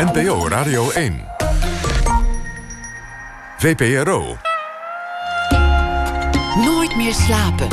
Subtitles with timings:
[0.00, 1.20] NPO Radio 1.
[3.58, 4.36] VPRO.
[6.64, 7.68] Nooit meer slapen.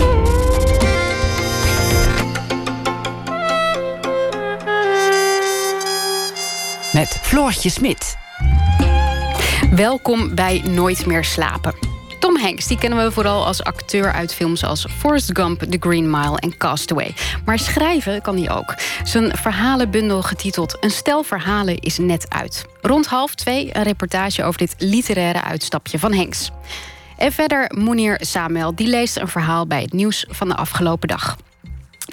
[6.94, 8.18] Met Floortje Smit.
[9.72, 11.87] Welkom bij Nooit meer slapen.
[12.28, 16.10] Tom Hanks, die kennen we vooral als acteur uit films als Forrest Gump, The Green
[16.10, 17.14] Mile en Castaway.
[17.46, 18.76] Maar schrijven kan hij ook.
[19.04, 22.66] Zijn verhalenbundel getiteld Een stel verhalen is net uit.
[22.82, 26.52] Rond half twee een reportage over dit literaire uitstapje van Hanks.
[27.18, 31.38] En verder Moenier Samuel, die leest een verhaal bij het nieuws van de afgelopen dag.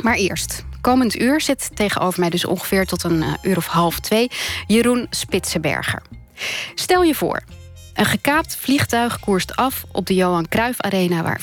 [0.03, 4.01] Maar eerst, komend uur zit tegenover mij dus ongeveer tot een eh, uur of half
[4.01, 4.31] twee
[4.67, 6.03] Jeroen Spitsenberger.
[6.75, 7.43] Stel je voor,
[7.95, 11.23] een gekaapt vliegtuig koerst af op de Johan Cruijff Arena...
[11.23, 11.41] waar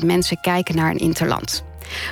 [0.00, 1.64] 54.000 mensen kijken naar een interland.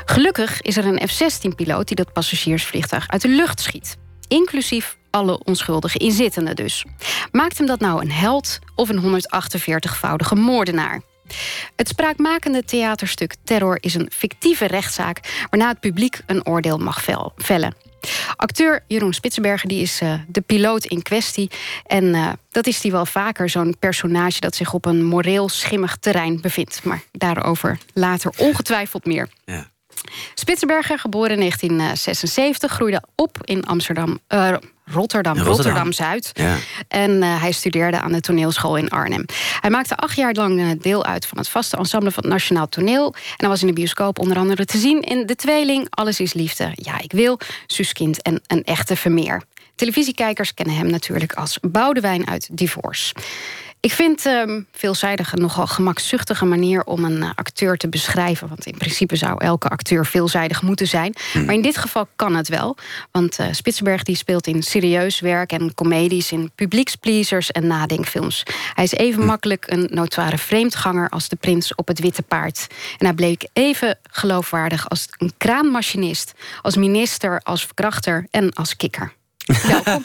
[0.04, 3.96] Gelukkig is er een F-16-piloot die dat passagiersvliegtuig uit de lucht schiet.
[4.28, 6.84] Inclusief alle onschuldige inzittenden dus.
[7.32, 11.02] Maakt hem dat nou een held of een 148-voudige moordenaar?
[11.76, 15.46] Het spraakmakende theaterstuk Terror is een fictieve rechtszaak...
[15.50, 17.04] waarna het publiek een oordeel mag
[17.36, 17.74] vellen.
[18.36, 21.50] Acteur Jeroen Spitsenberger die is uh, de piloot in kwestie.
[21.86, 25.96] En uh, dat is die wel vaker, zo'n personage dat zich op een moreel schimmig
[25.96, 26.84] terrein bevindt.
[26.84, 29.28] Maar daarover later ongetwijfeld meer.
[29.44, 29.66] Ja.
[30.34, 34.56] Spitsenberger, geboren in 1976, groeide op in Amsterdam, uh,
[34.92, 36.30] Rotterdam, Rotterdam, Zuid.
[36.34, 36.56] Ja.
[36.88, 39.24] En uh, hij studeerde aan de toneelschool in Arnhem.
[39.60, 42.68] Hij maakte acht jaar lang uh, deel uit van het vaste ensemble van het Nationaal
[42.68, 43.14] Toneel.
[43.14, 46.32] En hij was in de bioscoop onder andere te zien in De Tweeling, Alles is
[46.32, 49.42] Liefde, Ja, ik wil, Suskind en Een Echte Vermeer.
[49.74, 53.14] Televisiekijkers kennen hem natuurlijk als Boudewijn uit Divorce.
[53.80, 58.48] Ik vind uh, veelzijdig een nogal gemakzuchtige manier om een uh, acteur te beschrijven.
[58.48, 61.14] Want in principe zou elke acteur veelzijdig moeten zijn.
[61.32, 61.44] Hmm.
[61.44, 62.76] Maar in dit geval kan het wel.
[63.10, 68.42] Want uh, Spitsberg die speelt in serieus werk en comedies, in publiekspleasers en nadenkfilms.
[68.74, 69.26] Hij is even hmm.
[69.26, 72.66] makkelijk een notoire vreemdganger als de prins op het witte paard.
[72.98, 79.12] En hij bleek even geloofwaardig als een kraanmachinist, als minister, als verkrachter en als kikker.
[79.62, 80.02] Welkom.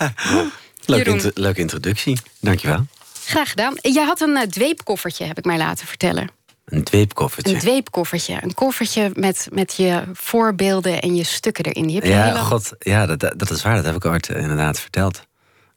[0.85, 2.85] Leuke, leuke introductie, dankjewel.
[3.31, 3.74] Graag gedaan.
[3.81, 6.30] Jij had een uh, dweepkoffertje, heb ik mij laten vertellen.
[6.66, 7.53] Een dweepkoffertje?
[7.53, 8.38] Een dweepkoffertje.
[8.42, 11.86] Een koffertje met, met je voorbeelden en je stukken erin.
[11.86, 13.75] Die heb je ja, god, ja dat, dat is waar.
[13.75, 15.28] Dat heb ik ooit eh, inderdaad verteld.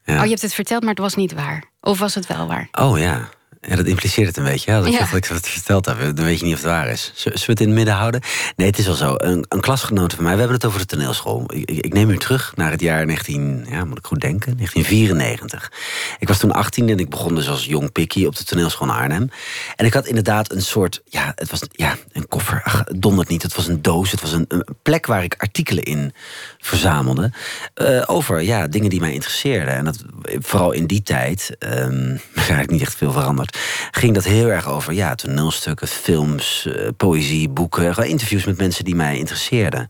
[0.03, 0.17] Ja.
[0.17, 1.63] Oh, je hebt het verteld, maar het was niet waar.
[1.81, 2.67] Of was het wel waar?
[2.71, 3.29] Oh ja.
[3.67, 4.71] Ja, dat impliceert het een beetje.
[4.71, 5.15] Ja, dat ja.
[5.15, 7.11] ik het verteld heb, dan weet je niet of het waar is.
[7.15, 8.21] Zullen we het in het midden houden?
[8.55, 9.13] Nee, het is wel zo.
[9.17, 11.43] Een, een klasgenote van mij, we hebben het over de toneelschool.
[11.53, 15.71] Ik, ik, neem u terug naar het jaar 19, ja, moet ik goed denken, 1994.
[16.19, 18.93] Ik was toen 18 en ik begon dus als jong pikkie op de toneelschool in
[18.93, 19.29] Arnhem.
[19.75, 22.61] En ik had inderdaad een soort, ja, het was ja, een koffer.
[22.63, 23.41] Ach, het dondert niet.
[23.41, 24.11] Het was een doos.
[24.11, 26.13] Het was een, een plek waar ik artikelen in
[26.57, 27.31] verzamelde.
[27.75, 29.73] Uh, over ja, dingen die mij interesseerden.
[29.73, 30.03] En dat,
[30.39, 33.54] vooral in die tijd, um, eigenlijk niet echt veel veranderd
[33.91, 38.07] ging dat heel erg over ja, toneelstukken, films, uh, poëzie, boeken.
[38.07, 39.89] Interviews met mensen die mij interesseerden.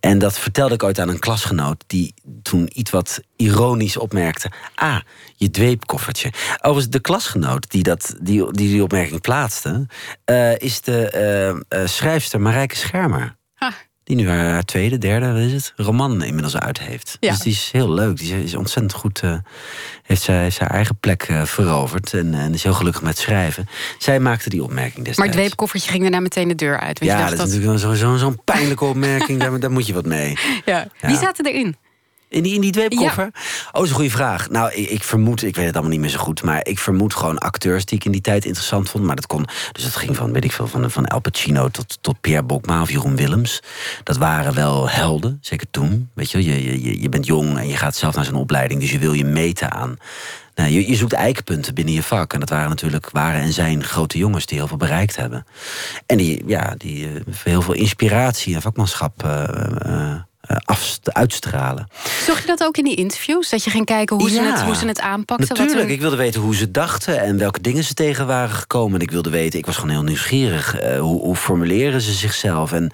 [0.00, 4.50] En dat vertelde ik ooit aan een klasgenoot die toen iets wat ironisch opmerkte.
[4.74, 5.00] Ah,
[5.36, 6.32] je dweepkoffertje.
[6.56, 9.86] Overigens, de klasgenoot die dat, die, die, die opmerking plaatste,
[10.26, 13.36] uh, is de uh, schrijfster Marijke Schermer.
[13.58, 13.72] Ah.
[14.12, 15.72] Die nu haar tweede, derde, wat is het?
[15.76, 17.16] Roman inmiddels uit heeft.
[17.20, 17.30] Ja.
[17.30, 18.16] Dus die is heel leuk.
[18.16, 19.22] Die is ontzettend goed.
[19.24, 19.34] Uh,
[20.02, 22.14] heeft zij heeft haar eigen plek uh, veroverd.
[22.14, 23.68] En, en, is heel gelukkig met schrijven.
[23.98, 25.18] Zij maakte die opmerking destijds.
[25.18, 27.04] Maar het weepkoffertje ging daarna meteen de deur uit.
[27.04, 29.40] ja, dat, is natuurlijk zo'n zo, zo pijnlijke opmerking.
[29.42, 30.38] daar, daar, moet je wat mee.
[30.64, 30.88] Ja.
[31.00, 31.76] Wie zaten erin?
[32.32, 33.30] In die, in die dweepkoffer?
[33.66, 34.50] Oh, dat is een goede vraag.
[34.50, 36.42] Nou, ik, ik, vermoed, ik weet het allemaal niet meer zo goed...
[36.42, 39.04] maar ik vermoed gewoon acteurs die ik in die tijd interessant vond.
[39.04, 41.98] Maar dat kon, dus dat ging van, weet ik veel, van, van Al Pacino tot,
[42.00, 43.62] tot Pierre Bokma of Jeroen Willems.
[44.02, 46.10] Dat waren wel helden, zeker toen.
[46.14, 48.80] Weet je, je, je, je bent jong en je gaat zelf naar zo'n opleiding...
[48.80, 49.96] dus je wil je meten aan...
[50.54, 52.32] Nou, je, je zoekt eikpunten binnen je vak.
[52.32, 55.46] En dat waren natuurlijk waren en zijn grote jongens die heel veel bereikt hebben.
[56.06, 59.24] En die, ja, die uh, heel veel inspiratie en vakmanschap...
[59.24, 59.44] Uh,
[59.86, 60.14] uh,
[60.64, 61.88] af, uitstralen.
[62.26, 63.50] Zag je dat ook in die interviews?
[63.50, 65.56] Dat je ging kijken hoe, ze, het, hoe ze het aanpakten?
[65.56, 68.94] Natuurlijk, ik wilde weten hoe ze dachten en welke dingen ze tegen waren gekomen.
[68.94, 70.82] En ik wilde weten, ik was gewoon heel nieuwsgierig.
[70.82, 72.72] Uh, hoe, hoe, formuleren ze zichzelf?
[72.72, 72.92] En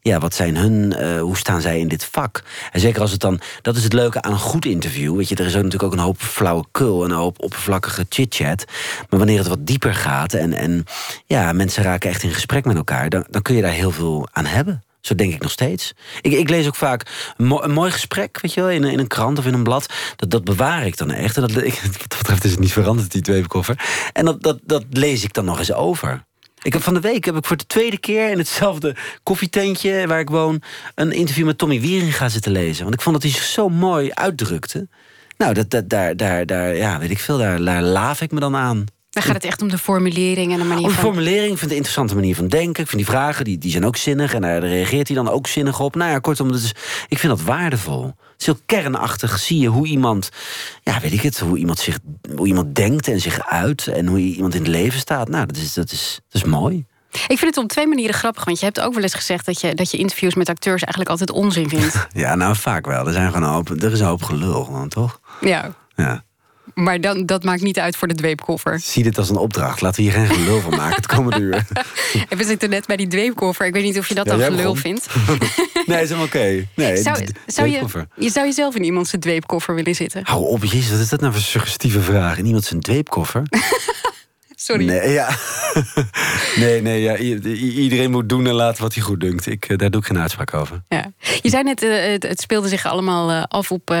[0.00, 2.42] ja, wat zijn hun, uh, hoe staan zij in dit vak?
[2.72, 5.16] En zeker als het dan, dat is het leuke aan een goed interview.
[5.16, 8.64] Weet je, er is ook natuurlijk ook een hoop flauwekul en een hoop oppervlakkige chit-chat.
[9.10, 10.84] Maar wanneer het wat dieper gaat en, en
[11.26, 14.28] ja, mensen raken echt in gesprek met elkaar, dan, dan kun je daar heel veel
[14.32, 14.82] aan hebben.
[15.06, 15.92] Zo denk ik nog steeds.
[16.20, 19.38] Ik, ik lees ook vaak een, mooi gesprek, weet je wel, in, in een krant
[19.38, 19.92] of in een blad.
[20.16, 21.36] Dat, dat bewaar ik dan echt.
[21.36, 23.84] En dat, ik, wat betreft is het niet veranderd, die dweepkoffer.
[24.12, 26.24] En dat, dat, dat lees ik dan nog eens over.
[26.62, 30.20] Ik heb van de week heb ik voor de tweede keer in hetzelfde koffietentje waar
[30.20, 30.62] ik woon...
[30.94, 32.82] een interview met Tommy Wiering gaan zitten lezen.
[32.82, 34.88] Want ik vond dat hij zich zo mooi uitdrukte.
[35.36, 38.40] Nou, dat, dat, daar, daar, daar, ja, weet ik veel, daar, daar laaf ik me
[38.40, 38.84] dan aan.
[39.16, 41.04] Dan gaat het echt om de formulering en de manier Om de van...
[41.04, 42.82] formulering, ik vind een interessante manier van denken.
[42.82, 44.34] Ik vind die vragen, die, die zijn ook zinnig.
[44.34, 45.94] En daar reageert hij dan ook zinnig op.
[45.94, 46.72] Nou ja, kortom, dat is,
[47.08, 48.04] ik vind dat waardevol.
[48.04, 49.38] Het is heel kernachtig.
[49.38, 50.28] Zie je hoe iemand,
[50.82, 51.98] ja, weet ik het, hoe iemand, zich,
[52.36, 53.86] hoe iemand denkt en zich uit.
[53.86, 55.28] En hoe iemand in het leven staat.
[55.28, 56.86] Nou, dat is, dat is, dat is mooi.
[57.10, 58.44] Ik vind het op twee manieren grappig.
[58.44, 61.10] Want je hebt ook wel eens gezegd dat je, dat je interviews met acteurs eigenlijk
[61.10, 62.06] altijd onzin vindt.
[62.12, 63.06] Ja, nou vaak wel.
[63.06, 65.20] Er, zijn gewoon een hoop, er is een hoop gelul, dan, toch?
[65.40, 65.74] ja.
[65.94, 66.24] Ja.
[66.74, 68.80] Maar dan, dat maakt niet uit voor de dweepkoffer.
[68.80, 69.80] Zie dit als een opdracht.
[69.80, 71.66] Laten we hier geen gelul van maken het komende uur.
[72.38, 73.66] We zitten net bij die dweepkoffer.
[73.66, 74.76] Ik weet niet of je dat Ja, dan gelul begon.
[74.76, 75.06] vindt.
[75.86, 76.66] Nee, is helemaal oké.
[76.74, 77.16] Nee, Zou,
[77.46, 80.20] zou, je, je, zou je zelf in iemands dweepkoffer willen zitten?
[80.24, 82.38] Hou op, jezus, wat is dat nou voor suggestieve vraag?
[82.38, 83.42] In iemand zijn dweepkoffer?
[84.58, 84.84] Sorry.
[84.84, 85.28] Nee, ja.
[86.62, 87.16] nee, nee, ja.
[87.16, 89.46] iedereen moet doen en laten wat hij goed dunkt.
[89.46, 90.82] Ik, eh, daar doe ik geen uitspraak over.
[90.88, 91.12] Ja.
[91.42, 93.94] Je zei net, eh, het, het speelde zich allemaal eh, af op,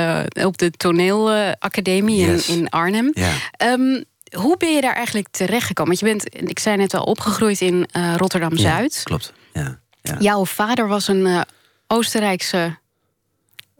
[0.44, 2.48] op de toneelacademie Yes.
[2.48, 3.10] in, in Arnhem.
[3.12, 3.32] Ja.
[3.50, 4.02] Ehm,
[4.36, 5.98] hoe ben je daar eigenlijk terechtgekomen?
[5.98, 8.94] Want je bent, ik zei net al, opgegroeid in Rotterdam-Zuid.
[8.94, 9.32] Ja, klopt.
[9.52, 10.16] Ja, ja.
[10.18, 11.44] Jouw vader was een
[11.86, 12.78] Oostenrijkse...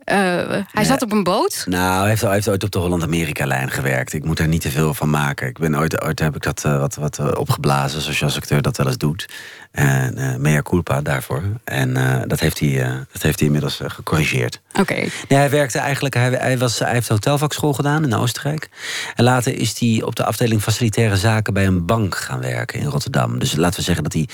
[0.06, 1.64] eh, hij zat op een boot.
[1.68, 4.12] Nou, hij heeft, hij heeft ooit op de Holland-Amerika-lijn gewerkt.
[4.12, 5.48] Ik moet er niet te veel van maken.
[5.48, 8.36] Ik ben ooit, ooit heb ik dat eh, wat, wat eh, opgeblazen, zoals je als
[8.36, 9.28] acteur dat wel eens doet.
[9.76, 11.42] En eh mea culpa daarvoor.
[11.64, 14.60] En eh, dat, heeft hij, eh, dat heeft hij inmiddels gecorrigeerd.
[14.80, 14.94] Oké.
[14.94, 18.68] Nee, hij werkte eigenlijk, hij, hij, was, hij heeft hotelvakschool gedaan in Oostenrijk.
[19.14, 22.86] En later is hij op de afdeling facilitaire zaken bij een bank gaan werken in
[22.86, 23.38] Rotterdam.
[23.38, 24.28] Dus laten we zeggen dat hij,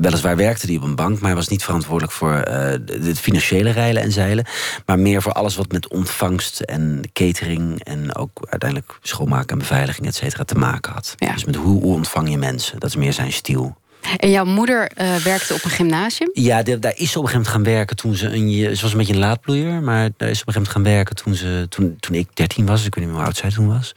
[0.00, 3.70] weliswaar werkte hij op een bank, maar hij was niet verantwoordelijk voor de, de financiële
[3.70, 4.46] reilen en zeilen.
[4.86, 10.06] Maar meer voor alles wat met ontvangst en catering en ook uiteindelijk schoonmaken en beveiliging,
[10.06, 11.14] et cetera, te maken had.
[11.16, 11.32] Ja.
[11.32, 12.80] Dus met hoe, hoe ontvang je mensen?
[12.80, 13.76] Dat is meer zijn stiel.
[14.16, 16.30] En jouw moeder eh, werkte op een gymnasium.
[16.32, 18.82] Ja, de- daar is ze op een gegeven moment gaan werken toen ze een Ze
[18.82, 21.16] was een beetje een laadbloeier, maar daar is ze op een gegeven moment gaan werken
[21.16, 22.84] toen, ze, toen, toen ik 13 was.
[22.86, 23.94] Ik weet niet meer hoe oud zij toen was.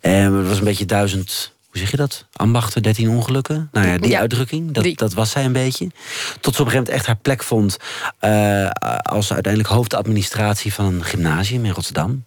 [0.00, 1.56] En het was een beetje duizend.
[1.70, 2.26] Hoe zeg je dat?
[2.32, 3.68] Ambachten, 13 ongelukken.
[3.72, 4.96] Nou ja, die Ja, uitdrukking, dat, die.
[4.96, 5.90] dat was zij een beetje.
[6.40, 7.76] Tot ze op een gegeven moment echt haar plek vond
[8.18, 8.70] eh,
[9.02, 12.24] als uiteindelijk hoofdadministratie van een gymnasium in Rotterdam.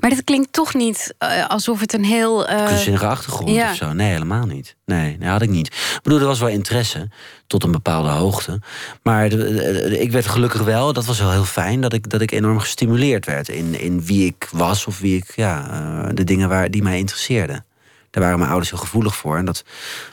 [0.00, 2.46] Maar dit klinkt toch niet eh, alsof het een heel...
[2.46, 3.70] eh, Kunstzinnige achtergrond ja.
[3.70, 3.92] of zo.
[3.92, 4.76] Nee, helemaal niet.
[4.84, 5.66] Nee, nee, had ik niet.
[5.66, 7.08] Ik bedoel, er was wel interesse
[7.46, 8.60] tot een bepaalde hoogte.
[9.02, 9.52] Maar de- de-
[9.88, 12.58] de- ik werd gelukkig wel, dat was wel heel fijn, dat ik, dat ik enorm
[12.60, 16.70] gestimuleerd werd in, in wie ik was of wie ik, ja, eh, de dingen waar,
[16.70, 17.64] die mij interesseerden.
[18.10, 19.36] Daar waren mijn ouders heel gevoelig voor.
[19.36, 19.64] En dat,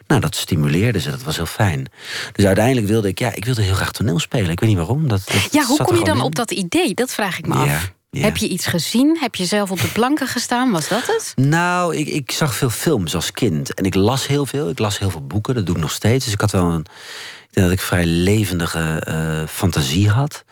[0.08, 1.10] nou, dat stimuleerde ze.
[1.10, 1.86] Dat was heel fijn.
[2.34, 4.50] Dus uiteindelijk wilde ik, ja, ik wilde heel graag toneel spelen.
[4.50, 5.08] Ik weet niet waarom.
[5.08, 6.24] Dat, dat ja, hoe kom je dan in.
[6.24, 6.94] op dat idee?
[6.94, 7.92] Dat vraag ik me af.
[8.16, 8.22] Ja.
[8.24, 9.18] Heb je iets gezien?
[9.20, 10.72] Heb je zelf op de planken gestaan?
[10.72, 11.34] Was dat het?
[11.36, 13.74] Nou, ik, ik zag veel films als kind.
[13.74, 14.70] En ik las heel veel.
[14.70, 15.56] Ik las heel veel boeken.
[15.56, 16.24] Dat doe ik nog steeds.
[16.26, 16.86] Dus ik had wel een.
[17.48, 20.44] Ik denk dat ik vrij levendige eh, fantasie had.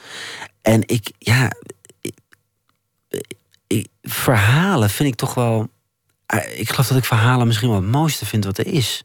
[0.61, 1.51] En ik, ja.
[2.01, 2.17] ik-
[3.67, 5.67] ik- verhalen vind ik toch wel.
[6.25, 9.03] eh, Ik geloof dat ik verhalen misschien wel het mooiste vind wat er is.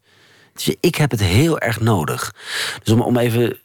[0.55, 2.35] Dus ik heb het heel erg nodig.
[2.83, 3.59] Dus om, om even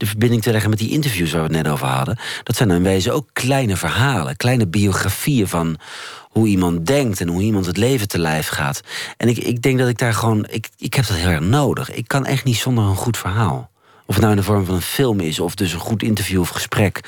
[0.00, 2.18] de verbinding te leggen met die interviews waar we het net over hadden.
[2.42, 5.76] Dat zijn in wezen ook kleine verhalen, kleine biografieën van
[6.20, 8.80] hoe iemand denkt en hoe iemand het leven te lijf gaat.
[9.16, 10.46] En ik, ik denk dat ik daar gewoon.
[10.48, 11.90] Ik, ik heb dat heel erg nodig.
[11.92, 13.70] Ik kan echt niet zonder een goed verhaal.
[14.06, 16.40] Of het nou in de vorm van een film is, of dus een goed interview
[16.40, 17.00] of gesprek,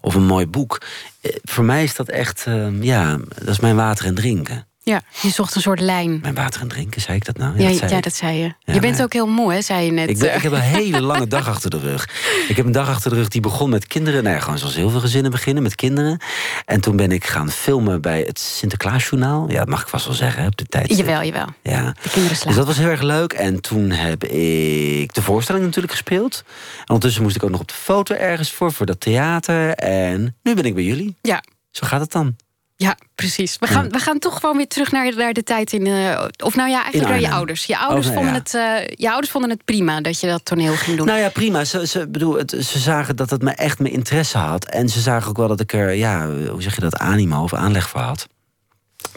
[0.00, 0.80] of een mooi boek.
[1.20, 4.66] Eh, Voor mij is dat echt, eh, ja, dat is mijn water en drinken.
[4.90, 6.18] Ja, je zocht een soort lijn.
[6.22, 7.58] Mijn water en drinken, zei ik dat nou?
[7.60, 8.52] Ja, dat zei ja, dat zei je.
[8.60, 10.08] Ja, je bent ook heel moe, hè, zei je net.
[10.08, 12.08] Ik, ben, ik heb een hele lange dag achter de rug.
[12.48, 14.22] Ik heb een dag achter de rug die begon met kinderen.
[14.22, 16.20] Nou ja, gewoon zoals heel veel gezinnen beginnen, met kinderen.
[16.64, 19.50] En toen ben ik gaan filmen bij het Sinterklaasjournaal.
[19.50, 20.96] Ja, dat mag ik vast wel zeggen, hè, op de tijd.
[20.96, 21.46] Jawel, jawel.
[21.62, 21.82] Ja.
[21.82, 22.58] De kinderen Dus slapen.
[22.58, 23.32] dat was heel erg leuk.
[23.32, 26.42] En toen heb ik de voorstelling natuurlijk gespeeld.
[26.78, 29.70] En ondertussen moest ik ook nog op de foto ergens voor, voor dat theater.
[29.74, 31.16] En nu ben ik bij jullie.
[31.22, 32.36] Ja, Zo gaat het dan.
[32.76, 33.56] Ja, precies.
[33.58, 35.86] We gaan, we gaan toch gewoon weer terug naar, naar de tijd in...
[35.86, 37.64] eh, of nou ja, eigenlijk naar je ouders.
[37.64, 38.60] Je ouders, Oh, nee, vonden ja.
[38.60, 41.06] het, eh, je ouders vonden het prima dat je dat toneel ging doen.
[41.06, 41.64] Nou ja, prima.
[41.64, 44.64] Ze, ze, bedoel, het, ze zagen dat het me echt mijn interesse had.
[44.64, 47.54] En ze zagen ook wel dat ik er, ja, hoe zeg je dat, animo of
[47.54, 48.28] aanleg voor had.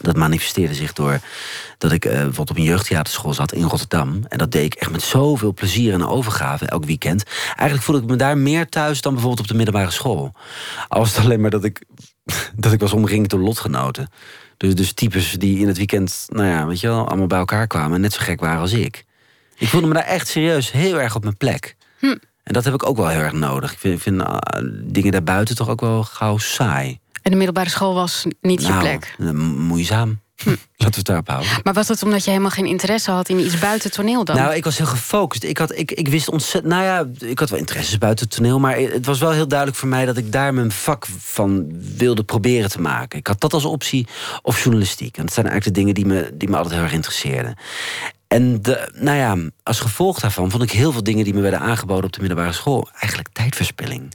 [0.02, 1.20] Dat manifesteerde zich door
[1.78, 4.24] dat ik eh, bijvoorbeeld op een jeugdtheaterschool zat in Rotterdam.
[4.28, 7.24] En dat deed ik echt met zoveel plezier en overgave elk weekend.
[7.46, 10.32] Eigenlijk voelde ik me daar meer thuis dan bijvoorbeeld op de middelbare school.
[10.88, 11.82] Al was het alleen maar dat ik,
[12.56, 14.10] dat ik was omringd door lotgenoten.
[14.58, 17.68] Dus, dus types die in het weekend, nou ja, weet je wel, allemaal bij elkaar
[17.68, 19.06] kwamen en net zo gek waren als ik.
[19.58, 21.76] Ik voelde me daar echt serieus heel erg op mijn plek.
[22.44, 23.84] En dat heb ik ook wel heel erg nodig.
[23.84, 27.00] Ik vind, ah, dingen daarbuiten toch ook wel gauw saai.
[27.22, 29.16] En de middelbare school was niet je Nou, plek.
[29.20, 29.32] eh,
[30.46, 30.68] moeizaam.
[30.78, 31.50] Laten we het daarop houden.
[31.64, 34.36] Maar was het omdat je helemaal geen interesse had in iets buiten toneel dan?
[34.36, 35.44] Nou, ik was heel gefocust.
[35.44, 36.74] Ik, had, ik, ik wist ontzettend.
[36.74, 38.60] Nou ja, ik had wel interesses buiten toneel.
[38.60, 41.68] Maar het was wel heel duidelijk voor mij dat ik daar mijn vak van
[41.98, 43.20] wilde proberen te maken.
[43.20, 44.08] Ik had dat als optie
[44.42, 45.18] of journalistiek.
[45.18, 47.56] En dat zijn eigenlijk de dingen die me, die me altijd heel erg interesseerden.
[48.28, 51.60] En de, nou ja, als gevolg daarvan vond ik heel veel dingen die me werden
[51.60, 54.14] aangeboden op de middelbare school eigenlijk tijdverspilling.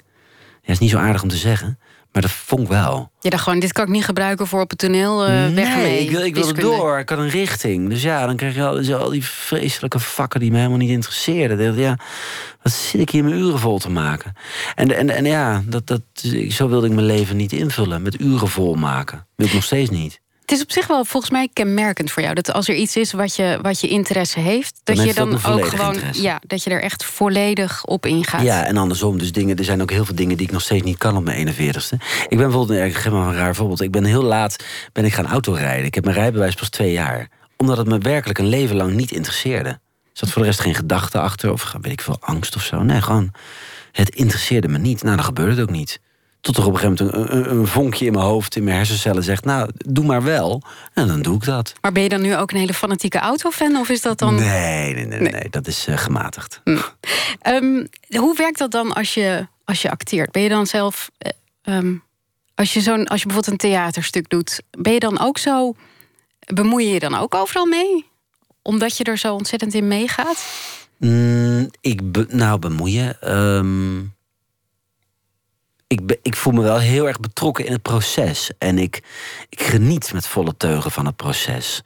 [0.63, 1.79] Ja, is niet zo aardig om te zeggen.
[2.15, 3.11] Maar dat vond ik wel.
[3.21, 5.29] Je dacht gewoon, dit kan ik niet gebruiken voor op het toneel.
[5.29, 6.99] Uh, weg nee, ik wil, ik wil door.
[6.99, 7.89] Ik had een richting.
[7.89, 11.77] Dus ja, dan krijg je al, al die vreselijke vakken die me helemaal niet interesseerden.
[11.77, 11.99] Ja,
[12.63, 14.33] wat zit ik hier mijn uren vol te maken?
[14.75, 16.03] En, en, en ja, dat, dat,
[16.49, 18.03] zo wilde ik mijn leven niet invullen.
[18.03, 19.27] Met uren vol maken.
[19.37, 20.21] Wil ik nog steeds niet.
[20.45, 22.35] Het is op zich wel volgens mij kenmerkend voor jou.
[22.35, 25.67] Dat als er iets is wat je, wat je interesse heeft, dat je dan ook
[25.67, 25.97] gewoon.
[26.13, 28.43] Ja, dat je er echt volledig op ingaat.
[28.43, 29.19] Ja, en andersom.
[29.19, 31.25] Dus dingen, er zijn ook heel veel dingen die ik nog steeds niet kan op
[31.25, 31.97] mijn 41ste.
[32.29, 33.81] Ik ben bijvoorbeeld, ik geef maar een raar voorbeeld.
[33.81, 34.57] Ik ben heel laat
[34.93, 35.85] ben ik gaan autorijden.
[35.85, 37.29] Ik heb mijn rijbewijs pas twee jaar.
[37.57, 39.69] Omdat het me werkelijk een leven lang niet interesseerde.
[39.69, 39.81] Er
[40.13, 42.83] zat voor de rest geen gedachte achter of weet ik veel, angst of zo.
[42.83, 43.33] Nee, gewoon.
[43.93, 45.03] Het interesseerde me niet.
[45.03, 46.01] Nou, dan gebeurde het ook niet.
[46.45, 49.23] Tot er op een gegeven moment een, een, vonkje in mijn hoofd, in mijn hersencellen
[49.23, 50.63] zegt: Nou, doe maar wel.
[50.95, 51.73] En dan doe ik dat.
[51.81, 53.77] Maar ben je dan nu ook een hele fanatieke autofan?
[53.77, 54.35] Of is dat dan.
[54.35, 55.51] Nee, nee, nee, nee.
[55.51, 56.61] dat is uh, gematigd.
[56.65, 56.79] Hm.
[57.41, 60.33] Ehm, hoe werkt dat dan als je, als je acteert?
[60.33, 61.11] Ben je dan zelf.
[61.67, 62.03] Uh, um,
[62.55, 65.75] als, je zo'n, als je bijvoorbeeld een theaterstuk doet, ben je dan ook zo.
[66.55, 68.07] Bemoei je je dan ook overal mee?
[68.63, 70.45] Omdat je er zo ontzettend in meegaat?
[70.99, 73.35] Mm, ik be, nou, bemoeien.
[73.35, 74.15] Um,
[76.01, 78.51] ik, ik voel me wel heel erg betrokken in het proces.
[78.59, 79.03] En ik,
[79.49, 81.83] ik geniet met volle teugen van het proces.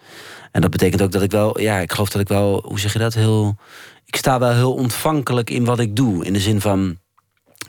[0.53, 2.93] En dat betekent ook dat ik wel, ja, ik geloof dat ik wel, hoe zeg
[2.93, 3.57] je dat, heel.
[4.05, 6.25] Ik sta wel heel ontvankelijk in wat ik doe.
[6.25, 6.99] In de zin van,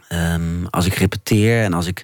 [0.09, 2.03] um, als ik repeteer en als ik.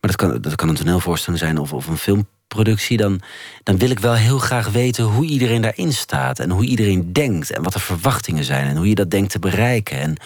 [0.00, 3.20] Maar dat kan, dat kan een toneelvoorstelling zijn of, of een film productie, dan,
[3.62, 6.38] dan wil ik wel heel graag weten hoe iedereen daarin staat.
[6.38, 7.50] En hoe iedereen denkt.
[7.50, 8.66] En wat de verwachtingen zijn.
[8.66, 9.98] En hoe je dat denkt te bereiken.
[9.98, 10.16] En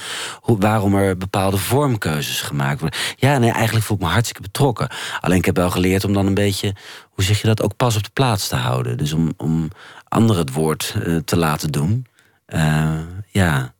[0.40, 2.98] hoe, waarom er bepaalde vormkeuzes gemaakt worden.
[3.16, 4.88] Ja, nee, eigenlijk voel ik me hartstikke betrokken.
[5.20, 6.74] Alleen ik heb wel geleerd om dan een beetje,
[7.10, 8.96] hoe zeg je dat, ook pas op de plaats te houden.
[8.96, 9.68] Dus om, om
[10.08, 12.06] anderen het woord uh, te laten doen.
[12.54, 13.76] Uh, ja.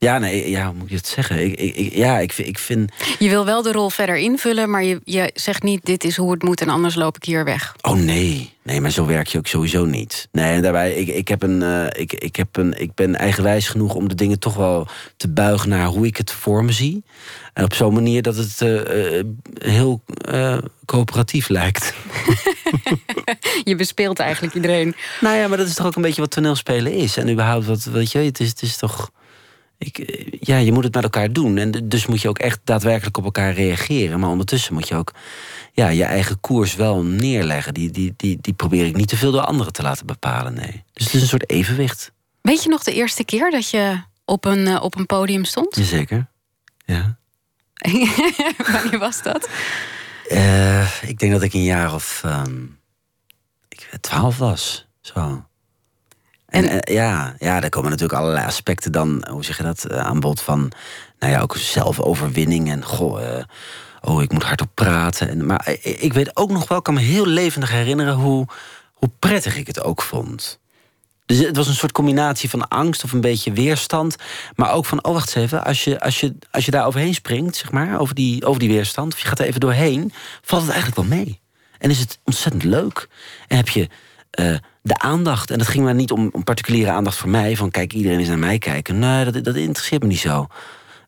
[0.00, 1.44] Ja, nee, ja, hoe moet je het zeggen?
[1.44, 2.92] Ik, ik, ja, ik, ik vind.
[3.18, 6.32] Je wil wel de rol verder invullen, maar je, je zegt niet: dit is hoe
[6.32, 7.76] het moet en anders loop ik hier weg.
[7.82, 10.28] Oh nee, nee, maar zo werk je ook sowieso niet.
[10.32, 13.68] Nee, en daarbij, ik, ik, heb een, uh, ik, ik, heb een, ik ben eigenwijs
[13.68, 14.86] genoeg om de dingen toch wel
[15.16, 17.04] te buigen naar hoe ik het voor me zie.
[17.52, 19.24] En op zo'n manier dat het uh, uh,
[19.58, 20.02] heel
[20.84, 21.94] coöperatief lijkt.
[23.64, 24.94] je bespeelt eigenlijk iedereen.
[25.20, 27.16] Nou ja, maar dat is toch ook een beetje wat toneelspelen is.
[27.16, 29.10] En überhaupt, wat, weet je, het is, het is toch
[29.78, 31.56] ik, eh, ja, je moet het met elkaar doen.
[31.56, 34.20] En dus moet je ook echt daadwerkelijk op elkaar reageren.
[34.20, 35.14] Maar ondertussen moet je ook
[35.72, 37.74] ja, je eigen koers wel neerleggen.
[37.74, 40.54] Die, die, die, die probeer ik niet te veel door anderen te laten bepalen.
[40.54, 40.84] Nee.
[40.92, 42.12] Dus het is een soort evenwicht.
[42.40, 45.76] Weet je nog de eerste keer dat je op een, uh, op een podium stond?
[45.76, 46.28] Jazeker.
[46.84, 47.18] Ja.
[48.72, 49.48] Wanneer was dat?
[50.28, 52.78] Uh, ik denk dat ik een jaar of um,
[53.68, 54.86] ik, twaalf was.
[55.00, 55.46] Zo.
[56.48, 59.98] En, en ja, ja, daar komen natuurlijk allerlei aspecten dan, hoe zeg je dat, eh,
[59.98, 60.72] aan bod van,
[61.18, 63.42] nou ja, ook zelfoverwinning en goh,
[64.00, 65.28] oh, ik moet hardop praten.
[65.28, 68.46] En, maar ik weet ook nog wel, kan me heel levendig herinneren hoe,
[68.92, 70.60] hoe prettig ik het ook vond.
[71.26, 74.16] Dus het was een soort combinatie van angst of een beetje weerstand.
[74.56, 77.14] Maar ook van, oh wacht eens even, als je, als je, als je daar overheen
[77.14, 80.12] springt, zeg maar, over die, over die weerstand, of je gaat er even doorheen,
[80.42, 81.40] valt het eigenlijk wel mee.
[81.78, 83.08] En is het ontzettend leuk.
[83.48, 83.88] En heb je
[84.88, 85.50] de aandacht.
[85.50, 87.56] En dat ging maar niet om, om, particuliere aandacht voor mij.
[87.56, 88.98] Van kijk, iedereen is naar mij kijken.
[88.98, 90.46] Nee, dat, dat interesseert me niet zo.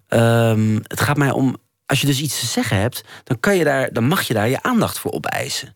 [0.09, 1.57] Um, het gaat mij om.
[1.87, 4.49] Als je dus iets te zeggen hebt, dan, kan je daar, dan mag je daar
[4.49, 5.75] je aandacht voor opeisen.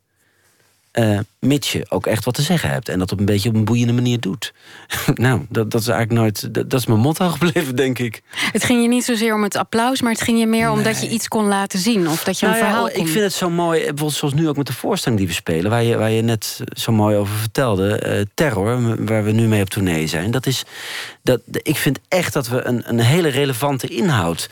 [0.99, 2.89] Uh, mits je ook echt wat te zeggen hebt.
[2.89, 4.53] En dat op een beetje op een boeiende manier doet.
[5.15, 6.55] nou, dat, dat is eigenlijk nooit.
[6.55, 8.23] Dat, dat, is mijn motto gebleven, denk ik.
[8.53, 10.77] Het ging je niet zozeer om het applaus, maar het ging je meer nee.
[10.77, 12.09] omdat je iets kon laten zien.
[12.09, 13.03] Of dat je nou een verhaal ja, kon...
[13.03, 15.71] Ik vind het zo mooi, bijvoorbeeld zoals nu ook met de voorstelling die we spelen,
[15.71, 18.03] waar je, waar je net zo mooi over vertelde.
[18.07, 20.31] Uh, terror, waar we nu mee op tournee zijn.
[20.31, 20.65] Dat is.
[21.23, 24.49] Dat, ik vind echt dat we een, een hele relevante inhoud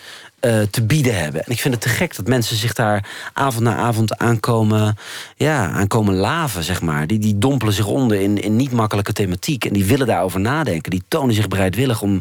[0.46, 1.44] uh, te bieden hebben.
[1.44, 4.96] En ik vind het te gek dat mensen zich daar avond na avond aankomen,
[5.36, 7.06] ja, aankomen laven, zeg maar.
[7.06, 9.64] Die, die dompelen zich onder in, in niet makkelijke thematiek.
[9.64, 10.90] En die willen daarover nadenken.
[10.90, 12.20] Die tonen zich bereidwillig om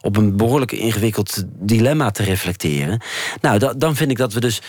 [0.00, 3.00] op een behoorlijk ingewikkeld dilemma te reflecteren.
[3.40, 4.60] Nou, da, dan vind ik dat we dus.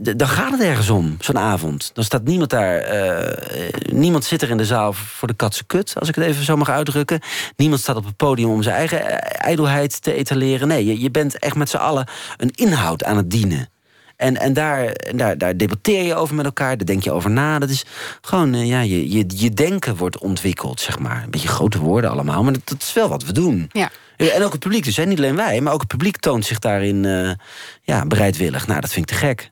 [0.00, 1.90] Dan gaat het ergens om, zo'n avond.
[1.94, 2.94] Dan staat niemand daar.
[2.94, 6.44] Uh, niemand zit er in de zaal voor de katse kut, als ik het even
[6.44, 7.20] zo mag uitdrukken.
[7.56, 10.68] Niemand staat op het podium om zijn eigen ijdelheid te etaleren.
[10.68, 13.70] Nee, je, je bent echt met z'n allen een inhoud aan het dienen.
[14.16, 17.58] En, en, daar, daar, daar debatteer je over met elkaar, daar denk je over na.
[17.58, 17.84] Dat is
[18.20, 21.22] gewoon, eh, ja, je, je, je denken wordt ontwikkeld, zeg maar.
[21.22, 23.70] Een beetje grote woorden allemaal, maar dat, dat is wel wat we doen.
[23.72, 23.90] Ja.
[24.16, 25.04] En ook het publiek dus, hè?
[25.04, 27.30] niet alleen wij, maar ook het publiek toont zich daarin uh,
[27.82, 28.66] ja, bereidwillig.
[28.66, 29.50] Nou, dat vind ik te gek.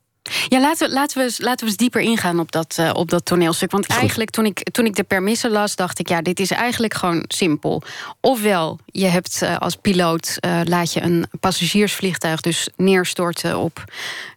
[0.49, 3.11] Ja, laten we, laten we, eens, laten we eens dieper ingaan op dat, uh, op
[3.11, 3.71] dat toneelstuk.
[3.71, 6.09] Want eigenlijk, toen ik, toen ik de permissen las, dacht ik...
[6.09, 7.83] ja, dit is eigenlijk gewoon simpel.
[8.21, 10.37] Ofwel, je hebt uh, als piloot...
[10.41, 13.85] Uh, laat je een passagiersvliegtuig dus neerstorten op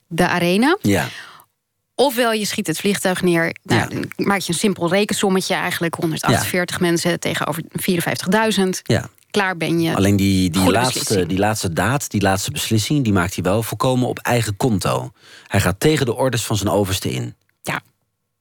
[0.08, 0.78] de arena...
[0.82, 1.08] Ja.
[1.96, 3.56] Ofwel je schiet het vliegtuig neer.
[3.64, 3.88] Nou, ja.
[3.88, 5.96] Dan maak je een simpel rekensommetje eigenlijk.
[5.96, 6.86] 148 ja.
[6.86, 7.64] mensen tegenover
[8.58, 8.70] 54.000.
[8.84, 9.96] Ja klaar ben je.
[9.96, 13.04] Alleen die, die, laatste, die laatste daad, die laatste beslissing...
[13.04, 15.12] die maakt hij wel volkomen op eigen konto.
[15.48, 17.36] Hij gaat tegen de orders van zijn overste in.
[17.62, 17.82] Ja,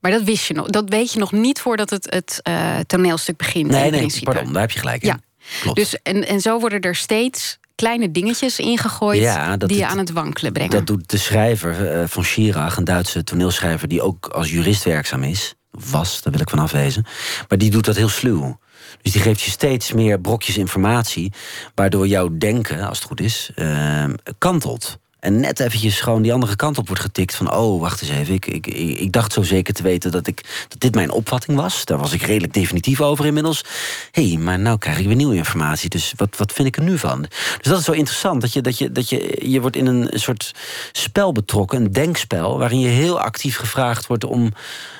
[0.00, 0.66] maar dat wist je nog.
[0.66, 3.70] Dat weet je nog niet voordat het, het uh, toneelstuk begint.
[3.70, 4.24] Nee, nee, principe.
[4.32, 5.08] pardon, daar heb je gelijk in.
[5.08, 5.18] Ja.
[5.60, 5.76] Klopt.
[5.76, 9.20] Dus, en, en zo worden er steeds kleine dingetjes ingegooid...
[9.20, 10.70] Ja, die je het- aan het wankelen brengen.
[10.70, 13.88] Dat doet de schrijver eh, van Schirach, een Duitse toneelschrijver...
[13.88, 15.54] die ook als jurist werkzaam is.
[15.70, 17.06] Was, daar wil ik van afwezen.
[17.48, 18.58] Maar die doet dat heel sluw.
[19.02, 21.32] Dus die geeft je steeds meer brokjes informatie...
[21.74, 24.04] waardoor jouw denken, als het goed is, eh,
[24.38, 25.00] kantelt.
[25.22, 27.54] En net eventjes gewoon die andere kant op wordt getikt van...
[27.54, 30.80] oh, wacht eens even, ik, ik, ik, dacht zo zeker te weten dat, ik, dat
[30.80, 31.84] dit mijn opvatting was.
[31.84, 33.64] Daar was ik redelijk definitief over inmiddels.
[34.10, 35.88] Hé, hey, maar nou krijg ik weer nieuwe informatie.
[35.88, 37.20] Dus wat, wat vind ik er nu van?
[37.20, 40.10] Dus dat is zo interessant, dat je, dat je, dat je, je wordt in een
[40.12, 40.54] soort
[40.92, 41.80] spel betrokken...
[41.82, 44.24] een denkspel, waarin je heel actief gevraagd wordt...
[44.24, 44.52] om,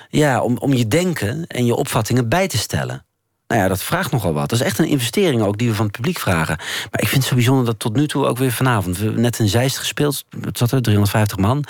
[0.08, 3.04] ja, om, om je denken en je opvattingen bij te stellen.
[3.52, 4.49] Nou ja, dat vraagt nogal wat.
[4.49, 6.56] Dat is echt een investering ook die we van het publiek vragen.
[6.56, 8.97] Maar ik vind het zo bijzonder dat tot nu toe ook weer vanavond...
[8.97, 11.64] we hebben net in Zeist gespeeld, het zat er, 350 man.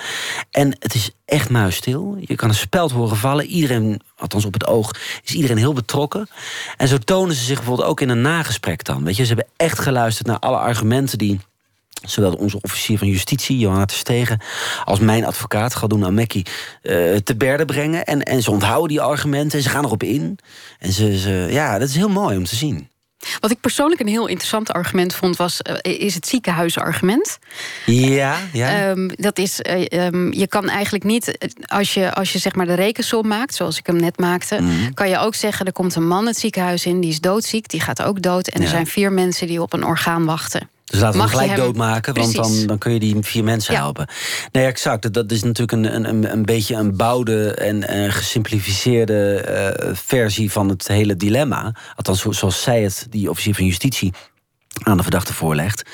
[0.51, 2.17] En het is echt muisstil.
[2.19, 3.45] Je kan een speld horen vallen.
[3.45, 4.91] Iedereen, althans op het oog,
[5.23, 6.27] is iedereen heel betrokken.
[6.77, 9.03] En zo tonen ze zich bijvoorbeeld ook in een nagesprek dan.
[9.03, 11.39] Weet je, ze hebben echt geluisterd naar alle argumenten die...
[12.03, 14.39] Zowel onze officier van justitie, Johanna Stegen,
[14.83, 16.43] als mijn advocaat, Galdoen Amekki,
[16.81, 18.05] uh, te berde brengen.
[18.05, 20.39] En, en ze onthouden die argumenten en ze gaan erop in.
[20.79, 22.91] En ze, ze, ja, dat is heel mooi om te zien.
[23.39, 27.37] Wat ik persoonlijk een heel interessant argument vond, was, uh, is het ziekenhuisargument.
[27.85, 28.89] Ja, ja.
[28.89, 32.65] Um, dat is, uh, um, je kan eigenlijk niet, als je, als je zeg maar
[32.65, 34.63] de rekensom maakt, zoals ik hem net maakte, Mhm.
[34.63, 34.93] mm.
[34.93, 37.81] kan je ook zeggen, er komt een man het ziekenhuis in, die is doodziek, die
[37.81, 38.47] gaat ook dood.
[38.47, 38.65] En ja.
[38.65, 40.69] er zijn vier mensen die op een orgaan wachten.
[40.93, 41.59] Dus laten we hem gelijk hem...
[41.59, 43.79] doodmaken, want dan, dan kun je die vier mensen ja.
[43.79, 44.07] helpen.
[44.51, 45.01] Nee, exact.
[45.01, 49.45] Dat, dat is natuurlijk een, een, een beetje een bouwde en, gesimplificeerde
[49.87, 51.75] uh, versie van het hele dilemma.
[51.95, 54.13] Althans, zoals zij het, die officier van justitie,
[54.83, 55.89] aan de verdachte voorlegt.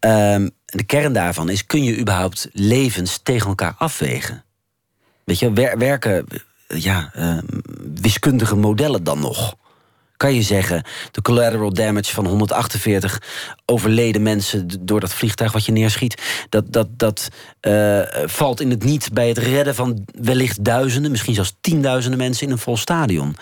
[0.00, 4.44] Um, de kern daarvan is: kun je überhaupt levens tegen elkaar afwegen?
[5.24, 6.26] Weet je, wer, werken
[6.68, 7.38] ja, uh,
[7.94, 9.54] wiskundige modellen dan nog?
[10.24, 13.22] Kan je zeggen, de collateral damage van 148
[13.66, 17.28] overleden mensen door dat vliegtuig wat je neerschiet, dat, dat, dat
[17.60, 22.46] uh, valt in het niet bij het redden van wellicht duizenden, misschien zelfs tienduizenden mensen
[22.46, 23.36] in een vol stadion.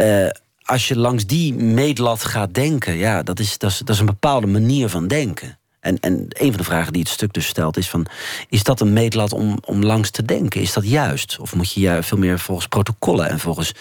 [0.00, 0.28] Uh,
[0.62, 4.06] als je langs die meetlat gaat denken, ja, dat is, dat is, dat is een
[4.06, 5.58] bepaalde manier van denken.
[5.84, 8.06] En, en een van de vragen die het stuk dus stelt is van...
[8.48, 10.60] is dat een meetlat om, om langs te denken?
[10.60, 11.38] Is dat juist?
[11.38, 13.28] Of moet je ja veel meer volgens protocollen...
[13.28, 13.72] en volgens,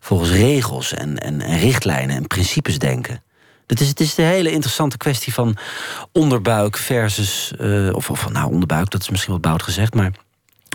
[0.00, 3.22] volgens regels en, en, en richtlijnen en principes denken?
[3.66, 5.56] Het is, het is de hele interessante kwestie van
[6.12, 7.52] onderbuik versus...
[7.60, 9.94] Uh, of, of nou, onderbuik, dat is misschien wat bout gezegd...
[9.94, 10.12] maar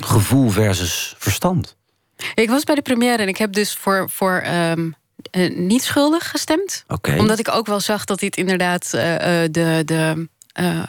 [0.03, 1.75] gevoel versus verstand.
[2.33, 4.09] Ik was bij de première en ik heb dus voor...
[4.09, 4.95] voor um...
[5.31, 6.83] Uh, niet schuldig gestemd.
[6.87, 7.17] Okay.
[7.17, 9.01] Omdat ik ook wel zag dat dit inderdaad uh,
[9.51, 10.27] de, de,
[10.59, 10.83] uh,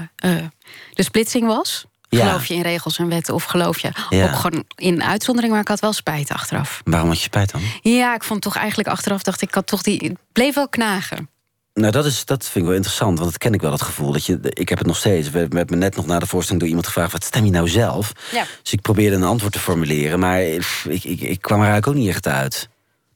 [0.93, 1.87] de splitsing was.
[2.09, 2.27] Ja.
[2.27, 4.25] Geloof je in regels en wetten of geloof je ja.
[4.25, 6.81] ook gewoon in uitzondering, maar ik had wel spijt achteraf.
[6.85, 7.61] Waarom had je spijt dan?
[7.83, 9.99] Ja, ik vond toch eigenlijk achteraf dacht ik, had toch die.
[10.03, 11.29] Het bleef wel knagen.
[11.75, 14.13] Nou, dat, is, dat vind ik wel interessant, want dat ken ik wel, dat gevoel.
[14.13, 15.31] Dat je, ik heb het nog steeds.
[15.31, 17.13] We hebben me net nog na de voorstelling door iemand gevraagd...
[17.13, 18.13] wat stem je nou zelf?
[18.33, 18.45] Ja.
[18.63, 20.19] Dus ik probeerde een antwoord te formuleren...
[20.19, 22.69] maar ik, ik, ik, ik kwam er eigenlijk ook niet echt uit.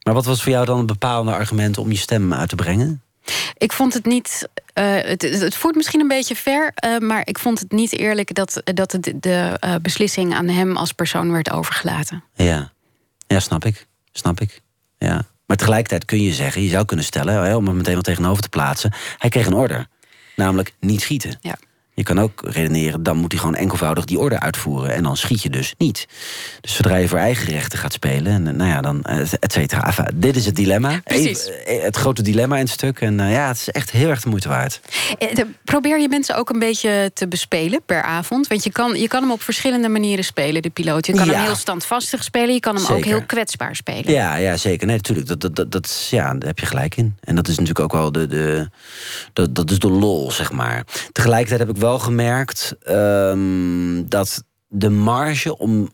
[0.03, 3.02] Maar wat was voor jou dan een bepaalde argument om je stem uit te brengen?
[3.57, 4.47] Ik vond het niet.
[4.79, 8.33] Uh, het, het, voert misschien een beetje ver, uh, maar ik vond het niet eerlijk
[8.33, 12.23] dat, dat de, de uh, beslissing aan hem als persoon werd overgelaten.
[12.35, 12.71] Ja,
[13.27, 13.87] ja snap ik.
[14.11, 14.61] Snap ik.
[14.97, 15.25] Ja.
[15.45, 18.49] Maar tegelijkertijd kun je zeggen, je zou kunnen stellen, om het meteen wel tegenover te
[18.49, 19.87] plaatsen, hij kreeg een order.
[20.35, 21.37] Namelijk niet schieten.
[21.41, 21.55] Ja.
[21.95, 24.93] Je kan ook redeneren, dan moet hij gewoon enkelvoudig die orde uitvoeren.
[24.93, 26.07] En dan schiet je dus niet.
[26.61, 29.85] Dus zodra je voor eigen rechten gaat spelen, en, nou ja, dan et cetera.
[29.85, 31.01] Enfin, dit is het dilemma.
[31.03, 31.49] Precies.
[31.65, 33.01] Even, het grote dilemma in het stuk.
[33.01, 34.79] En uh, ja, het is echt heel erg de moeite waard.
[35.63, 38.47] Probeer je mensen ook een beetje te bespelen per avond.
[38.47, 41.05] Want je kan, je kan hem op verschillende manieren spelen, de piloot.
[41.05, 41.33] Je kan ja.
[41.33, 42.53] hem heel standvastig spelen.
[42.53, 42.97] Je kan hem zeker.
[42.97, 44.11] ook heel kwetsbaar spelen.
[44.11, 44.87] Ja, ja zeker.
[44.87, 45.27] Nee, natuurlijk.
[45.27, 47.15] Dat, dat, dat, dat, ja, daar heb je gelijk in.
[47.23, 48.69] En dat is natuurlijk ook wel de, de,
[49.33, 50.83] dat, dat is de lol, zeg maar.
[51.11, 55.89] Tegelijkertijd heb ik wel gemerkt um, dat de marge om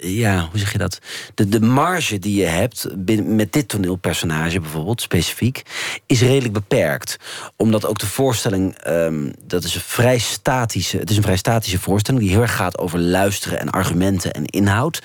[0.00, 0.98] ja, hoe zeg je dat?
[1.34, 2.86] De, de marge die je hebt
[3.24, 5.62] met dit toneelpersonage bijvoorbeeld, specifiek,
[6.06, 7.16] is redelijk beperkt.
[7.56, 11.78] Omdat ook de voorstelling, ehm, dat is een vrij statische, het is een vrij statische
[11.78, 15.02] voorstelling die heel erg gaat over luisteren en argumenten en inhoud.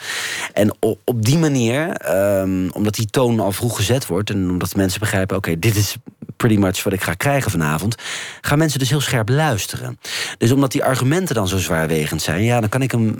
[0.53, 4.75] En op, op die manier, ehm, omdat die toon al vroeg gezet wordt en omdat
[4.75, 5.95] mensen begrijpen, oké, dit is
[6.37, 7.95] pretty much wat ik ga krijgen vanavond,
[8.41, 9.99] gaan mensen dus heel scherp luisteren.
[10.37, 13.19] Dus omdat die argumenten dan zo zwaarwegend zijn, ja, dan kan ik hem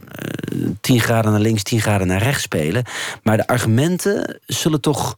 [0.53, 2.83] uh, 10 graden naar links, 10 graden naar rechts spelen.
[3.23, 5.17] Maar de argumenten zullen toch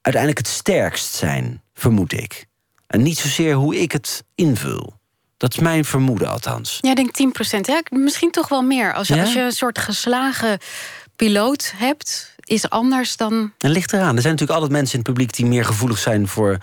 [0.00, 2.46] uiteindelijk het sterkst zijn, vermoed ik.
[2.86, 4.94] En niet zozeer hoe ik het invul.
[5.36, 6.78] Dat is mijn vermoeden althans.
[6.80, 7.66] Ja, ik denk 10 procent.
[7.66, 8.94] Ja, misschien toch wel meer.
[8.94, 10.58] Als je, als je een soort geslagen
[11.16, 13.52] piloot hebt, is anders dan.
[13.58, 14.16] Het ligt eraan.
[14.16, 16.58] Er zijn natuurlijk altijd mensen in het publiek die meer gevoelig zijn voor,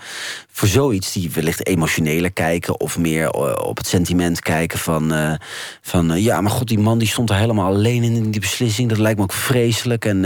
[0.50, 1.12] voor zoiets.
[1.12, 5.12] Die wellicht emotioneler kijken of meer eh, op het sentiment kijken van.
[5.12, 5.34] Uh,
[5.80, 8.88] van uh, ja, maar god, die man die stond er helemaal alleen in die beslissing.
[8.88, 10.04] Dat lijkt me ook vreselijk.
[10.04, 10.22] En,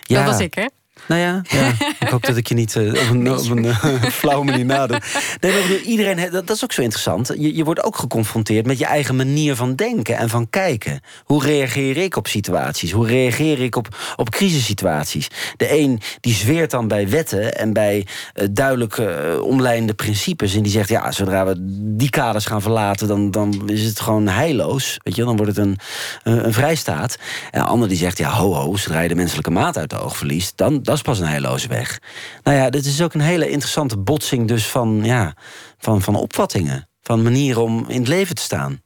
[0.00, 0.66] ja, dat was ik, hè?
[1.10, 1.72] Nou ja, ja,
[2.06, 5.04] ik hoop dat ik je niet uh, op een, op een uh, flauwe manier nadenk.
[5.40, 7.32] Nee, maar bedoel, iedereen, dat, dat, is ook zo interessant.
[7.38, 11.00] Je, je wordt ook geconfronteerd met je eigen manier van denken en van kijken.
[11.24, 12.92] Hoe reageer ik op situaties?
[12.92, 15.28] Hoe reageer ik op, op crisissituaties?
[15.56, 19.02] De een die zweert dan bij wetten en bij uh, duidelijk
[19.42, 20.54] omlijnde principes.
[20.54, 21.54] En die zegt, ja, zodra we
[21.96, 23.08] die kaders gaan verlaten...
[23.08, 24.98] dan, dan is het gewoon heilloos.
[25.02, 25.78] Weet je, dan wordt het een,
[26.22, 27.18] een, een vrijstaat.
[27.50, 30.00] En een ander die zegt, ja, ho, ho, zodra je de menselijke maat uit de
[30.00, 30.52] oog verliest...
[30.56, 31.98] dan dat is pas een heilloze weg.
[32.42, 35.34] Nou ja, dit is ook een hele interessante botsing dus van, ja,
[35.78, 36.88] van, van opvattingen.
[37.02, 38.82] Van manieren om in het leven te staan.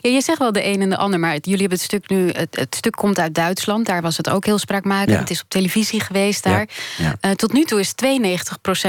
[0.00, 2.30] Ja, je zegt wel de een en de ander, maar jullie hebben het stuk nu.
[2.30, 5.18] Het, het stuk komt uit Duitsland, daar was het ook heel spraakmakend.
[5.18, 6.68] Het is op televisie geweest daar.
[6.98, 7.94] Uh, tot nu toe is 92%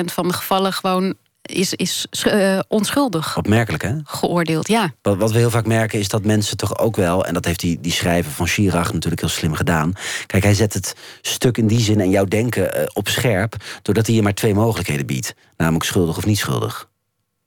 [0.06, 1.16] van de gevallen gewoon
[1.50, 3.38] is, is uh, onschuldig.
[3.38, 3.94] Opmerkelijk, hè?
[4.04, 4.94] Geoordeeld, ja.
[5.02, 7.26] Wat, wat, we heel vaak merken is dat mensen toch ook wel...
[7.26, 9.94] en dat heeft die, die schrijver van Schirach natuurlijk heel slim gedaan...
[10.26, 13.56] kijk, hij zet het stuk in die zin en jouw denken uh, op scherp...
[13.82, 15.36] doordat hij je maar twee mogelijkheden biedt.
[15.58, 16.90] Namelijk schuldig of niet schuldig.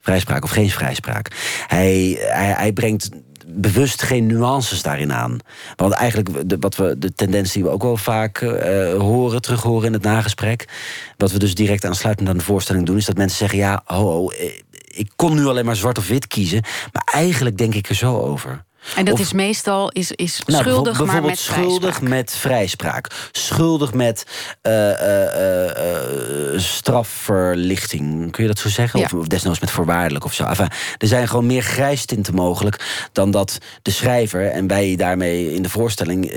[0.00, 1.28] Vrijspraak of geen vrijspraak.
[1.66, 3.08] Hij, hij, hij brengt
[3.54, 5.38] bewust geen nuances daarin aan.
[5.76, 8.52] Want eigenlijk, de, wat we, de tendens die we ook wel vaak uh,
[8.94, 10.68] horen, terug horen in het nagesprek.
[11.16, 13.96] Wat we dus direct aansluitend aan de voorstelling doen, is dat mensen zeggen: ja, ho,
[13.96, 14.50] ho eh,
[14.86, 16.62] ik kon nu alleen maar zwart of wit kiezen.
[16.92, 18.64] Maar eigenlijk denk ik er zo over.
[18.96, 23.28] En dat is meestal is, is nou, schuldig, maar met schuldig met vrijspraak.
[23.32, 24.24] Schuldig met
[24.62, 28.30] uh, uh, uh, strafverlichting.
[28.30, 29.00] Kun je dat zo zeggen?
[29.00, 29.08] Ja.
[29.16, 30.44] Of, desnoods met voorwaardelijk of zo.
[30.44, 30.68] Enfin,
[30.98, 35.68] er zijn gewoon meer grijstinten mogelijk dan dat de schrijver en wij daarmee in de
[35.68, 36.30] voorstelling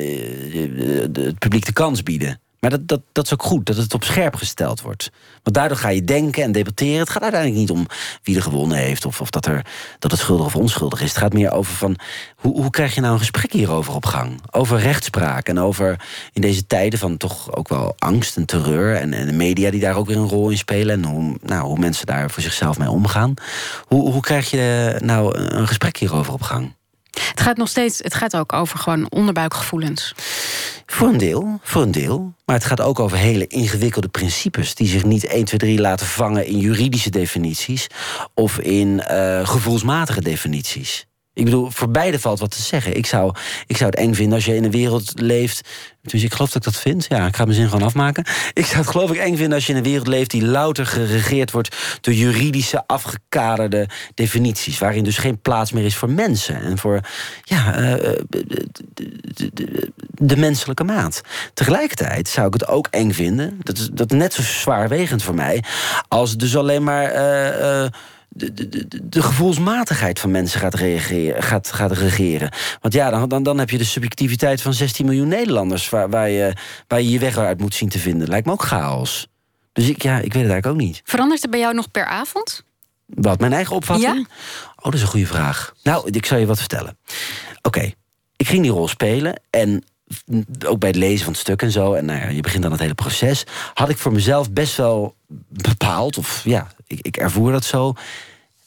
[1.26, 2.40] het publiek de kans bieden.
[2.66, 5.12] Maar dat, dat, dat is ook goed, dat het op scherp gesteld wordt.
[5.44, 7.00] Want daardoor ga je denken en debatteren.
[7.00, 7.88] Het gaat uiteindelijk niet om
[8.24, 9.06] wie er gewonnen heeft...
[9.06, 9.66] of, of dat, er,
[10.00, 11.10] dat het schuldig of onschuldig is.
[11.10, 11.98] Het gaat meer over van...
[12.36, 14.42] Hoe, hoe krijg je nou een gesprek hierover op gang?
[14.52, 18.96] Over rechtspraak en over in deze tijden van toch ook wel angst en terreur...
[18.96, 21.04] en, en de media die daar ook weer een rol in spelen...
[21.04, 23.34] en hoe, nou, hoe mensen daar voor zichzelf mee omgaan.
[23.88, 26.74] Hoe, hoe krijg je nou een gesprek hierover op gang?
[27.30, 30.14] Het gaat nog steeds, het gaat ook over gewoon onderbuikgevoelens.
[30.86, 32.34] Voor een deel, voor een deel.
[32.46, 34.76] Maar het gaat ook over hele ingewikkelde principes...
[34.76, 37.88] die zich niet 1, 2, 3 laten vangen in juridische definities...
[38.34, 41.06] of in uh, gevoelsmatige definities.
[41.36, 42.98] Ik bedoel, voor beide valt wat te zeggen.
[42.98, 43.34] Ik zou,
[43.68, 45.70] ik zou het eng vinden als je in een wereld leeft.
[46.02, 47.06] Dus ik geloof dat ik dat vind.
[47.10, 48.26] Ja, ik ga mijn zin gewoon afmaken.
[48.54, 50.86] Ik zou het geloof ik eng vinden als je in een wereld leeft die louter
[50.86, 54.80] geregeerd wordt door juridische afgekaderde definities.
[54.80, 57.00] Waarin dus geen plaats meer is voor mensen en voor
[57.44, 57.94] ja, uh,
[58.30, 61.22] de, de, menselijke maat.
[61.54, 63.60] Tegelijkertijd zou ik het ook eng vinden.
[63.60, 65.64] Dat is, dat net zo zwaarwegend voor mij.
[66.08, 67.16] Als dus alleen maar.
[67.84, 67.88] Uh,
[68.38, 72.52] de, de, de, gevoelsmatigheid van mensen gaat, reageren, gaat, gaat regeren.
[72.82, 75.90] Want ja, dan, dan, dan heb je de subjectiviteit van 16 miljoen Nederlanders...
[75.90, 76.54] waar, waar, je,
[76.88, 78.28] waar je je weg uit moet zien te vinden.
[78.28, 79.28] Lijkt me ook chaos.
[79.74, 81.02] Dus ik, ja, ik weet het eigenlijk ook niet.
[81.04, 82.64] Verandert het bij jou nog per avond?
[83.06, 84.28] Wat, mijn eigen opvatting?
[84.76, 85.74] Oh, dat is een goede vraag.
[85.84, 86.98] Nou, ik zal je wat vertellen.
[87.62, 87.92] Oké,
[88.36, 89.84] ik ging die rol spelen en
[90.66, 92.72] ook bij het lezen van het stuk en zo, en nou ja, je begint dan
[92.72, 93.44] het hele proces,
[93.74, 95.16] had ik voor mezelf best wel
[95.48, 97.94] bepaald, of ja, ik, ik ervoer dat zo,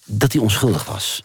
[0.04, 1.22] dat hij onschuldig was.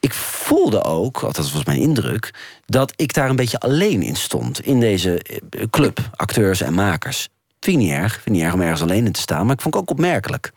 [0.00, 2.34] Ik voelde ook, dat was mijn indruk,
[2.66, 4.60] dat ik daar een beetje alleen in stond.
[4.60, 7.28] In deze eh, club, acteurs en makers.
[7.60, 8.12] Vind ik niet erg.
[8.12, 9.46] Vind niet erg om ergens alleen in te staan.
[9.46, 10.52] Maar ik vond het ook opmerkelijk.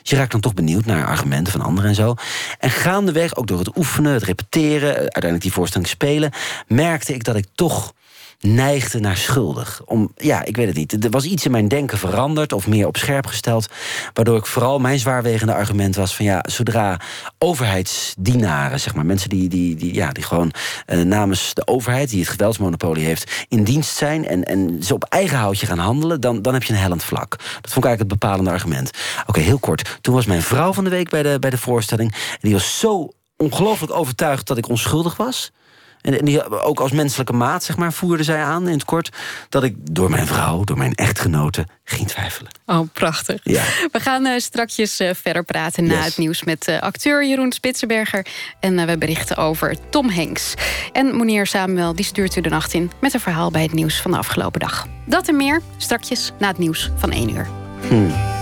[0.00, 2.14] Dus je raakt dan toch benieuwd naar argumenten van anderen en zo.
[2.58, 4.94] En gaandeweg, ook door het oefenen, het repeteren...
[4.96, 6.32] uiteindelijk die voorstelling spelen...
[6.66, 7.92] merkte ik dat ik toch
[8.40, 9.82] neigde naar schuldig.
[9.84, 11.04] Om, ja, ik weet het niet.
[11.04, 13.68] Er was iets in mijn denken veranderd of meer op scherp gesteld.
[14.12, 17.00] Waardoor ik vooral mijn zwaarwegende argument was van ja, zodra
[17.38, 20.52] overheidsdienaren, zeg maar, mensen die, die, die, ja, die gewoon
[20.86, 25.04] uh, namens de overheid, die het geweldsmonopolie heeft, in dienst zijn en, en ze op
[25.04, 27.30] eigen houtje gaan handelen, dan, dan heb je een hellend vlak.
[27.30, 28.90] Dat vond ik eigenlijk het bepalende argument.
[29.26, 29.98] Oké, heel kort.
[30.00, 32.12] Toen was mijn vrouw van de week bij de, bij de voorstelling.
[32.12, 35.52] En die was zo ongelooflijk overtuigd dat ik onschuldig was.
[36.00, 39.10] En die, ook als menselijke maat, zeg maar, voerde zij aan in het kort...
[39.48, 42.50] dat ik door mijn vrouw, door mijn echtgenoten, ging twijfelen.
[42.66, 43.40] Oh, prachtig.
[43.42, 43.62] Ja.
[43.92, 46.44] We gaan uh, strakjes uh, verder praten na het nieuws...
[46.44, 48.26] met uh, acteur Jeroen Spitsenberger.
[48.60, 50.54] En we berichten over Tom Hanks.
[50.92, 52.90] En meneer Samuel, die stuurt u de nacht in...
[53.00, 54.86] met een verhaal bij het nieuws van de afgelopen dag.
[55.06, 57.48] Dat en meer, strakjes na het nieuws van 1 uur.
[57.88, 58.35] Hmm.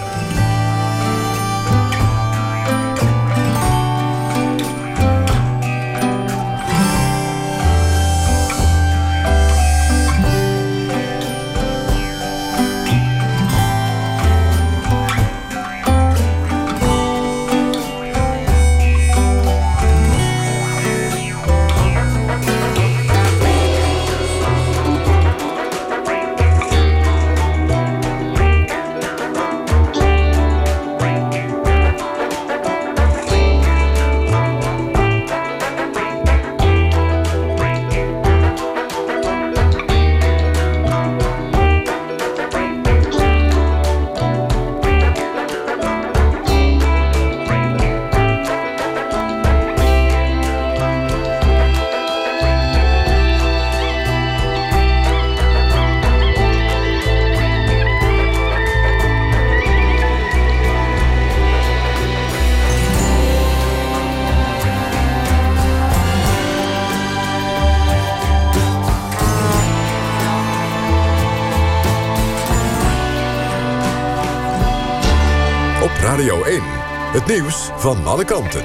[77.35, 78.65] Nieuws van alle kanten.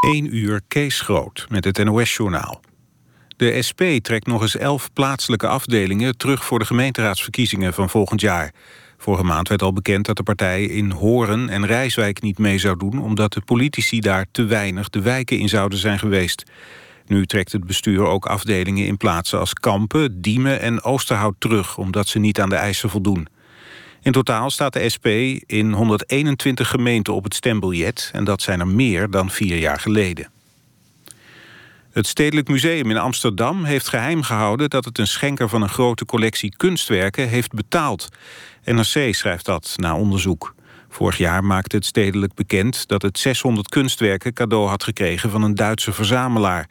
[0.00, 2.60] 1 uur Kees Groot met het NOS-journaal.
[3.36, 8.52] De SP trekt nog eens elf plaatselijke afdelingen terug voor de gemeenteraadsverkiezingen van volgend jaar.
[8.98, 12.76] Vorige maand werd al bekend dat de partij in Horen en Rijswijk niet mee zou
[12.78, 13.02] doen...
[13.02, 16.44] omdat de politici daar te weinig de wijken in zouden zijn geweest.
[17.06, 21.78] Nu trekt het bestuur ook afdelingen in plaatsen als Kampen, Diemen en Oosterhout terug...
[21.78, 23.28] omdat ze niet aan de eisen voldoen.
[24.02, 25.06] In totaal staat de SP
[25.46, 28.10] in 121 gemeenten op het stembiljet...
[28.12, 30.30] en dat zijn er meer dan vier jaar geleden.
[31.90, 34.70] Het Stedelijk Museum in Amsterdam heeft geheim gehouden...
[34.70, 38.08] dat het een schenker van een grote collectie kunstwerken heeft betaald.
[38.64, 40.54] NRC schrijft dat na onderzoek.
[40.96, 45.54] Vorig jaar maakte het Stedelijk bekend dat het 600 kunstwerken cadeau had gekregen van een
[45.54, 46.68] Duitse verzamelaar.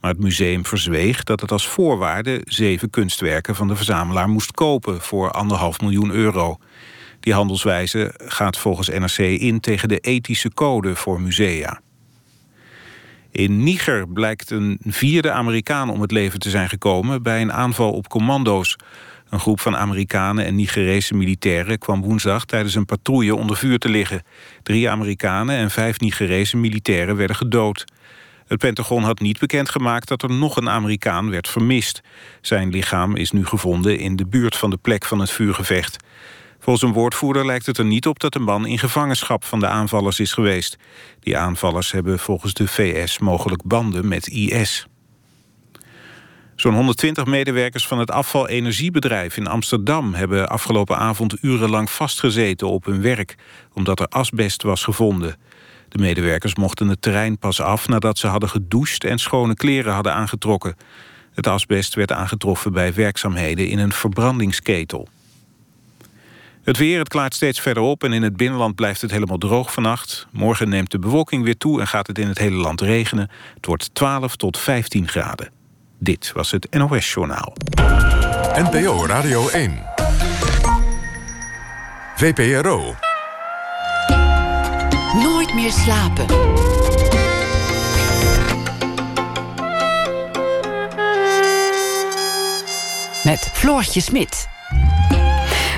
[0.00, 5.00] Maar het museum verzweeg dat het als voorwaarde zeven kunstwerken van de verzamelaar moest kopen
[5.00, 6.56] voor anderhalf miljoen euro.
[7.20, 11.80] Die handelswijze gaat volgens NRC in tegen de ethische code voor musea.
[13.30, 17.92] In Niger blijkt een vierde Amerikaan om het leven te zijn gekomen bij een aanval
[17.92, 18.76] op commando's.
[19.34, 23.88] Een groep van Amerikanen en Nigerese militairen kwam woensdag tijdens een patrouille onder vuur te
[23.88, 24.22] liggen.
[24.62, 27.84] Drie Amerikanen en vijf Nigerese militairen werden gedood.
[28.46, 32.00] Het Pentagon had niet bekendgemaakt dat er nog een Amerikaan werd vermist.
[32.40, 35.96] Zijn lichaam is nu gevonden in de buurt van de plek van het vuurgevecht.
[36.58, 39.66] Volgens een woordvoerder lijkt het er niet op dat de man in gevangenschap van de
[39.66, 40.78] aanvallers is geweest.
[41.20, 44.86] Die aanvallers hebben volgens de VS mogelijk banden met IS.
[46.56, 50.14] Zo'n 120 medewerkers van het afvalenergiebedrijf in Amsterdam...
[50.14, 53.34] hebben afgelopen avond urenlang vastgezeten op hun werk...
[53.72, 55.36] omdat er asbest was gevonden.
[55.88, 59.04] De medewerkers mochten het terrein pas af nadat ze hadden gedoucht...
[59.04, 60.76] en schone kleren hadden aangetrokken.
[61.32, 65.08] Het asbest werd aangetroffen bij werkzaamheden in een verbrandingsketel.
[66.62, 69.72] Het weer, het klaart steeds verder op en in het binnenland blijft het helemaal droog
[69.72, 70.26] vannacht.
[70.30, 73.30] Morgen neemt de bewolking weer toe en gaat het in het hele land regenen.
[73.54, 75.63] Het wordt 12 tot 15 graden.
[76.04, 77.52] Dit was het NOS Journaal.
[78.54, 79.82] NPO Radio 1.
[82.16, 82.94] VPRO.
[85.22, 86.26] Nooit meer slapen.
[93.24, 94.48] Met Floortje Smit.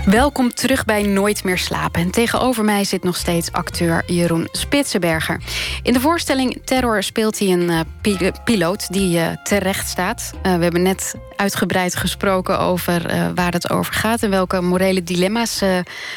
[0.06, 2.00] Welkom terug bij Nooit meer slapen.
[2.00, 5.40] En tegenover mij zit nog steeds acteur Jeroen Spitsenberger.
[5.82, 10.32] In de voorstelling Terror speelt hij een uh, piloot die uh, terecht staat.
[10.42, 13.02] We hebben net uitgebreid gesproken over
[13.34, 14.22] waar het over gaat...
[14.22, 15.62] en welke morele dilemma's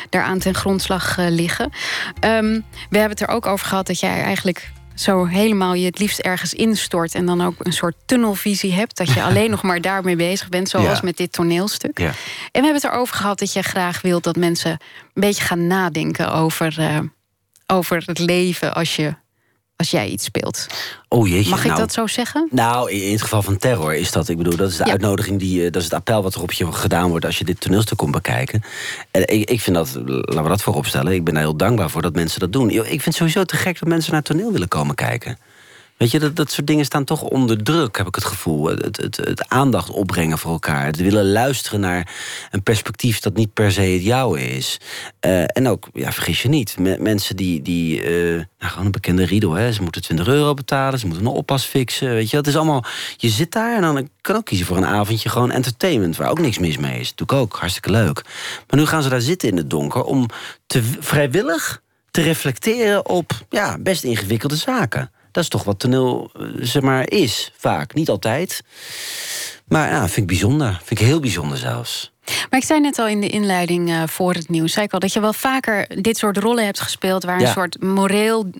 [0.10, 1.71] daaraan ten grondslag liggen.
[2.25, 5.99] Um, we hebben het er ook over gehad dat jij eigenlijk zo helemaal je het
[5.99, 7.15] liefst ergens instort...
[7.15, 8.97] en dan ook een soort tunnelvisie hebt...
[8.97, 11.99] dat je alleen nog maar daarmee bezig bent, zoals met dit toneelstuk.
[11.99, 12.05] Ja.
[12.05, 12.13] En
[12.62, 14.23] we hebben het erover gehad dat je graag wilt...
[14.23, 16.99] dat mensen een beetje gaan nadenken over, uh,
[17.67, 18.73] over het leven...
[18.73, 19.13] als je
[19.80, 20.68] als jij iets speelt.
[21.08, 21.50] Oh jeetje.
[21.50, 22.48] Mag ik nou, dat zo zeggen?
[22.52, 24.30] Nou, in het geval van terror is dat.
[24.30, 25.65] Ik bedoel, dat is de uitnodiging die.
[25.65, 27.98] Eh, dat is het appel wat er op je gedaan wordt als je dit toneelstuk
[27.98, 28.63] komt bekijken.
[29.12, 31.13] En ik, ik vind dat, laten we dat voorop stellen.
[31.13, 32.70] Ik ben daar heel dankbaar voor dat mensen dat doen.
[32.70, 35.38] Ik vind het sowieso te gek dat mensen naar toneel willen komen kijken.
[35.99, 38.65] Weet je, dat, dat soort dingen staan toch onder druk, heb ik het gevoel.
[38.65, 40.85] Het, het, het aandacht opbrengen voor elkaar.
[40.85, 42.15] Het willen luisteren naar
[42.51, 44.79] een perspectief dat niet per se het jouwe is.
[45.25, 49.25] Uh, en ook, ja, vergis je niet, mensen die, die uh, nou, gewoon een bekende
[49.25, 52.13] riedel, hè, ze moeten 20 euro betalen, ze moeten een oppas fixen.
[52.13, 52.83] Weet je, het is allemaal,
[53.17, 56.39] je zit daar en dan kan ook kiezen voor een avondje gewoon entertainment, waar ook
[56.39, 57.15] niks mis mee is.
[57.15, 58.23] Doe ik ook, hartstikke leuk.
[58.69, 60.25] Maar nu gaan ze daar zitten in het donker om
[60.67, 61.81] te, vrijwillig
[62.12, 65.12] te reflecteren op ja, best ingewikkelde zaken.
[65.32, 67.94] Dat is toch wat toneel eh, zeg maar, is, vaak.
[67.94, 68.62] Niet altijd.
[69.69, 70.82] Maar ja, vind ik bijzonder.
[70.84, 72.12] Vind ik heel bijzonder zelfs.
[72.49, 74.99] Maar ik zei net al in de inleiding uh, voor het nieuws, zei ik al
[74.99, 78.51] dat je wel vaker dit soort rollen hebt gespeeld waar een soort moreel.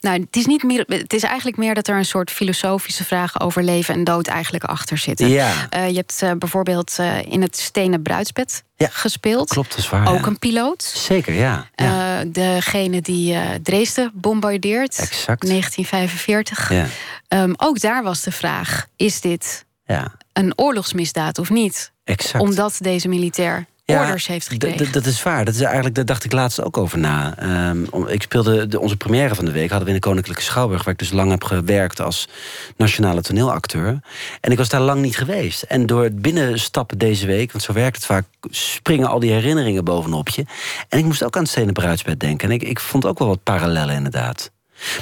[0.00, 0.84] Nou, het is niet meer.
[0.86, 4.64] Het is eigenlijk meer dat er een soort filosofische vragen over leven en dood eigenlijk
[4.64, 5.28] achter zitten.
[5.28, 5.52] Ja.
[5.76, 6.98] Uh, je hebt uh, bijvoorbeeld
[7.28, 9.48] in het Stenen Bruidsbed ja, gespeeld.
[9.48, 10.12] Klopt, dat is waar.
[10.12, 10.82] Ook een piloot.
[10.82, 11.68] Zeker, ja.
[11.74, 12.24] ja.
[12.24, 14.98] degene die Dresden bombardeert.
[14.98, 15.46] Exact.
[15.46, 16.72] 1945.
[16.72, 16.86] Ja.
[17.28, 20.12] Um, ook daar was de vraag: is dit ja.
[20.32, 21.92] een oorlogsmisdaad of niet?
[22.04, 22.44] Exact.
[22.44, 24.92] Omdat deze militair orders heeft gekregen.
[24.92, 25.44] Dat is waar.
[25.44, 27.34] Dat is eigenlijk, daar dacht ik laatst ook over na.
[27.70, 30.84] Um, ik speelde de, onze première van de week, hadden we in de Koninklijke Schouwburg,
[30.84, 32.28] waar ik dus lang heb gewerkt als
[32.76, 34.00] nationale toneelacteur.
[34.40, 35.62] En ik was daar lang niet geweest.
[35.62, 39.84] En door het binnenstappen deze week, want zo werkt het vaak, springen al die herinneringen
[39.84, 40.44] bovenop je.
[40.88, 42.48] En ik moest ook aan het Stenen Bruidsbed denken.
[42.48, 44.52] En ik, ik vond ook wel wat parallellen, inderdaad.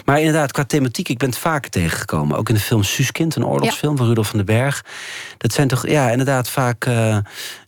[0.05, 2.37] Maar inderdaad, qua thematiek, ik ben het vaker tegengekomen.
[2.37, 4.85] Ook in de film Suskind, een oorlogsfilm van Rudolf van den Berg.
[5.39, 6.87] Dat zijn toch, ja, inderdaad vaak...
[6.87, 7.17] Uh,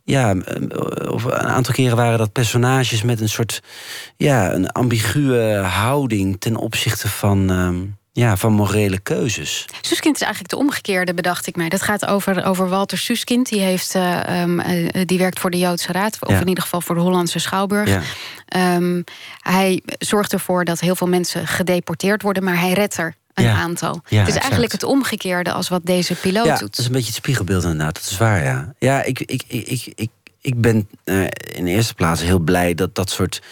[0.04, 0.34] ja,
[1.08, 3.62] of een aantal keren waren dat personages met een soort...
[4.16, 7.52] ja, een ambiguë houding ten opzichte van...
[7.52, 7.68] Uh,
[8.16, 9.64] ja, van morele keuzes.
[9.80, 11.68] Suskind is eigenlijk de omgekeerde, bedacht ik mij.
[11.68, 13.48] Dat gaat over, over Walter Suskind.
[13.48, 16.16] Die, heeft, uh, um, uh, die werkt voor de Joodse Raad.
[16.20, 17.88] Of in ieder geval voor de Hollandse Schouwburg.
[17.88, 18.74] Ja.
[18.76, 19.04] Um,
[19.40, 22.44] hij zorgt ervoor dat heel veel mensen gedeporteerd worden.
[22.44, 24.00] Maar hij redt er een aantal.
[24.08, 26.70] Ja, het is eigenlijk het omgekeerde als wat deze piloot ja, doet.
[26.70, 27.94] Dat is een beetje het spiegelbeeld inderdaad.
[27.94, 28.74] Dat is waar, ja.
[28.78, 31.22] Ja, ik, ik, ik, ik, ik, ik ben uh,
[31.52, 33.42] in de eerste plaats heel blij dat dat soort...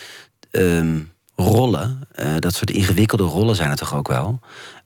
[0.51, 1.12] Um,
[1.42, 4.40] rollen, uh, dat soort ingewikkelde rollen zijn het toch ook wel.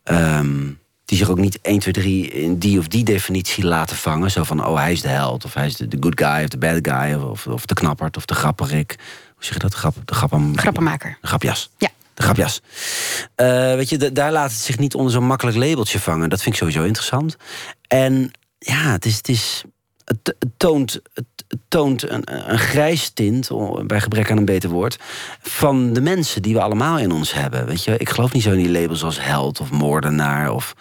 [0.04, 4.30] Um, die zich ook niet 1, 2, 3 in die of die definitie laten vangen.
[4.30, 6.58] Zo van, oh, hij is de held, of hij is de, good guy, of de
[6.58, 8.96] bad guy, of, of de knappert, of de grapperik.
[9.34, 9.70] Hoe zeg je dat?
[9.70, 11.18] De, grap, de grappam, grappenmaker.
[11.20, 11.70] De grapjas.
[11.78, 11.88] Ja.
[12.14, 12.60] De grapjas.
[13.36, 16.28] Uh, weet je, daar laat het zich niet onder zo'n makkelijk labeltje vangen.
[16.28, 17.36] Dat vind ik sowieso interessant.
[17.88, 19.64] En ja, het is, het is
[20.06, 21.24] het, toont, het,
[21.68, 23.50] toont een, een grijs tint,
[23.86, 24.98] bij gebrek aan een beter woord,
[25.40, 27.66] van de mensen die we allemaal in ons hebben.
[27.66, 30.50] Weet je, ik geloof niet zo in die labels als held of moordenaar.
[30.50, 30.74] Of,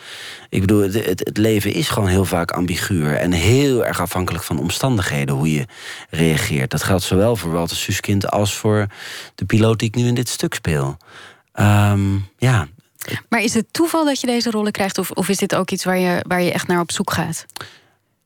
[0.49, 4.59] ik bedoel, het, het, leven is gewoon heel vaak ambiguur en heel erg afhankelijk van
[4.59, 5.65] omstandigheden hoe je
[6.09, 6.71] reageert.
[6.71, 8.87] Dat geldt zowel voor Walter Suskind als voor
[9.35, 10.97] de piloot die ik nu in dit stuk speel.
[11.59, 12.67] Um, ja.
[13.29, 15.83] Maar is het toeval dat je deze rollen krijgt, of, of is dit ook iets
[15.83, 17.45] waar je, waar je echt naar op zoek gaat?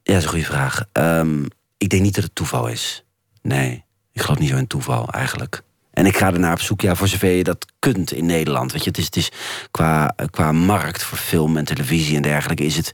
[0.09, 0.85] Ja, dat is een goede vraag.
[0.93, 3.03] Um, ik denk niet dat het toeval is.
[3.41, 5.61] Nee, ik geloof niet zo in toeval eigenlijk.
[5.91, 8.71] En ik ga ernaar op zoek, ja, voor zover je dat kunt in Nederland.
[8.71, 9.31] Weet je, het is, het is
[9.71, 12.91] qua, qua markt voor film en televisie en dergelijke is het.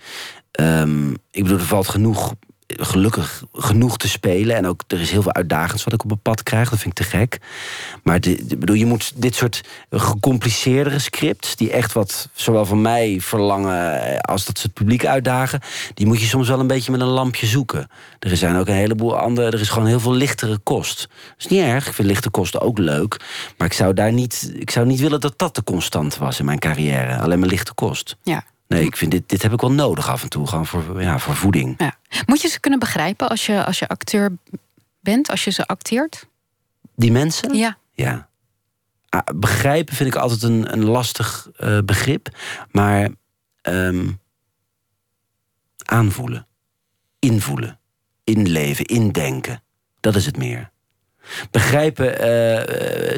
[0.60, 2.34] Um, ik bedoel, er valt genoeg
[2.68, 4.56] gelukkig genoeg te spelen.
[4.56, 6.70] En ook er is heel veel uitdagends wat ik op mijn pad krijg.
[6.70, 7.40] Dat vind ik te gek.
[8.04, 8.20] Maar
[8.58, 11.56] bedoel, je moet dit soort gecompliceerdere scripts...
[11.56, 15.60] die echt wat zowel van mij verlangen als dat ze het publiek uitdagen...
[15.94, 17.90] die moet je soms wel een beetje met een lampje zoeken.
[18.20, 19.52] Er zijn ook een heleboel andere...
[19.52, 21.00] er is gewoon heel veel lichtere kost.
[21.00, 23.18] Dat is niet erg, ik vind lichte kosten ook leuk.
[23.58, 26.46] Maar ik zou daar niet, ik zou niet willen dat dat de constant was in
[26.46, 27.18] mijn carrière.
[27.18, 28.16] Alleen maar lichte kost.
[28.24, 28.44] Ja.
[28.68, 31.20] Nee, ik vind dit, dit heb ik wel nodig af en toe, gewoon voor, ja,
[31.20, 31.76] voor voeding.
[31.78, 31.96] Ja.
[32.26, 34.38] Moet je ze kunnen begrijpen als je, als je acteur
[35.00, 36.28] bent, als je ze acteert?
[36.96, 37.56] Die mensen?
[37.56, 37.78] Ja.
[37.94, 38.30] Ja.
[39.10, 42.38] Ah, begrijpen vind ik altijd een, een lastig uh, begrip.
[42.72, 43.10] Maar
[43.62, 44.20] um,
[45.86, 46.48] aanvoelen,
[47.20, 47.80] invoelen,
[48.24, 49.64] inleven, indenken.
[50.00, 50.72] Dat is het meer.
[51.52, 52.28] Begrijpen,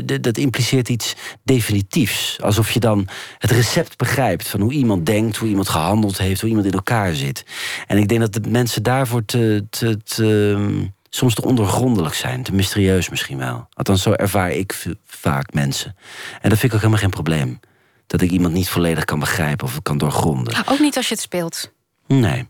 [0.07, 2.37] uh, dat impliceert iets definitiefs.
[2.41, 6.49] Alsof je dan het recept begrijpt van hoe iemand denkt, hoe iemand gehandeld heeft, hoe
[6.49, 7.45] iemand in elkaar zit.
[7.87, 12.53] En ik denk dat de mensen daarvoor te, te, te, soms te ondergrondelijk zijn, te
[12.53, 13.67] mysterieus misschien wel.
[13.73, 15.95] Althans, zo ervaar ik vaak mensen.
[16.41, 17.59] En dat vind ik ook helemaal geen probleem.
[18.07, 20.63] Dat ik iemand niet volledig kan begrijpen of kan doorgronden.
[20.65, 21.71] Ook niet als je het speelt.
[22.07, 22.47] Nee.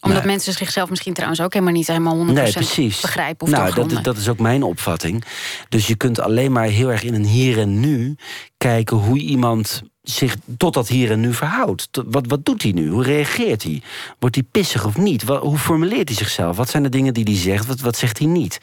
[0.00, 0.32] Omdat Nee.
[0.32, 3.00] mensen zichzelf misschien trouwens ook helemaal niet helemaal 100% Nee, precies.
[3.00, 5.24] begrijpen of nou, dat, dat is ook mijn opvatting.
[5.68, 8.16] Dus je kunt alleen maar heel erg in een hier en nu
[8.56, 11.88] kijken hoe iemand zich tot dat hier en nu verhoudt.
[12.06, 12.88] Wat, wat doet hij nu?
[12.88, 13.82] Hoe reageert hij?
[14.18, 15.24] Wordt hij pissig of niet?
[15.24, 16.56] Wa- hoe formuleert hij zichzelf?
[16.56, 17.66] Wat zijn de dingen die hij zegt?
[17.66, 18.58] Wat, wat zegt hij niet?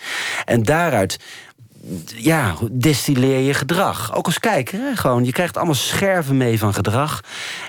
[0.45, 1.19] En daaruit
[2.05, 4.15] ja, destilleer je gedrag.
[4.15, 4.95] Ook als kijker, hè?
[4.95, 5.25] gewoon.
[5.25, 7.21] Je krijgt allemaal scherven mee van gedrag.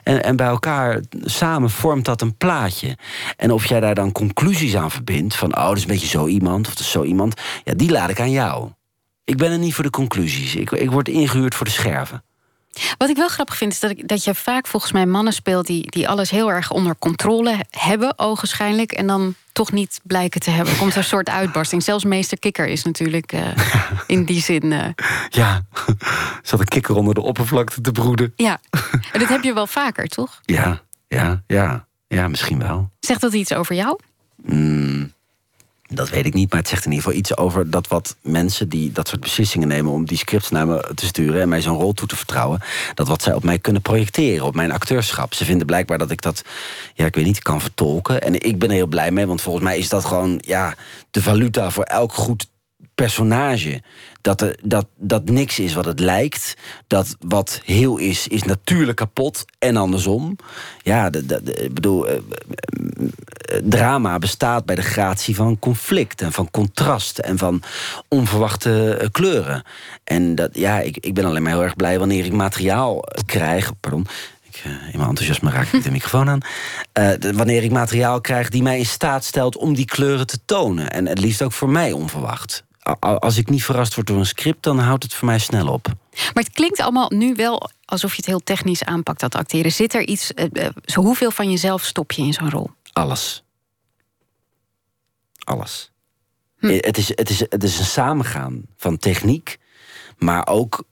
[0.03, 2.97] En, en bij elkaar samen vormt dat een plaatje.
[3.37, 5.37] En of jij daar dan conclusies aan verbindt...
[5.37, 7.41] van, oh, dat is een beetje zo iemand, of dat is zo iemand...
[7.65, 8.71] ja, die laat ik aan jou.
[9.25, 10.55] Ik ben er niet voor de conclusies.
[10.55, 12.23] Ik, ik word ingehuurd voor de scherven.
[12.99, 15.67] Wat ik wel grappig vind, is dat, ik, dat je vaak volgens mij mannen speelt
[15.67, 20.51] die, die alles heel erg onder controle hebben, ogenschijnlijk, en dan toch niet blijken te
[20.51, 20.73] hebben.
[20.73, 21.83] Er komt een soort uitbarsting.
[21.83, 23.41] Zelfs meester Kikker is natuurlijk eh,
[24.07, 24.73] in die zin.
[24.73, 24.89] eh,
[25.29, 25.63] Ja,
[26.43, 28.33] zat een kikker onder de oppervlakte te broeden.
[28.37, 28.61] ja,
[29.13, 30.41] en dat heb je wel vaker, toch?
[30.43, 31.87] Ja, ja, ja.
[32.09, 32.91] Ja, misschien wel.
[33.01, 33.99] Zegt dat iets over jou?
[34.43, 35.13] Mm,
[35.87, 38.69] dat weet ik niet, maar het zegt in ieder geval iets over dat wat mensen
[38.69, 41.79] die dat soort beslissingen nemen om die scripts naar me te sturen en mij zo'n
[41.79, 42.61] rol toe te vertrouwen,
[42.95, 45.35] dat wat zij op mij kunnen projecteren, op mijn acteurschap.
[45.35, 46.45] Ze vinden blijkbaar dat ik dat,
[46.95, 48.23] ja, ik weet niet, kan vertolken.
[48.23, 50.75] En ik ben er heel blij mee, want volgens mij is dat gewoon, ja,
[51.11, 52.47] de valuta voor elk goed
[52.95, 53.83] personage.
[54.25, 56.57] Dat, er, dat, dat niks is wat het lijkt.
[56.87, 59.45] Dat wat heel is, is natuurlijk kapot.
[59.59, 60.37] En andersom.
[60.83, 61.11] Ja,
[61.45, 62.23] ik bedoel, eh, eh,
[63.63, 67.63] drama bestaat bij de gratie van conflict en van contrast en van
[68.09, 69.63] onverwachte eh, kleuren.
[70.05, 73.73] En dat, ja, ik, ik ben alleen maar heel erg blij wanneer ik materiaal krijg.
[73.81, 74.07] Pardon.
[74.43, 76.41] Ik, in mijn enthousiasme raak ik de microfoon aan.
[77.19, 80.91] De- wanneer ik materiaal krijg die mij in staat stelt om die kleuren te tonen.
[80.91, 82.65] En het liefst ook voor mij onverwacht.
[83.01, 85.87] Als ik niet verrast word door een script, dan houdt het voor mij snel op.
[86.11, 89.73] Maar het klinkt allemaal nu wel alsof je het heel technisch aanpakt, dat acteren.
[89.73, 92.71] Zit er iets, eh, eh, zo hoeveel van jezelf stop je in zo'n rol?
[92.93, 93.45] Alles.
[95.39, 95.93] Alles.
[96.59, 99.59] Eh, Het, is, het, is, het is een samengaan van techniek,
[100.19, 100.85] maar ook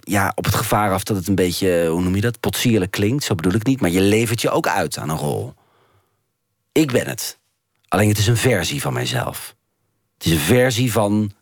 [0.00, 3.24] ja, op het gevaar af dat het een beetje, hoe noem je dat, potsierlijk klinkt.
[3.24, 5.54] Zo bedoel ik niet, maar je levert je ook uit aan een rol.
[6.72, 7.38] Ik ben het.
[7.88, 9.54] Alleen het is een versie van mijzelf.
[10.18, 11.32] Het is een versie van.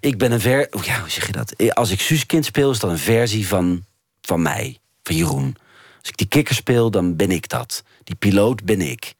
[0.00, 0.66] Ik ben een ver.
[0.70, 1.52] oh Ja, hoe zeg je dat?
[1.52, 3.84] Eh, Als ik Suuskind speel, is dat een versie van,
[4.22, 5.56] van mij, van Jeroen.
[5.98, 7.82] Als ik die kikker speel, dan ben ik dat.
[8.04, 9.14] Die piloot ben ik.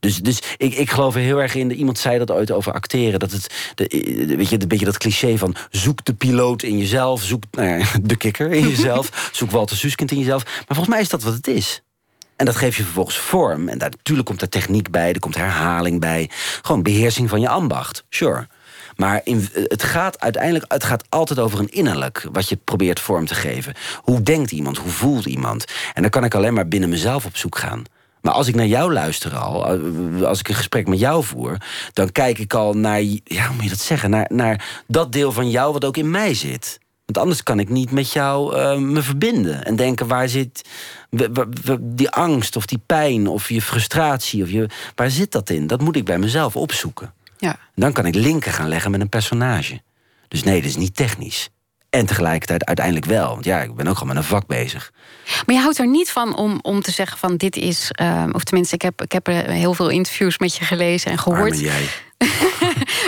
[0.00, 1.72] Dus, dus ik, ik geloof er heel erg in.
[1.72, 3.18] Iemand zei dat ooit over acteren.
[3.20, 3.86] Dat het, de,
[4.26, 7.22] de- weet je, een beetje dat cliché van zoek de piloot in jezelf.
[7.22, 9.28] Zoek nou ja, de kikker in jezelf.
[9.32, 10.44] zoek Walter Suskind in jezelf.
[10.44, 11.82] Maar volgens mij is dat wat het is.
[12.38, 13.68] En dat geeft je vervolgens vorm.
[13.68, 16.30] En daar, natuurlijk komt er techniek bij, er komt herhaling bij.
[16.62, 18.46] Gewoon beheersing van je ambacht, sure.
[18.96, 22.26] Maar in, het gaat uiteindelijk het gaat altijd over een innerlijk...
[22.32, 23.74] wat je probeert vorm te geven.
[24.02, 25.64] Hoe denkt iemand, hoe voelt iemand?
[25.94, 27.82] En dan kan ik alleen maar binnen mezelf op zoek gaan.
[28.20, 31.56] Maar als ik naar jou luister al, eh, als ik een gesprek met jou voer...
[31.92, 34.10] dan kijk ik al naar, ja, hoe moet je dat zeggen...
[34.10, 36.78] naar, naar dat deel van jou wat ook in mij zit.
[37.08, 39.64] Want anders kan ik niet met jou eh, me verbinden.
[39.64, 40.68] En denken, waar zit
[41.80, 44.42] die angst of die pijn of je frustratie?
[44.42, 45.66] Of je, waar zit dat in?
[45.66, 47.12] Dat moet ik bij mezelf opzoeken.
[47.38, 47.58] Ja.
[47.74, 49.80] Dan kan ik linken gaan leggen met een personage.
[50.28, 51.48] Dus nee, dit is niet technisch.
[51.90, 53.28] En tegelijkertijd uiteindelijk wel.
[53.28, 54.92] Want ja, ik ben ook gewoon met een vak bezig.
[55.46, 57.90] Maar je houdt er niet van om, om te zeggen van dit is...
[57.90, 61.18] eh, of tenminste, ik heb, ik heb er heel veel interviews met je gelezen en
[61.18, 61.52] gehoord.
[61.52, 61.88] Arme jij.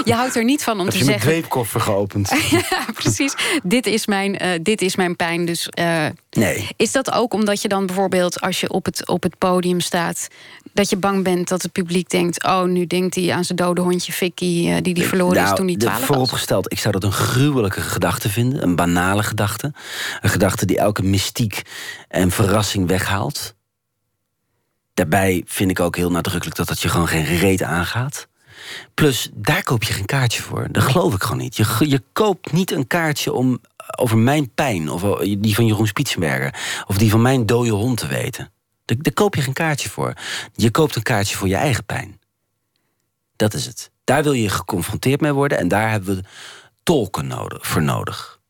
[0.04, 1.36] Je houdt er niet van om Heb te je mijn zeggen...
[1.38, 2.28] dweepkoffer geopend?
[2.70, 3.34] Ja, precies.
[3.62, 5.44] Dit is mijn, eh, dit is mijn pijn.
[5.44, 6.68] Dus eh, Nee.
[6.76, 8.40] is dat ook omdat je dan bijvoorbeeld...
[8.40, 10.28] als je op het, op het podium staat...
[10.72, 12.44] dat je bang bent dat het publiek denkt...
[12.44, 14.68] oh, nu denkt hij aan zijn dode hondje Vicky...
[14.68, 16.06] eh, die die verloren is Nou, toen hij de- twaalf was.
[16.06, 18.62] Vooropgesteld, ik zou dat een gruwelijke gedachte vinden.
[18.62, 19.72] Een banale gedachte.
[20.20, 21.62] Een gedachte die elke mystiek
[22.08, 23.54] en verrassing weghaalt.
[24.94, 28.28] Daarbij vind ik ook heel nadrukkelijk dat dat je gewoon geen reet aangaat.
[28.94, 30.68] Plus, daar koop je geen kaartje voor.
[30.70, 31.56] Dat geloof ik gewoon niet.
[31.56, 33.60] Je, je koopt niet een kaartje om
[33.96, 34.90] over mijn pijn...
[34.90, 36.82] of die van Jeroen Spitsenberger...
[36.86, 38.52] of die van mijn dode hond te weten.
[38.84, 40.14] Daar, daar koop je geen kaartje voor.
[40.54, 42.20] Je koopt een kaartje voor je eigen pijn.
[43.36, 43.90] Dat is het.
[44.04, 45.58] Daar wil je geconfronteerd mee worden...
[45.58, 46.24] en daar hebben we
[46.82, 48.40] tolken nodig, voor nodig.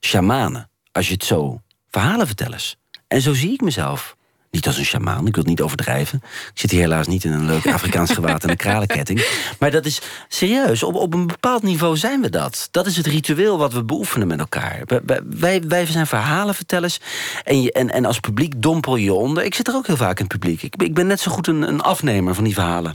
[0.00, 1.60] Shamanen, als je het zo...
[1.90, 2.76] Verhalenvertellers.
[3.08, 4.16] En zo zie ik mezelf.
[4.50, 6.22] Niet als een sjamaan, ik wil het niet overdrijven.
[6.24, 9.26] Ik zit hier helaas niet in een leuk Afrikaans gewaad en een kralenketting.
[9.58, 12.68] Maar dat is serieus, op, op een bepaald niveau zijn we dat.
[12.70, 14.82] Dat is het ritueel wat we beoefenen met elkaar.
[15.24, 16.98] Wij- wij- zijn verhalenvertellers.
[17.44, 19.44] En, je, en, en als publiek dompel je onder.
[19.44, 20.62] Ik zit er ook heel vaak in het publiek.
[20.62, 22.94] Ik, ik ben net zo goed een, een afnemer van die verhalen.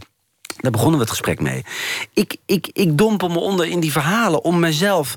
[0.58, 1.64] Daar begonnen we het gesprek mee.
[2.14, 5.16] Ik, ik, ik dompel me onder in die verhalen om mezelf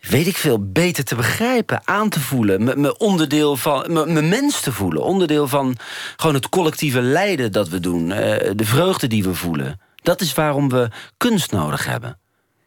[0.00, 2.80] weet ik veel, beter te begrijpen, aan te voelen.
[2.80, 5.02] Me, onderdeel van, me, mens te voelen.
[5.02, 5.76] Onderdeel van
[6.16, 8.12] gewoon het collectieve lijden dat we doen.
[8.12, 9.80] Eh, de vreugde die we voelen.
[10.02, 12.18] Dat is waarom we kunst nodig hebben.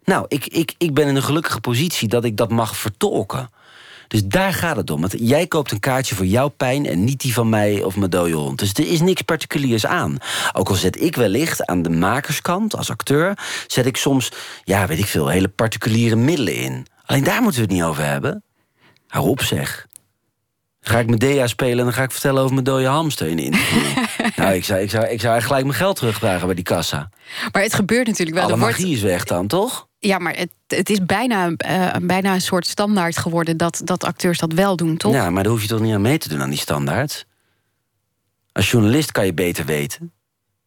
[0.03, 3.49] Nou, ik, ik, ik ben in een gelukkige positie dat ik dat mag vertolken.
[4.11, 5.01] Dus daar gaat het om.
[5.01, 8.09] Want jij koopt een kaartje voor jouw pijn en niet die van mij of mijn
[8.09, 8.59] dode hond.
[8.59, 10.17] Dus er is niks particuliers aan.
[10.53, 14.31] Ook al zet ik wellicht aan de makerskant als acteur, zet ik soms,
[14.63, 16.85] ja, weet ik veel, hele particuliere middelen in.
[17.11, 18.43] Alleen daar moeten we het niet over hebben.
[19.07, 19.87] Hou op zeg.
[20.81, 23.43] ga ik Medea spelen en dan ga ik vertellen over mijn dode hamster in de
[23.43, 24.03] interview.
[24.35, 27.09] nou, ik zou, ik, zou, ik zou gelijk mijn geld terugvragen bij die kassa.
[27.51, 28.47] Maar het gebeurt natuurlijk wel.
[28.47, 28.97] Alle magie wordt...
[28.97, 29.87] is weg dan, toch?
[29.99, 34.39] Ja, maar het, het is bijna, uh, bijna een soort standaard geworden dat, dat acteurs
[34.39, 35.13] dat wel doen, toch?
[35.13, 37.25] Ja, maar daar hoef je toch niet aan mee te doen aan die standaard?
[38.51, 40.11] Als journalist kan je beter weten.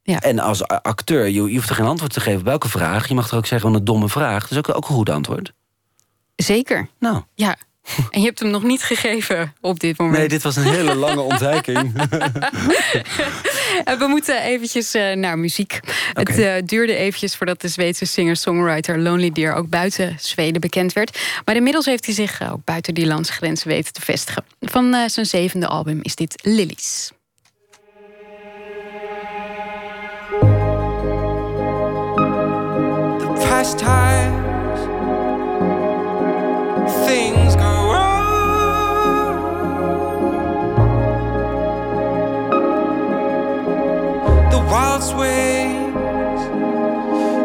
[0.02, 0.20] Ja.
[0.20, 3.08] En als acteur, je, je hoeft er geen antwoord te geven op welke vraag.
[3.08, 4.40] Je mag er ook zeggen van een domme vraag.
[4.42, 5.52] Dat is ook, ook een goed antwoord.
[6.36, 6.88] Zeker.
[6.98, 7.22] Nou.
[7.34, 7.56] Ja.
[8.10, 10.18] En je hebt hem nog niet gegeven op dit moment.
[10.18, 11.92] Nee, dit was een hele lange ontwijking.
[13.84, 15.80] We moeten eventjes uh, naar muziek.
[16.12, 19.54] Het uh, duurde eventjes voordat de Zweedse singer-songwriter Lonely Deer...
[19.54, 21.18] ook buiten Zweden bekend werd.
[21.44, 24.44] Maar inmiddels heeft hij zich ook buiten die landsgrenzen weten te vestigen.
[24.60, 27.10] Van uh, zijn zevende album is dit Lilies.
[33.18, 34.43] The past times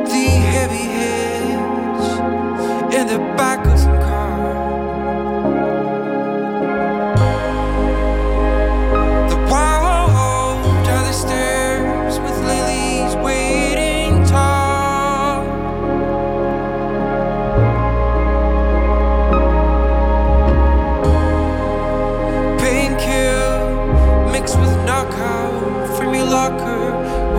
[0.05, 2.05] the heavy heads
[2.93, 3.68] in the back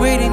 [0.01, 0.30] waiting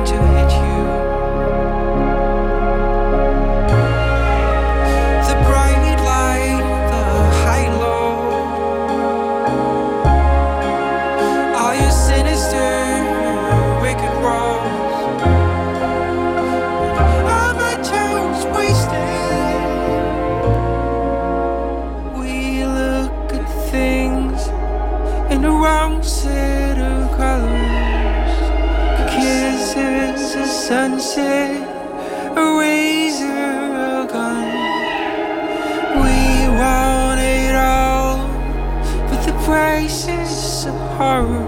[41.01, 41.48] is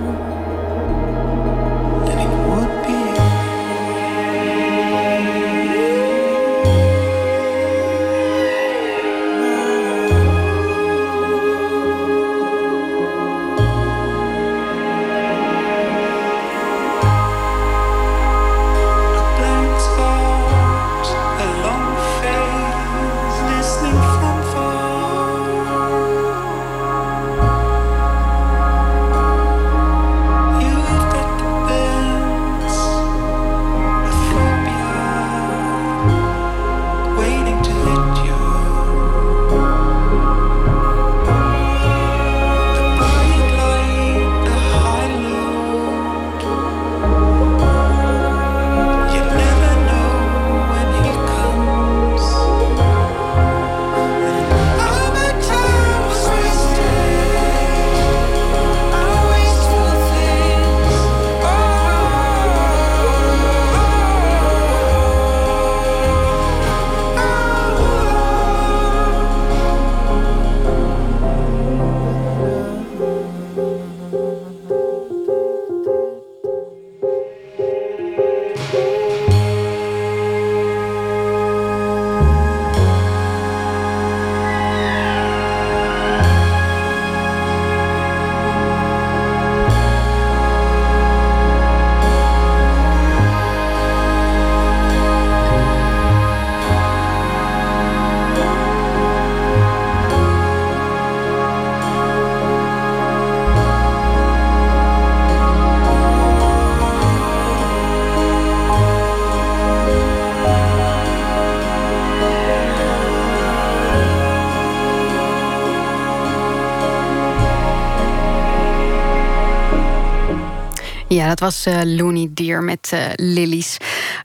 [121.30, 123.76] dat was uh, Looney Deer met uh, Lilies.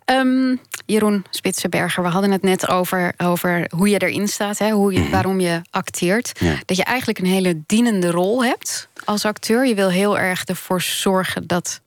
[0.05, 4.93] Um, Jeroen Spitsenberger, we hadden het net over, over hoe je erin staat, hè, hoe
[4.93, 5.09] je, Mhm.
[5.11, 6.39] waarom je acteert.
[6.65, 9.65] Dat je eigenlijk een hele dienende rol hebt als acteur.
[9.67, 11.81] Je wil heel erg ervoor zorgen dat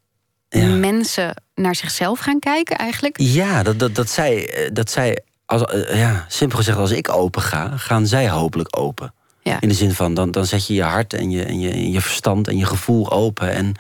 [0.81, 3.17] mensen naar zichzelf gaan kijken, eigenlijk.
[3.21, 7.09] Ja, dat, dat, dat zij, eh, dat zij als, eh, ja, simpel gezegd, als ik
[7.09, 9.15] open ga, gaan zij hopelijk open.
[9.49, 9.61] Ja.
[9.61, 11.91] In de zin van, dan, dan zet je je hart en je, en je, en
[11.91, 13.53] je verstand en je gevoel open.
[13.53, 13.75] En,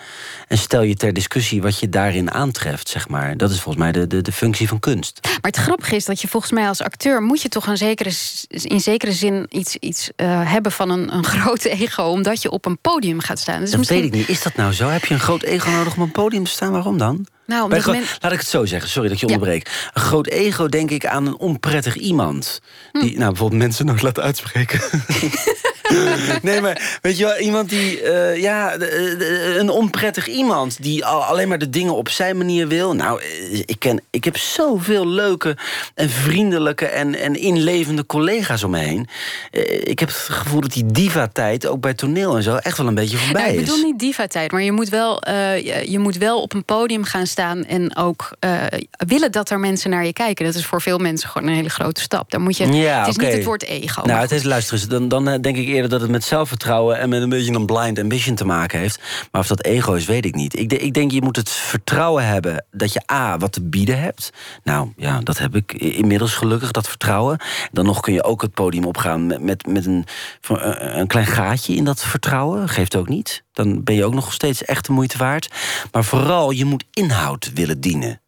[0.48, 3.36] en stel je ter discussie wat je daarin aantreft, zeg maar.
[3.36, 5.18] Dat is volgens mij de, de, de functie van kunst.
[5.22, 7.22] Maar het grappige is dat je volgens mij als acteur...
[7.22, 8.10] moet je toch een zekere,
[8.48, 12.02] in zekere zin iets, iets eh, hebben van een, een groot ego...
[12.02, 13.60] omdat je op een podium gaat staan.
[13.60, 14.28] Dus dat misschien- weet ik niet.
[14.28, 14.88] Is dat nou zo?
[14.88, 16.72] Heb je een groot ego nodig om op een podium te staan?
[16.72, 17.26] Waarom dan?
[17.48, 19.90] Nou, omdat men- Laat ik het zo zeggen, sorry dat ik je onderbreek.
[19.94, 22.60] Een groot ego denk ik aan een onprettig iemand.
[22.92, 23.00] Hm.
[23.00, 24.80] Die nou, bijvoorbeeld mensen nooit laat uitspreken.
[26.42, 31.04] nee, maar weet je wel, iemand die, eh, ja, de- de- een onprettig iemand die
[31.04, 32.94] al, alleen maar de dingen op zijn manier wil.
[32.94, 35.56] Nou, eh, ik, ken, ik heb zoveel leuke
[35.94, 39.08] en vriendelijke en, en inlevende collega's om me heen.
[39.50, 42.86] Eh, ik heb het gevoel dat die diva-tijd ook bij toneel en zo echt wel
[42.86, 43.66] een beetje voorbij Nou, ik is.
[43.70, 47.26] bedoel niet diva-tijd, maar je moet, wel, je, je moet wel op een podium gaan
[47.26, 47.36] staan...
[47.38, 48.52] en ook eh,
[48.90, 50.44] willen dat er mensen naar je kijken.
[50.44, 52.30] Dat is voor veel mensen gewoon een hele grote stap.
[52.30, 54.02] Dan moet je, Ja, het is niet het woord ego.
[54.06, 56.98] Nou, het is, luister eens, dan, dan eh, denk ik eerder dat het met zelfvertrouwen...
[56.98, 59.00] en met een beetje een blind ambition te maken heeft.
[59.32, 60.58] Maar of dat ego is, weet ik niet.
[60.58, 64.00] Ik, de- ik denk, je moet het vertrouwen hebben dat je A, wat te bieden
[64.00, 64.30] hebt.
[64.64, 67.38] Nou, ja, dat heb ik inmiddels gelukkig, dat vertrouwen.
[67.72, 70.04] Dan nog kun je ook het podium opgaan met, met, met een,
[70.48, 72.68] eh, een klein gaatje in dat vertrouwen.
[72.68, 73.42] Geeft ook niet.
[73.58, 75.50] Dan ben je ook nog steeds echt de moeite waard.
[75.92, 78.20] Maar vooral, je moet inhoud willen dienen.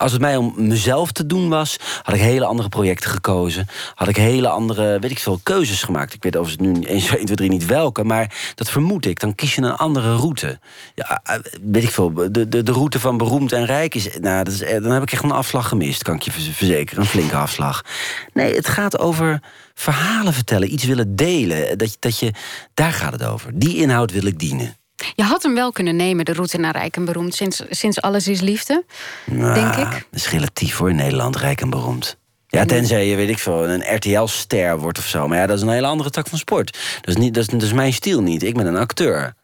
[0.00, 3.66] Als het mij om mezelf te doen was, had ik hele andere projecten gekozen.
[3.94, 6.14] Had ik hele andere, weet ik veel, keuzes gemaakt.
[6.14, 9.20] Ik weet overigens nu 1, 2, 3 niet welke, maar dat vermoed ik.
[9.20, 10.58] Dan kies je een andere route.
[10.94, 14.08] Ja, eh, weet ik veel, de, de, de route van beroemd en rijk is...
[14.20, 16.50] Nou, dat is eh, dan heb ik echt een afslag gemist, kan ik je verz-
[16.56, 17.02] verzekeren.
[17.02, 17.84] Een flinke afslag.
[18.32, 19.42] Nee, het gaat over
[19.74, 21.78] verhalen vertellen, iets willen delen.
[21.78, 22.32] Dat, dat je,
[22.74, 23.50] daar gaat het over.
[23.58, 24.79] Die inhoud wil ik dienen.
[25.14, 27.34] Je had hem wel kunnen nemen, de route naar Rijk en Beroemd...
[27.34, 28.84] sinds, sinds Alles is Liefde,
[29.26, 30.06] Nou, denk ik.
[30.10, 32.18] Dat is relatief hoor, in Nederland, rijk en beroemd.
[32.46, 35.28] Ja, tenzij je, weet ik veel, een RTL-ster wordt of zo.
[35.28, 36.78] Maar ja, dat is een hele andere tak van sport.
[37.00, 38.42] Dat is, niet, dat is, dat is mijn stijl niet.
[38.42, 39.34] Ik ben een acteur.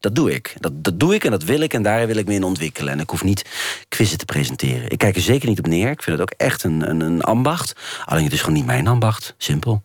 [0.00, 0.54] Dat doe ik.
[0.58, 2.92] Dat, dat doe ik en dat wil ik en daar wil ik me in ontwikkelen.
[2.92, 3.44] En ik hoef niet
[3.88, 4.90] quizzen te presenteren.
[4.90, 5.90] Ik kijk er zeker niet op neer.
[5.90, 7.72] Ik vind het ook echt een, een, een ambacht.
[8.04, 9.34] Alleen het is gewoon niet mijn ambacht.
[9.36, 9.82] Simpel.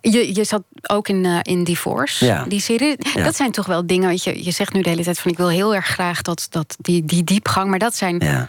[0.00, 2.44] Je, je zat ook in, eh, in Divorce, Ja.
[2.48, 2.94] die serie.
[3.14, 3.24] Ja.
[3.24, 5.30] Dat zijn toch wel dingen, weet je, je zegt nu de hele tijd van...
[5.30, 8.48] ik wil heel erg graag dat, dat, die, die diepgang, maar dat zijn Ja.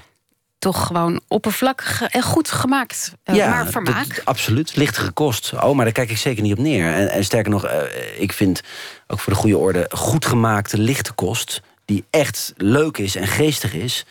[0.59, 3.13] toch gewoon oppervlakkig en goed gemaakt.
[3.23, 4.15] eh, maar vermaak.
[4.15, 4.75] dat- absoluut.
[4.75, 5.53] Lichtere kost.
[5.53, 6.93] Oh, maar daar kijk ik zeker niet op neer.
[6.93, 7.81] En, en sterker nog, eh,
[8.17, 8.61] ik vind
[9.07, 9.85] ook voor de goede orde...
[9.91, 14.05] goed gemaakte lichte kost, die echt leuk is en geestig is...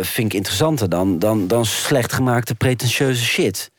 [0.00, 3.70] vind ik interessanter dan, dan, dan slecht gemaakte pretentieuze shit.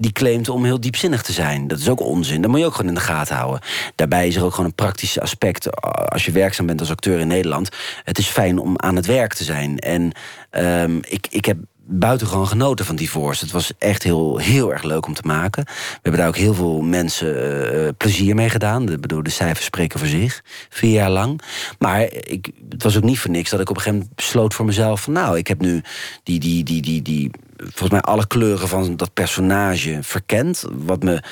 [0.00, 1.68] Die claimt om heel diepzinnig te zijn.
[1.68, 2.40] Dat is ook onzin.
[2.40, 3.60] Dat moet je ook gewoon in de gaten houden.
[3.94, 5.80] Daarbij is er ook gewoon een praktisch aspect.
[6.10, 7.68] Als je werkzaam bent als acteur in Nederland.
[8.04, 9.78] Het is fijn om aan het werk te zijn.
[9.78, 10.12] En
[10.50, 11.58] ehm, ik, ik heb
[11.90, 13.44] buitengewoon genoten van Divorce.
[13.44, 15.64] Het was echt heel, heel erg leuk om te maken.
[15.64, 18.86] We hebben daar ook heel veel mensen eh, plezier mee gedaan.
[18.86, 20.42] De, bedoel, de cijfers spreken voor zich.
[20.68, 21.40] Vier jaar lang.
[21.78, 24.54] Maar ik, het was ook niet voor niks dat ik op een gegeven moment besloot
[24.54, 25.00] voor mezelf...
[25.00, 25.82] van nou, ik heb nu
[26.22, 27.30] die, die, die, die, die,
[27.60, 30.64] volgens mij alle kleuren van dat personage verkend.
[30.72, 31.22] Wat me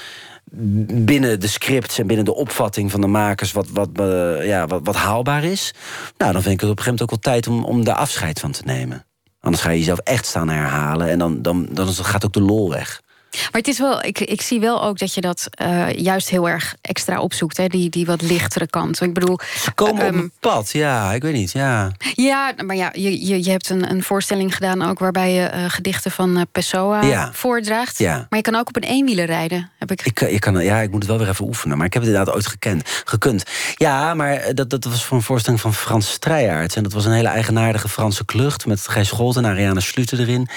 [1.04, 3.52] binnen de scripts en binnen de opvatting van de makers...
[3.52, 5.74] wat, wat, eh, ja, wat, wat haalbaar is.
[6.16, 7.94] Nou, dan vind ik het op een gegeven moment ook wel tijd om, om daar
[7.94, 9.04] afscheid van te nemen.
[9.40, 12.70] Anders ga je jezelf echt staan herhalen en dan, dan, dan gaat ook de lol
[12.70, 13.02] weg.
[13.42, 16.48] Maar het is wel, ik, ik zie wel ook dat je dat eh, juist heel
[16.48, 19.00] erg extra opzoekt, hè, die, die wat lichtere kant.
[19.00, 21.90] Ik bedoel, Ze komen op ehm, pad, ja, ik weet niet, ja.
[22.14, 25.64] Ja, maar ja, je, je, je hebt een, een voorstelling gedaan ook waarbij je eh,
[25.68, 27.30] gedichten van eh, Pessoa Ja.
[27.32, 27.98] voordraagt.
[27.98, 28.14] Ja.
[28.14, 29.70] Maar je kan ook op een eenwieler rijden.
[29.78, 30.06] Heb ik...
[30.06, 32.10] Ik, ik kan, ja, ik moet het wel weer even oefenen, maar ik heb het
[32.10, 33.42] inderdaad ooit gekend, gekund.
[33.74, 36.76] Ja, maar dat, dat was voor een voorstelling van Frans Strijaerts.
[36.76, 40.48] En dat was een hele eigenaardige Franse klucht met Gijs Scholten en Ariane Sluten erin.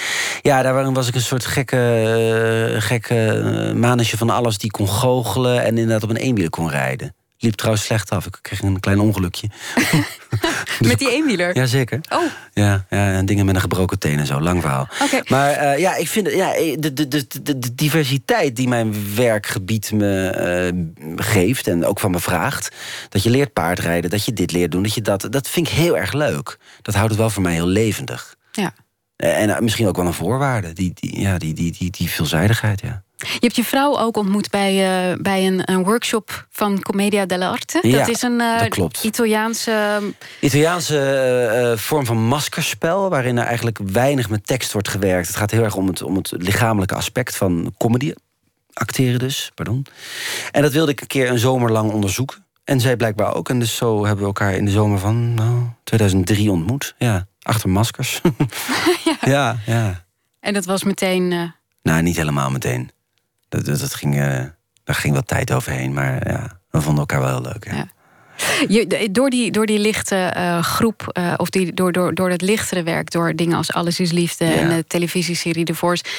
[0.42, 1.78] Ja, daar was ik een soort gekke,
[2.78, 7.16] gekke eh, manetje van alles die kon goochelen en inderdaad op een eenwieler kon rijden.
[7.42, 8.26] Liep trouwens slecht af.
[8.26, 9.50] Ik kreeg een klein ongelukje.
[10.80, 11.56] Met die eenwieler?
[11.56, 12.00] Jazeker.
[12.10, 12.22] Oh.
[12.54, 14.42] Ja, ja, en dingen met een gebroken teen en zo.
[14.42, 14.88] Lang verhaal.
[15.28, 19.92] Maar eh, ja, ik vind ja, de, de, de, de, de diversiteit die mijn werkgebied
[19.92, 20.74] me eh,
[21.16, 22.76] geeft en ook van me vraagt.
[23.10, 25.28] Dat je leert paardrijden, dat je dit leert doen, dat je dat.
[25.30, 26.58] Dat vind ik heel erg leuk.
[26.82, 28.36] Dat houdt het wel voor mij heel levendig.
[28.52, 28.74] Ja.
[29.22, 32.10] Eh, En eh, misschien ook wel een voorwaarde, die, die, ja, die, die, die, die
[32.10, 33.04] veelzijdigheid, ja.
[33.18, 34.74] Je hebt je vrouw ook ontmoet bij,
[35.12, 37.80] uh, bij een, een, workshop van Commedia dell'arte.
[37.82, 39.04] Ja, dat is een uh, dat klopt.
[39.04, 40.00] Italiaanse...
[40.40, 43.10] Italiaanse uh, vorm van maskerspel...
[43.10, 45.28] waarin er eigenlijk weinig met tekst wordt gewerkt.
[45.28, 48.14] Het gaat heel erg om het, om het lichamelijke aspect van comedy.
[48.74, 49.86] Acteren dus, pardon.
[50.52, 52.46] En dat wilde ik een keer een zomer lang onderzoeken.
[52.64, 53.50] En zij blijkbaar ook.
[53.50, 56.96] En dus zo hebben we elkaar in de zomer van nou, 2003 ontmoet.
[56.98, 58.22] Ja, achter maskers.
[59.10, 59.18] ja.
[59.22, 60.06] ja, ja.
[60.40, 61.54] En dat was meteen...
[61.82, 62.92] Nou, niet helemaal meteen.
[63.50, 64.44] Dat, dat, dat ging, uh,
[64.84, 67.66] daar ging wat tijd overheen, maar ja, we vonden elkaar wel heel leuk.
[67.66, 67.88] Ja.
[68.68, 72.42] Je, door, die, door die lichte uh, groep, uh, of die, door, door, door het
[72.42, 74.52] lichtere werk, door dingen als Alles is Liefde Ja.
[74.56, 75.74] en de televisieserie The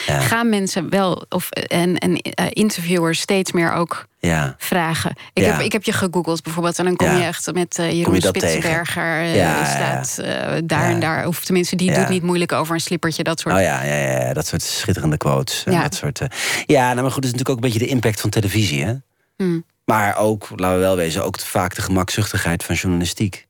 [0.07, 0.21] Ja.
[0.21, 5.13] gaan mensen wel, of, en, en uh, interviewers steeds meer ook Ja, vragen.
[5.33, 5.53] Ik, Ja.
[5.53, 7.17] heb, ik heb je gegoogeld bijvoorbeeld, en dan kom Ja.
[7.17, 9.21] je echt met eh, Jeroen je Spitsberger.
[9.23, 13.23] eh, staat eh, daar en daar, of tenminste, die doet niet moeilijk over een slippertje,
[13.23, 13.55] dat soort.
[13.55, 15.63] oh ja, ja, dat soort schitterende quotes.
[15.65, 15.83] En Ja.
[15.83, 16.29] dat soort, eh,
[16.67, 18.95] ja, nou, maar goed, dat is natuurlijk ook een beetje de impact van televisie, hè?
[19.37, 19.65] Hmm.
[19.93, 23.47] Maar ook, laten we wel wezen, ook vaak de gemakzuchtigheid van journalistiek.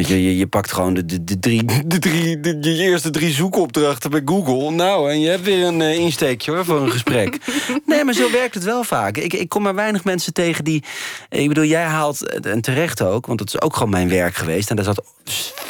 [0.00, 3.10] Weet je, je, je pakt gewoon de, de, de drie, de drie de, je eerste
[3.10, 4.70] drie zoekopdrachten bij Google.
[4.70, 7.38] Nou, en je hebt weer een eh, insteekje hoor, voor een gesprek.
[7.86, 9.16] nee, maar zo werkt het wel vaak.
[9.16, 10.84] Ik, ik kom maar weinig mensen tegen die...
[11.28, 14.34] Ik bedoel, jij haalt, eh, en terecht ook, want dat is ook gewoon mijn werk
[14.34, 14.70] geweest...
[14.70, 15.02] en daar zat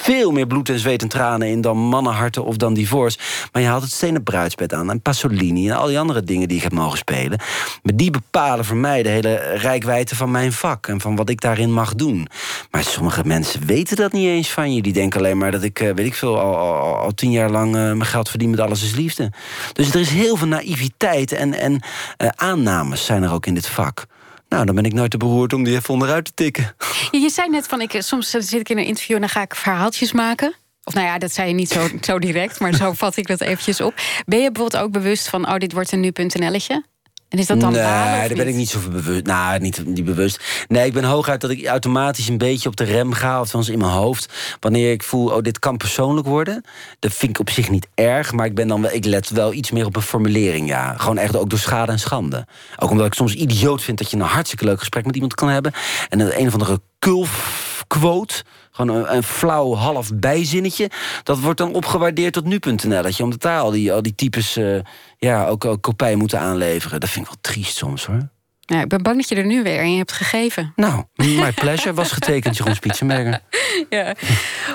[0.03, 3.19] veel meer bloed en zweet en tranen in dan mannenharten of dan divorce.
[3.53, 6.57] Maar je haalt het stenen bruidsbed aan en Pasolini en al die andere dingen die
[6.57, 7.39] ik heb mogen spelen.
[7.83, 11.41] Maar die bepalen voor mij de hele rijkwijde van mijn vak en van wat ik
[11.41, 12.29] daarin mag doen.
[12.71, 14.83] Maar sommige mensen weten dat niet eens van je.
[14.83, 17.51] Die denken alleen maar dat ik, eh, weet ik veel, al, al, al- tien jaar
[17.51, 19.33] lang eh, mijn geld verdien met alles is liefde.
[19.73, 21.81] Dus er is heel veel naïviteit en, en
[22.17, 24.07] eh, aannames zijn er ook in dit vak.
[24.49, 26.75] Nou, dan ben ik nooit te beroerd om die even onderuit te tikken.
[27.11, 29.43] Je, je zei net van, ik, soms zit ik in een interview en dan ga
[29.43, 30.55] ik verhaaltjes maken.
[30.85, 33.41] Of nou ja, dat zei je niet zo, zo direct, maar zo vat ik dat
[33.41, 33.95] eventjes op.
[34.27, 36.85] Ben je bijvoorbeeld ook bewust van, oh, dit wordt een nu.nl'tje?
[37.31, 39.27] En is dat dan nee, of daar ben ik niet zo bewust.
[39.27, 40.65] Nou, niet, niet bewust.
[40.69, 43.79] Nee, ik ben hooguit dat ik automatisch een beetje op de rem ga, althans in
[43.79, 44.33] mijn hoofd.
[44.61, 46.65] Wanneer ik voel, oh, dit kan persoonlijk worden.
[46.99, 49.53] Dat vind ik op zich niet erg, maar ik, ben dan wel, ik let wel
[49.53, 50.95] iets meer op een formulering, ja.
[50.97, 52.47] Gewoon echt ook door schade en schande.
[52.77, 55.49] Ook omdat ik soms idioot vind dat je een hartstikke leuk gesprek met iemand kan
[55.49, 55.73] hebben.
[56.09, 57.69] En een, een of andere kulf
[57.99, 58.35] quote.
[58.71, 60.91] Gewoon een, een flauw half bijzinnetje.
[61.23, 63.03] Dat wordt dan opgewaardeerd tot nu.nl.
[63.03, 64.79] dat je Omdat daar al die, al die types eh,
[65.19, 67.01] ja, ook, ook kopij moeten aanleveren.
[67.01, 68.29] Dat vind ik wel triest soms hoor.
[68.61, 70.73] Ja, ik ben bang dat je er nu weer in hebt gegeven.
[70.77, 73.41] Nou, my pleasure was getekend, Jeroen Spitsenberger.
[73.91, 74.15] Ja.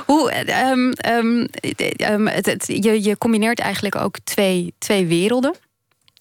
[0.06, 1.46] Hoe, eh, ehm, ehm,
[1.76, 5.54] eh, ehm, het, het- je, je combineert eigenlijk ook twee, twee werelden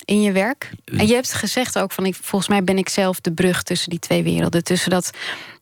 [0.04, 0.70] in je werk.
[0.84, 3.90] En je hebt gezegd ook van, ik, volgens mij ben ik zelf de brug tussen
[3.90, 4.64] die twee werelden.
[4.64, 5.10] Tussen dat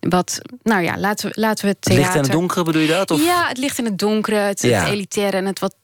[0.01, 2.05] wat, nou ja, laten we, laten we het Het theater...
[2.05, 3.11] licht en het donkere, bedoel je dat?
[3.11, 3.25] Of?
[3.25, 4.81] Ja, het licht in het donkere, het, Ja.
[4.81, 5.75] het elitaire en het wat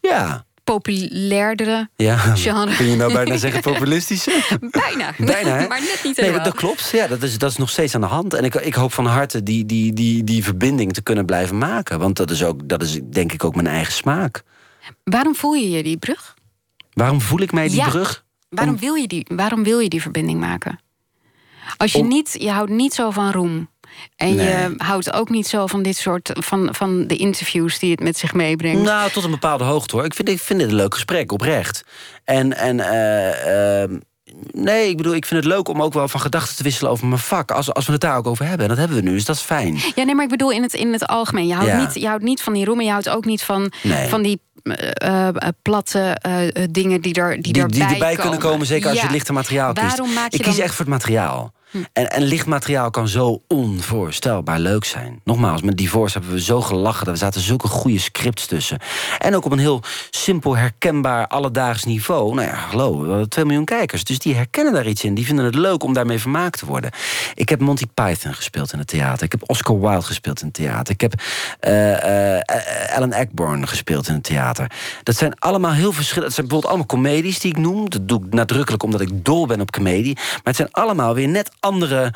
[0.00, 0.44] Ja.
[0.64, 2.16] populairdere ja.
[2.16, 2.76] genre.
[2.76, 4.58] Kun je nou bijna zeggen populistische?
[4.70, 5.12] Bijna.
[5.32, 6.34] Bijna, maar net niet Nee, helemaal.
[6.34, 6.90] dat, dat klopt.
[6.92, 8.34] Ja, dat, is, dat is nog steeds aan de hand.
[8.34, 11.98] En ik, ik hoop van harte die, die, die, die verbinding te kunnen blijven maken.
[11.98, 14.42] Want dat is, ook, dat is denk ik ook mijn eigen smaak.
[15.04, 16.34] Waarom voel je je die brug?
[16.96, 17.88] Waarom voel ik mij die Ja.
[17.88, 18.24] brug?
[18.48, 20.78] Waarom, Om- wil je die, waarom wil je die verbinding maken?
[21.76, 23.68] Als je Om- niet, je houdt niet zo van roem.
[24.16, 28.00] En je houdt ook niet zo van dit soort van, van de interviews die het
[28.00, 28.82] met zich meebrengt.
[28.82, 30.04] Nou, tot een bepaalde hoogte hoor.
[30.04, 31.84] Ik vind, ik vind dit een leuk gesprek, oprecht.
[32.24, 33.98] En, en eh, ehm,
[34.50, 37.06] nee, ik bedoel, ik vind het leuk om ook wel van gedachten te wisselen over
[37.06, 37.50] mijn vak.
[37.50, 38.62] Als, als we het daar ook over hebben.
[38.62, 39.78] En dat hebben we nu, dus dat is fijn.
[39.94, 41.46] Ja, nee, maar ik bedoel in het, in het algemeen.
[41.46, 41.80] Je houdt, Ja.
[41.80, 44.08] niet, je houdt niet van die roem en je houdt ook niet van, Nee.
[44.08, 44.40] van die
[44.72, 45.28] eh,
[45.62, 49.12] platte eh, dingen die, er, die, Die, die erbij, kunnen komen, zeker als je het
[49.12, 49.86] lichte materiaal kiest.
[49.86, 51.52] Waarom maak je ik kies dan- echt voor het materiaal.
[51.92, 55.20] En, en licht materiaal kan zo onvoorstelbaar leuk zijn.
[55.24, 57.06] Nogmaals, met Divorce hebben we zo gelachen.
[57.06, 58.78] Er zaten zulke goede scripts tussen.
[59.18, 62.34] En ook op een heel simpel, herkenbaar, alledaags niveau.
[62.34, 64.04] Nou ja, hallo, we hadden 2 miljoen kijkers.
[64.04, 65.14] Dus die herkennen daar iets in.
[65.14, 66.90] Die vinden het leuk om daarmee vermaakt te worden.
[67.34, 69.24] Ik heb Monty Python gespeeld in het theater.
[69.24, 70.94] Ik heb Oscar Wilde gespeeld in het theater.
[70.94, 71.12] Ik heb
[71.60, 74.70] eh, eh, Alan Ayckbourn gespeeld in het theater.
[75.02, 76.26] Dat zijn allemaal heel verschillende...
[76.26, 77.90] Het zijn bijvoorbeeld allemaal comedies die ik noem.
[77.90, 80.14] Dat doe ik nadrukkelijk omdat ik dol ben op comedie.
[80.14, 82.12] Maar het zijn allemaal weer net andere,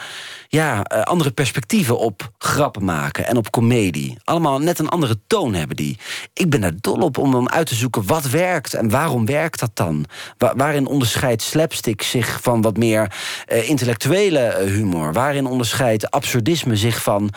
[0.48, 4.16] ja, eh, andere perspectieven op grappen maken en op comedie.
[4.24, 5.98] Allemaal net een andere toon hebben die.
[6.32, 9.61] Ik ben daar dol op om dan uit te zoeken wat werkt en waarom werkt
[9.61, 10.05] dat dan?
[10.38, 13.12] Wa- waarin onderscheidt slapstick zich van wat meer
[13.46, 15.12] eh, intellectuele eh, humor?
[15.12, 17.30] Waarin onderscheidt absurdisme zich van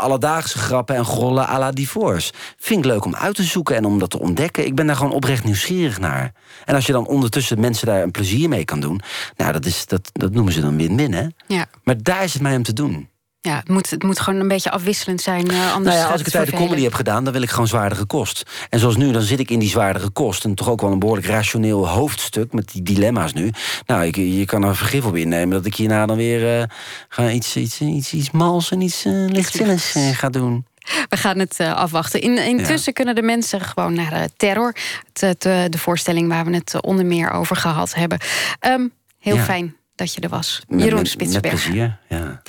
[0.00, 2.32] alledaagse grappen en grollen à la divorce?
[2.58, 4.66] Vind ik leuk om uit te zoeken en om dat te ontdekken.
[4.66, 6.32] Ik ben daar gewoon oprecht nieuwsgierig naar.
[6.64, 9.00] En als je dan ondertussen mensen daar een plezier mee kan doen,
[9.36, 11.54] nou, dat, is, dat, dat noemen ze dan win-win, hè?
[11.56, 11.66] Ja.
[11.84, 13.10] Maar daar is het mij om te doen.
[13.40, 15.52] Ja, het moet, het moet gewoon een beetje afwisselend zijn.
[15.52, 17.50] Uh, anders nou ja, als ik het bij de comedy heb gedaan, dan wil ik
[17.50, 18.42] gewoon zwaardere kost.
[18.70, 20.44] En zoals nu, dan zit ik in die zwaardere kost.
[20.44, 23.50] En toch ook wel een behoorlijk rationeel hoofdstuk met die dilemma's nu.
[23.86, 26.64] Nou, ik, je kan er vergif op innemen dat ik hierna dan weer uh,
[27.08, 30.66] ga iets, iets, iets, iets mals en iets uh, lichtzinnigs ga doen.
[31.08, 32.20] We gaan het afwachten.
[32.20, 34.76] In, intussen kunnen de mensen gewoon naar terror.
[35.12, 38.18] Het, de voorstelling waar we het onder meer over gehad hebben.
[38.60, 40.62] Um, heel fijn dat je er was.
[40.68, 41.68] Jeroen Spitsberg.
[41.68, 42.42] Met ja.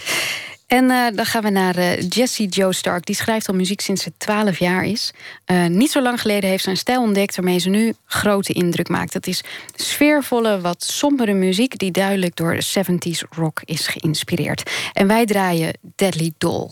[0.67, 3.05] En uh, dan gaan we naar uh, Jessie Joe Stark.
[3.05, 5.13] Die schrijft al muziek sinds ze 12 jaar is.
[5.51, 8.89] Uh, niet zo lang geleden heeft ze een stijl ontdekt waarmee ze nu grote indruk
[8.89, 9.13] maakt.
[9.13, 9.43] Dat is
[9.75, 14.71] sfeervolle, wat sombere muziek die duidelijk door 70s rock is geïnspireerd.
[14.93, 16.71] En wij draaien Deadly Doll.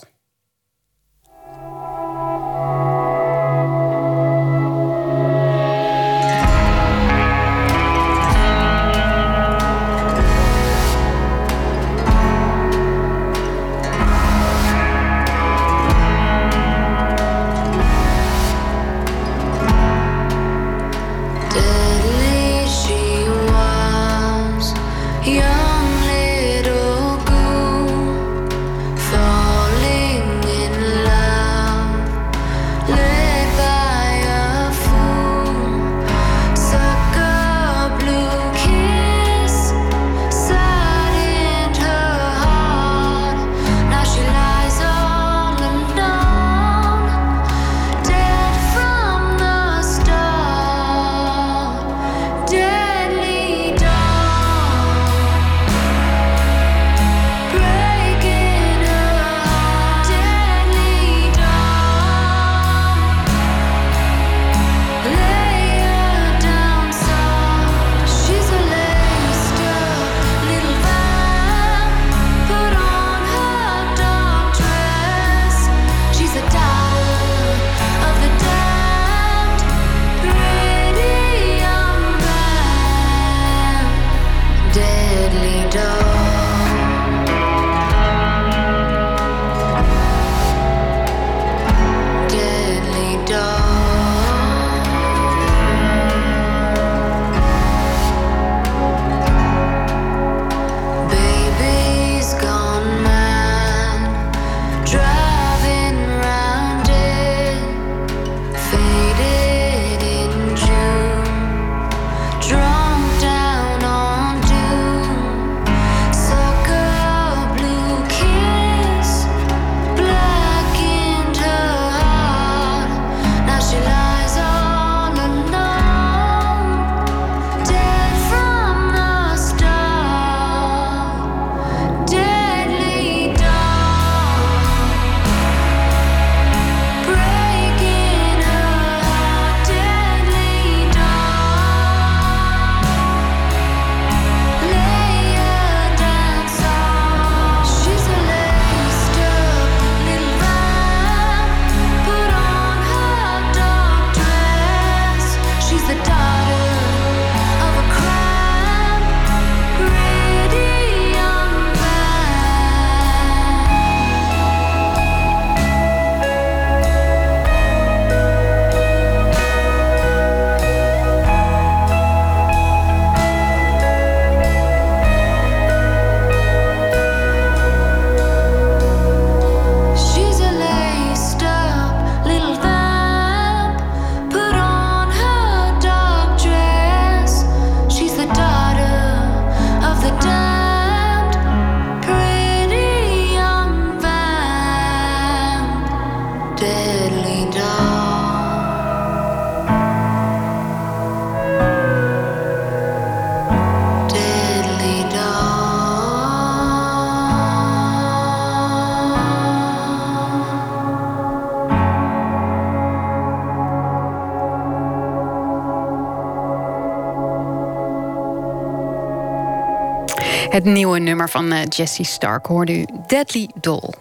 [221.12, 223.93] Nummer van uh, Jessie Stark hoorde u Deadly Doll.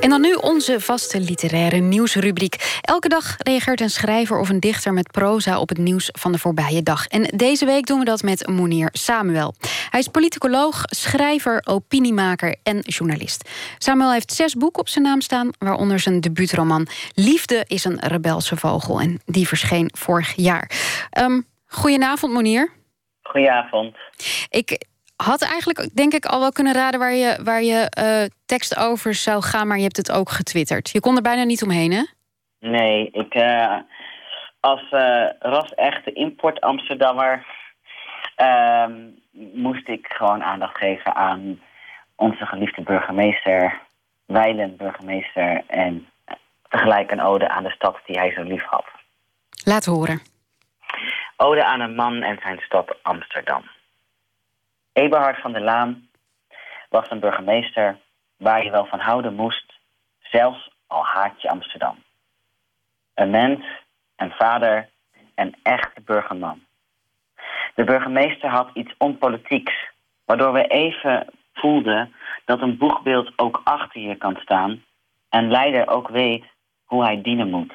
[0.00, 2.78] En dan nu onze vaste literaire nieuwsrubriek.
[2.80, 6.38] Elke dag reageert een schrijver of een dichter met proza op het nieuws van de
[6.38, 7.06] voorbije dag.
[7.06, 9.54] En deze week doen we dat met Monier Samuel.
[9.90, 13.48] Hij is politicoloog, schrijver, opiniemaker en journalist.
[13.78, 18.56] Samuel heeft zes boeken op zijn naam staan, waaronder zijn debuutroman Liefde is een rebelse
[18.56, 19.00] vogel.
[19.00, 20.70] En die verscheen vorig jaar.
[21.20, 22.82] Um, goedenavond, Monier.
[23.34, 23.96] Goedenavond.
[24.48, 28.76] Ik had eigenlijk, denk ik, al wel kunnen raden waar je, waar je uh, tekst
[28.76, 30.90] over zou gaan, maar je hebt het ook getwitterd.
[30.90, 32.02] Je kon er bijna niet omheen, hè?
[32.60, 33.76] Nee, ik uh,
[34.60, 37.46] als uh, ras-echte import-Amsterdammer
[38.36, 38.92] ehm,
[39.52, 41.60] moest ik gewoon aandacht geven aan
[42.16, 43.80] onze geliefde burgemeester,
[44.26, 46.06] Weilen burgemeester, en
[46.68, 48.86] tegelijk een ode aan de stad die hij zo lief had.
[49.64, 50.20] Laat horen.
[51.36, 53.62] Ode aan een man en zijn stad Amsterdam.
[54.92, 56.08] Eberhard van der Laan
[56.88, 57.98] was een burgemeester
[58.36, 59.72] waar je wel van houden moest,
[60.18, 62.02] zelfs al haat je Amsterdam.
[63.14, 63.64] Een mens,
[64.16, 64.88] een vader,
[65.34, 66.64] een echte burgerman.
[67.74, 69.90] De burgemeester had iets onpolitieks,
[70.24, 72.14] waardoor we even voelden
[72.44, 74.84] dat een boegbeeld ook achter je kan staan
[75.28, 76.44] en leider ook weet
[76.84, 77.72] hoe hij dienen moet.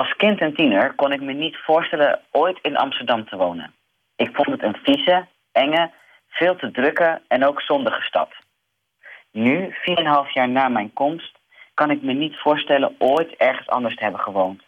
[0.00, 3.74] Als kind en tiener kon ik me niet voorstellen ooit in Amsterdam te wonen.
[4.16, 5.90] Ik vond het een vieze, enge,
[6.28, 8.28] veel te drukke en ook zondige stad.
[9.32, 11.38] Nu, 4,5 jaar na mijn komst,
[11.74, 14.62] kan ik me niet voorstellen ooit ergens anders te hebben gewoond.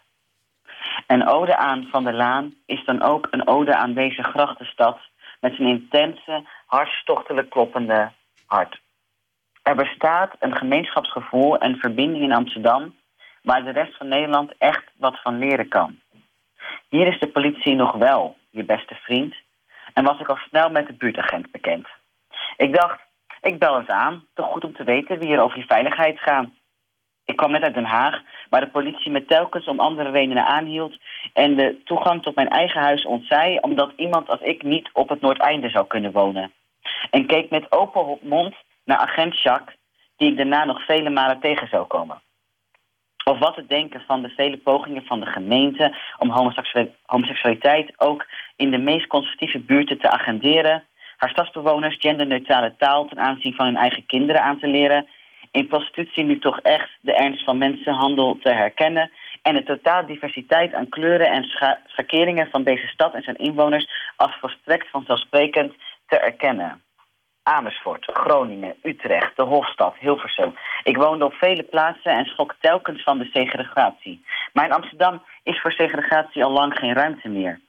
[1.07, 4.99] Een ode aan Van der Laan is dan ook een ode aan deze grachtenstad
[5.39, 8.11] met zijn intense, hartstochtelijk kloppende
[8.45, 8.81] hart.
[9.63, 12.93] Er bestaat een gemeenschapsgevoel en verbinding in Amsterdam
[13.43, 15.99] waar de rest van Nederland echt wat van leren kan.
[16.89, 19.35] Hier is de politie nog wel je beste vriend
[19.93, 21.87] en was ik al snel met de buurtagent bekend.
[22.57, 22.99] Ik dacht,
[23.41, 26.53] ik bel eens aan, toch goed om te weten wie er over je veiligheid gaan.
[27.25, 30.97] Ik kwam net uit Den Haag, waar de politie me telkens om andere redenen aanhield
[31.33, 35.21] en de toegang tot mijn eigen huis ontzij, omdat iemand als ik niet op het
[35.21, 36.51] Noordeinde zou kunnen wonen.
[37.09, 39.77] En keek met open mond naar agent Jacques,
[40.17, 42.21] die ik daarna nog vele malen tegen zou komen.
[43.23, 46.29] Of wat te denken van de vele pogingen van de gemeente om
[47.05, 50.83] homoseksualiteit ook in de meest conservatieve buurten te agenderen,
[51.17, 55.07] haar stadsbewoners genderneutrale taal ten aanzien van hun eigen kinderen aan te leren,
[55.51, 59.11] in prostitutie nu toch echt de ernst van mensenhandel te herkennen
[59.41, 61.43] en de totale diversiteit aan kleuren en
[61.85, 65.73] schakeringen van deze stad en zijn inwoners als volstrekt vanzelfsprekend
[66.07, 66.81] te erkennen.
[67.43, 70.55] Amersfoort, Groningen, Utrecht, de Hofstad, Hilversum.
[70.83, 74.25] Ik woonde op vele plaatsen en schrok telkens van de segregatie.
[74.53, 77.59] Maar in Amsterdam is voor segregatie al lang geen ruimte meer.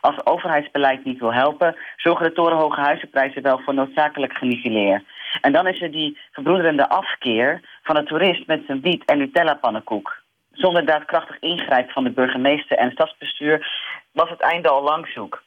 [0.00, 5.04] Als overheidsbeleid niet wil helpen, zorgen de torenhoge huizenprijzen wel voor noodzakelijk genivelleer.
[5.40, 10.16] En dan is er die verbroederende afkeer van de toerist met zijn wiet en Nutella-pannenkoek.
[10.52, 13.66] Zonder daadkrachtig ingrijpen van de burgemeester en stadsbestuur
[14.12, 15.42] was het einde al lang zoek.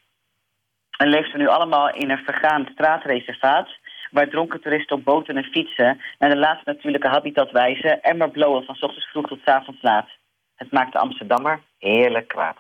[1.02, 3.70] En leeft ze nu allemaal in een vergaan straatreservaat...
[4.12, 6.02] waar dronken toeristen op boten en fietsen...
[6.20, 8.02] naar de laatste natuurlijke habitat wijzen...
[8.02, 10.10] en maar blowen van ochtends vroeg tot avonds laat.
[10.56, 12.58] Het maakt de Amsterdammer heerlijk kwaad.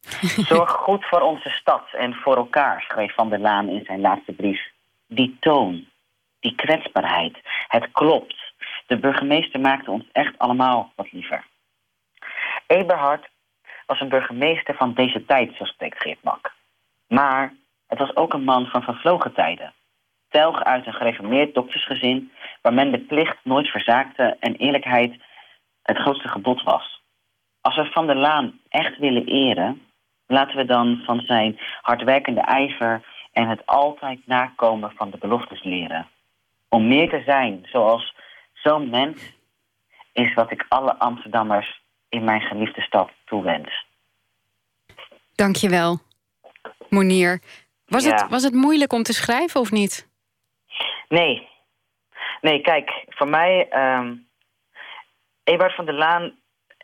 [0.50, 4.32] Zorg goed voor onze stad en voor elkaar, schreef Van der Laan in zijn laatste
[4.32, 4.70] brief.
[5.06, 5.88] Die toon,
[6.40, 7.38] die kwetsbaarheid,
[7.68, 8.52] het klopt.
[8.86, 11.44] De burgemeester maakte ons echt allemaal wat liever.
[12.66, 13.28] Eberhard
[13.86, 16.56] was een burgemeester van deze tijd, zo spreekt Geert Mak.
[17.08, 17.54] Maar
[17.86, 19.72] het was ook een man van vervlogen tijden.
[20.28, 22.32] Telg uit een gereformeerd doktersgezin...
[22.62, 25.22] waar men de plicht nooit verzaakte en eerlijkheid
[25.82, 27.02] het grootste gebod was.
[27.60, 29.82] Als we Van der Laan echt willen eren...
[30.26, 33.04] laten we dan van zijn hardwerkende ijver...
[33.32, 36.08] en het altijd nakomen van de beloftes leren.
[36.68, 38.14] Om meer te zijn zoals
[38.52, 39.32] zo'n mens...
[40.12, 43.86] is wat ik alle Amsterdammers in mijn geliefde stad toewens.
[45.34, 45.98] Dank je wel.
[46.90, 47.40] Monier.
[47.86, 50.08] Was, het, was het moeilijk om te schrijven of niet?
[51.08, 51.48] Nee.
[52.40, 53.68] Nee, kijk, voor mij...
[53.96, 54.26] Um,
[55.44, 56.32] Ebert van der Laan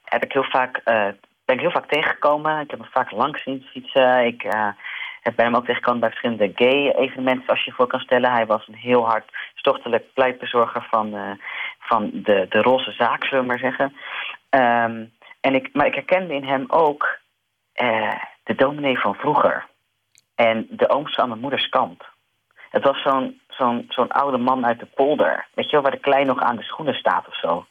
[0.05, 1.09] heb ik heel vaak, uh,
[1.45, 2.61] ben ik heel vaak tegengekomen.
[2.61, 4.27] Ik heb hem vaak langs zien fietsen.
[4.27, 4.69] Ik uh,
[5.21, 8.33] heb hem ook tegengekomen bij verschillende gay-evenementen, als je voor kan stellen.
[8.33, 11.31] Hij was een heel hard stochtelijk pleitbezorger van, uh,
[11.79, 13.97] van de, de roze zaak, zullen we maar zeggen.
[14.51, 17.19] Um, en ik, maar ik herkende in hem ook
[18.43, 19.67] de dominee van vroeger.
[20.35, 22.03] En de ooms van mijn moeders kant.
[22.71, 25.47] Het was zo'n zo'n zo'n oude man uit de polder.
[25.55, 27.67] Weet je wel, waar de klei nog aan de schoenen staat of zo.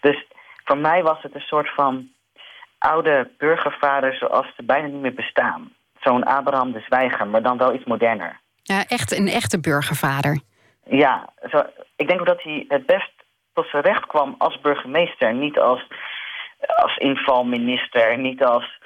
[0.00, 0.26] Dus
[0.64, 2.08] voor mij was het een soort van
[2.78, 5.72] oude burgervader zoals ze bijna niet meer bestaan.
[6.00, 8.40] Zo'n Abraham de Zwijger, maar dan wel iets moderner.
[8.62, 10.40] Ja, echt een echte burgervader.
[10.84, 11.62] Ja, zo,
[11.96, 13.12] ik denk ook dat hij het best
[13.52, 15.34] tot zijn recht kwam als burgemeester.
[15.34, 15.86] Niet als,
[16.76, 18.78] als invalminister, niet als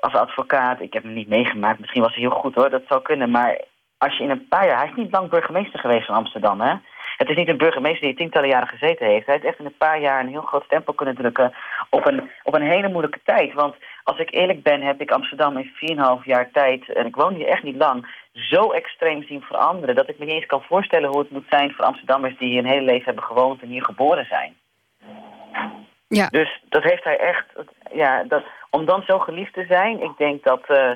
[0.00, 3.02] als advocaat, ik heb hem niet meegemaakt, misschien was hij heel goed hoor, dat zou
[3.02, 3.30] kunnen.
[3.30, 3.60] Maar
[3.98, 6.74] als je in een paar jaar, hij is niet lang burgemeester geweest van Amsterdam hè.
[7.16, 9.26] Het is niet een burgemeester die tientallen jaren gezeten heeft.
[9.26, 11.54] Hij heeft echt in een paar jaar een heel groot tempo kunnen drukken
[11.90, 13.52] op een, op een hele moeilijke tijd.
[13.52, 13.74] Want
[14.04, 15.72] als ik eerlijk ben, heb ik Amsterdam in
[16.20, 20.08] 4,5 jaar tijd, en ik woon hier echt niet lang, zo extreem zien veranderen dat
[20.08, 22.70] ik me niet eens kan voorstellen hoe het moet zijn voor Amsterdammers die hier een
[22.70, 24.56] hele leven hebben gewoond en hier geboren zijn.
[26.08, 26.28] Ja.
[26.28, 27.46] Dus dat heeft hij echt,
[27.92, 30.90] ja, dat, om dan zo geliefd te zijn, ik denk dat, uh,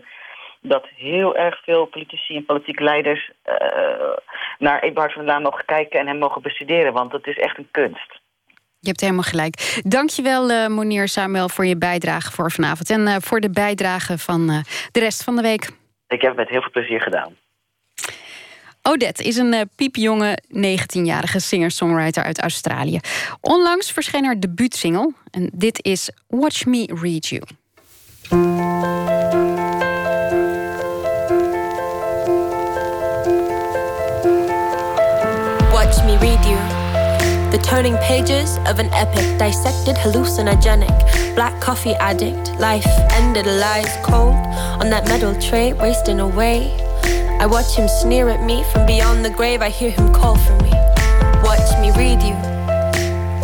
[0.61, 3.55] dat heel erg veel politici en politieke leiders uh,
[4.59, 7.59] naar Eberhard van der Laan mogen kijken en hem mogen bestuderen, want het is echt
[7.59, 8.21] een kunst.
[8.81, 9.81] Je hebt helemaal gelijk.
[9.87, 12.91] Dankjewel, uh, Monier Samuel, voor je bijdrage voor vanavond.
[12.91, 14.59] En uh, voor de bijdrage van uh,
[14.91, 15.71] de rest van de week.
[16.09, 17.37] Ik heb het met heel veel plezier gedaan.
[18.89, 23.01] Odette is een piepjonge 19-jarige singer-songwriter uit Australië.
[23.41, 25.13] Onlangs verscheen haar debuutsingle.
[25.31, 27.43] En dit is Watch Me Read You.
[35.73, 36.59] Watch me read you.
[37.51, 41.33] The turning pages of an epic, dissected hallucinogenic.
[41.35, 44.35] Black coffee addict, life ended, lies cold
[44.79, 46.88] on that metal tray, wasting away.
[47.41, 49.63] I watch him sneer at me from beyond the grave.
[49.63, 50.73] I hear him call for me.
[51.45, 52.35] Watch me read you.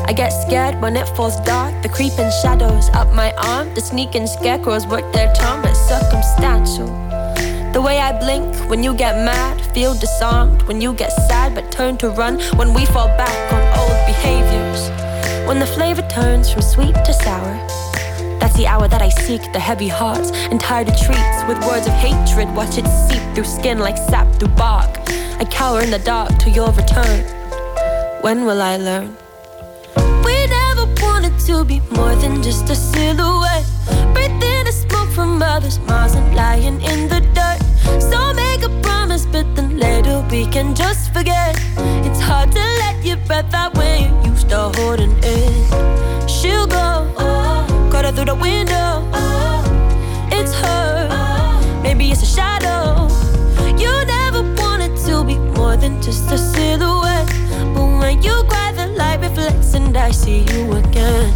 [0.06, 1.80] I get scared when it falls dark.
[1.82, 3.72] The creeping shadows up my arm.
[3.74, 6.88] The sneaking scarecrows work their charm, but circumstantial.
[7.72, 11.70] The way I blink when you get mad, feel disarmed when you get sad, but
[11.70, 14.90] turn to run when we fall back on old behaviors.
[15.46, 17.54] When the flavor turns from sweet to sour,
[18.54, 21.92] that's the hour that I seek the heavy hearts and tired retreats with words of
[21.94, 22.48] hatred.
[22.54, 24.90] Watch it seep through skin like sap through bark.
[25.40, 27.24] I cower in the dark till your return.
[28.22, 29.16] When will I learn?
[30.24, 33.66] We never wanted to be more than just a silhouette.
[34.14, 37.60] Breathing the smoke from others' mouths and lying in the dirt.
[38.00, 41.58] So make a promise, but then later we can just forget.
[42.06, 46.30] It's hard to let your breath out when you used to holding it.
[46.30, 47.12] She'll go,
[47.94, 49.08] cut her through the window.
[49.12, 49.62] Oh,
[50.32, 53.06] it's her, oh, maybe it's a shadow.
[53.82, 57.28] You never wanted to be more than just a silhouette.
[57.72, 61.32] But when you cry, the light reflects, and I see you again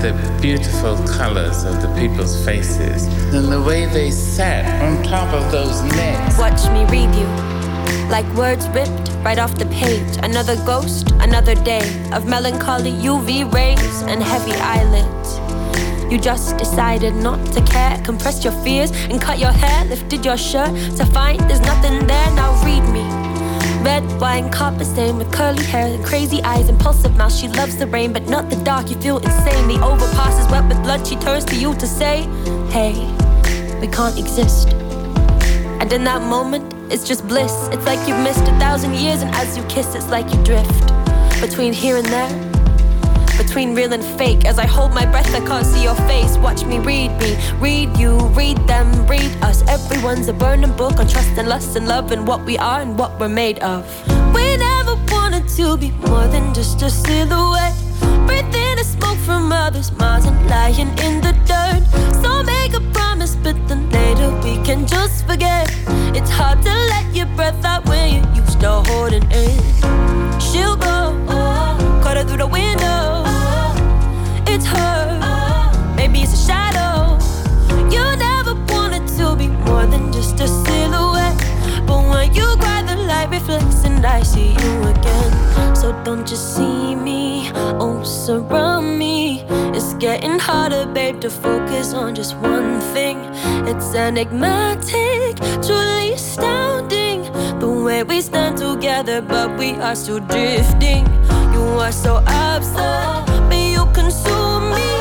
[0.00, 5.52] the beautiful colors of the people's faces and the way they sat on top of
[5.52, 6.38] those necks.
[6.38, 7.49] Watch me read you.
[8.08, 10.16] Like words ripped right off the page.
[10.22, 15.38] Another ghost, another day of melancholy UV rays and heavy eyelids.
[16.10, 20.36] You just decided not to care, compressed your fears and cut your hair, lifted your
[20.36, 22.30] shirt to find there's nothing there.
[22.32, 23.02] Now read me.
[23.84, 27.32] Red wine, copper stain with curly hair and crazy eyes, impulsive mouth.
[27.32, 28.90] She loves the rain, but not the dark.
[28.90, 29.68] You feel insane.
[29.68, 31.06] The overpass is wet with blood.
[31.06, 32.22] She turns to you to say,
[32.70, 32.92] Hey,
[33.80, 34.68] we can't exist.
[35.80, 37.52] And in that moment, it's just bliss.
[37.72, 40.92] It's like you've missed a thousand years, and as you kiss, it's like you drift
[41.40, 42.50] between here and there
[43.42, 44.44] between real and fake.
[44.44, 46.36] As I hold my breath, I can't see your face.
[46.36, 49.66] Watch me read me, read you, read them, read us.
[49.66, 52.98] Everyone's a burning book on trust and lust and love and what we are and
[52.98, 53.82] what we're made of.
[54.34, 57.89] We never wanted to be more than just a silhouette.
[58.26, 61.82] Breathing the smoke from others' mouths and lying in the dirt.
[62.22, 65.70] So make a promise, but then later we can just forget.
[66.16, 69.24] It's hard to let your breath out when you're used to hold it.
[70.40, 73.20] She'll go, oh, cut her through the window
[74.50, 75.94] it's her.
[75.96, 77.18] Maybe it's a shadow.
[77.88, 81.38] You never wanted to be more than just a silhouette.
[81.86, 82.79] But when you cry,
[83.20, 85.76] light reflects and I see you again.
[85.76, 89.44] So don't you see me, oh, surround me.
[89.76, 93.18] It's getting harder, babe, to focus on just one thing.
[93.70, 97.22] It's enigmatic, truly astounding.
[97.60, 101.04] The way we stand together, but we are still drifting.
[101.54, 104.99] You are so absurd, but you consume me.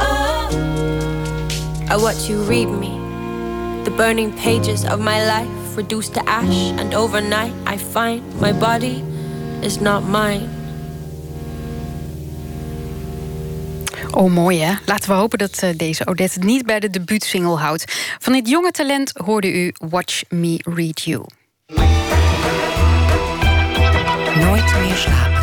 [0.00, 0.48] Oh,
[1.88, 2.98] I watch you read me.
[3.84, 9.02] The burning pages of my life reduced to ash, and overnight I find my body
[9.62, 10.48] is not mine.
[14.10, 14.72] Oh, mooi hè?
[14.86, 17.84] Laten we hopen dat uh, deze Odette niet bij de debuutsingle houdt.
[18.18, 21.24] Van dit jonge talent hoorde u Watch Me Read You.
[24.34, 25.38] Nooit meer slapen.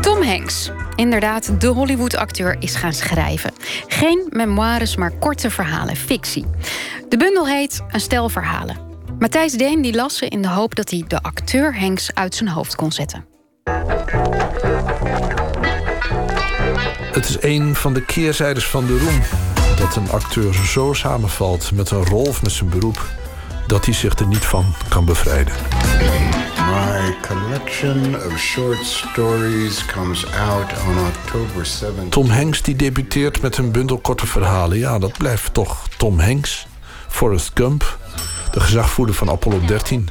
[0.00, 0.70] Tom Hanks,
[1.00, 3.52] inderdaad de Hollywood-acteur, is gaan schrijven.
[3.86, 6.46] Geen memoires, maar korte verhalen, fictie.
[7.08, 8.76] De bundel heet Een stel verhalen.
[9.18, 12.48] Matthijs Deen die las ze in de hoop dat hij de acteur Hanks uit zijn
[12.48, 13.24] hoofd kon zetten.
[17.12, 19.20] Het is een van de keerzijdes van de roem.
[19.76, 23.06] Dat een acteur zo samenvalt met een rol of met zijn beroep...
[23.66, 25.54] dat hij zich er niet van kan bevrijden.
[26.70, 33.56] My collection of short stories comes out on October 7 Tom Hanks die debuteert met
[33.56, 34.78] een bundel korte verhalen.
[34.78, 36.66] Ja, dat blijft toch Tom Hanks.
[37.08, 37.98] Forrest Gump,
[38.50, 40.08] de gezagvoerder van Apollo 13.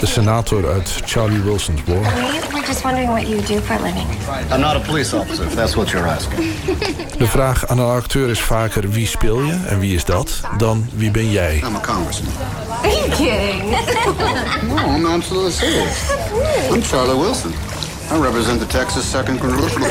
[0.00, 2.02] De senator uit Charlie Wilson's War.
[2.52, 4.06] We're just wondering what you do for a living.
[4.52, 6.52] I'm not a police officer, if that's what you're asking.
[7.18, 10.88] De vraag aan een acteur is vaker wie speel je en wie is dat, dan
[10.94, 11.56] wie ben jij.
[11.56, 12.32] I'm a congressman.
[12.82, 13.70] Are you kidding?
[14.74, 16.10] No, I'm absolutely serious.
[16.70, 17.52] I'm Charlie Wilson.
[18.12, 19.90] I represent the Texas Second Congressional.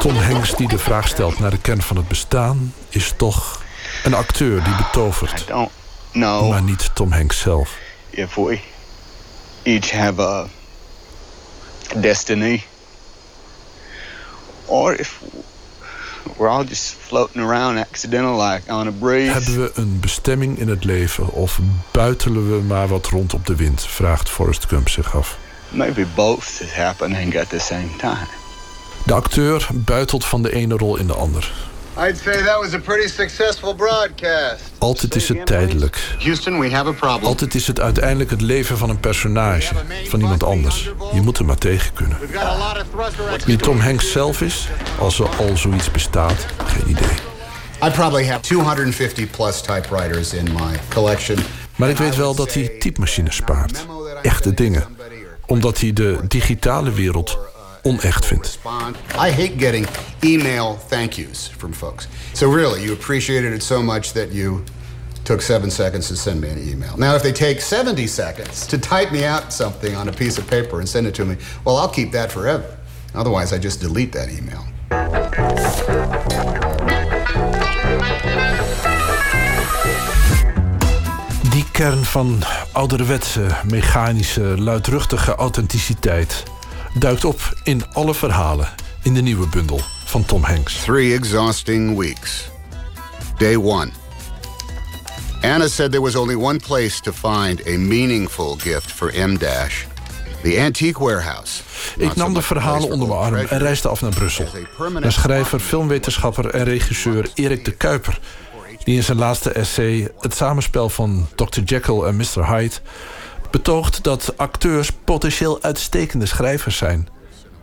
[0.00, 3.60] Tom Hanks die de vraag stelt naar de kern van het bestaan, is toch
[4.04, 5.46] een acteur die betovert.
[6.16, 7.76] Know Maar niet Tom Hanks zelf.
[8.10, 8.58] if we
[9.62, 10.46] each have a
[12.00, 12.62] destiny
[14.66, 15.20] or if
[16.36, 19.30] we're all just floating around accidental like on a breeze.
[19.32, 21.58] Hebben we een bestemming in het leven of
[21.92, 23.86] buitelen we maar wat rond op de wind?
[23.86, 25.38] Vraagt Forrest Gump zich af.
[25.68, 28.26] Maybe both is happening at the same time.
[29.04, 31.52] De acteur buitelt van de ene rol in de ander.
[31.98, 34.62] I'd say that was a pretty successful broadcast.
[34.78, 36.16] Altijd is het tijdelijk.
[36.18, 37.24] Houston, we have a problem.
[37.24, 39.74] Altijd is het uiteindelijk het leven van een personage,
[40.08, 40.90] van iemand anders.
[41.12, 42.18] Je moet er maar tegen kunnen.
[43.44, 44.68] Wie Tom Hanks zelf is,
[44.98, 47.14] als er al zoiets bestaat, geen idee.
[47.84, 51.38] I probably have 250 plus typewriters in my collection.
[51.76, 53.86] Maar ik weet wel dat hij typemachines spaart.
[54.22, 54.84] Echte dingen.
[55.46, 57.38] Omdat hij de digitale wereld
[57.86, 58.58] onecht vindt.
[59.18, 59.86] I hate getting
[60.24, 62.08] email thank yous from folks.
[62.34, 64.64] So really, you appreciated it so much that you
[65.24, 66.96] took seven seconds to send me an email.
[66.96, 70.46] Now, if they take 70 seconds to type me out something on a piece of
[70.46, 72.76] paper and send it to me, well, I'll keep that forever.
[73.14, 74.64] Otherwise, I just delete that email.
[81.50, 82.42] Die kern van
[82.72, 86.44] ouderwetse, mechanische, luidruchtige authenticiteit
[86.98, 88.68] duikt op in alle verhalen
[89.02, 90.82] in de nieuwe bundel van Tom Hanks.
[90.84, 92.48] Three exhausting weeks.
[93.38, 93.90] Day one.
[95.40, 99.84] Anna said there was only one place to find a meaningful gift for M Dash.
[100.42, 101.62] The antique warehouse.
[101.96, 104.46] Ik nam de verhalen onder mijn arm en reisde af naar Brussel.
[105.00, 108.18] Naar schrijver, filmwetenschapper en regisseur Erik de Kuiper...
[108.84, 111.60] die in zijn laatste essay het samenspel van Dr.
[111.60, 112.46] Jekyll en Mr.
[112.46, 112.74] Hyde...
[113.50, 117.08] betoogt dat acteurs potentieel uitstekende schrijvers zijn.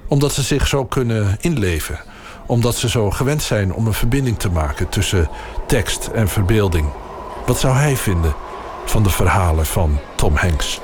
[0.08, 2.00] Omdat ze zich zo kunnen inleven.
[2.46, 5.30] Omdat ze zo gewend zijn om een verbinding te maken tussen
[5.68, 6.90] tekst en verbeelding.
[7.46, 8.36] Wat zou hij vinden
[8.86, 10.80] van de verhalen van Tom Hanks?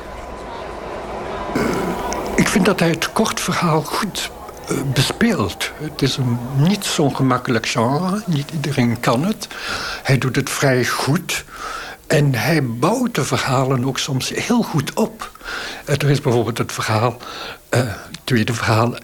[2.35, 4.31] Ik vind dat hij het kort verhaal goed
[4.67, 5.71] eh, bespeelt.
[5.79, 8.21] Het is een niet zo'n gemakkelijk genre.
[8.25, 9.47] Niet iedereen kan het.
[10.03, 11.45] Hij doet het vrij goed.
[12.09, 15.31] En hij bouwt de verhalen ook soms heel goed op.
[15.85, 17.17] Eh, Er is bijvoorbeeld het verhaal,
[17.69, 18.95] eh, het tweede verhaal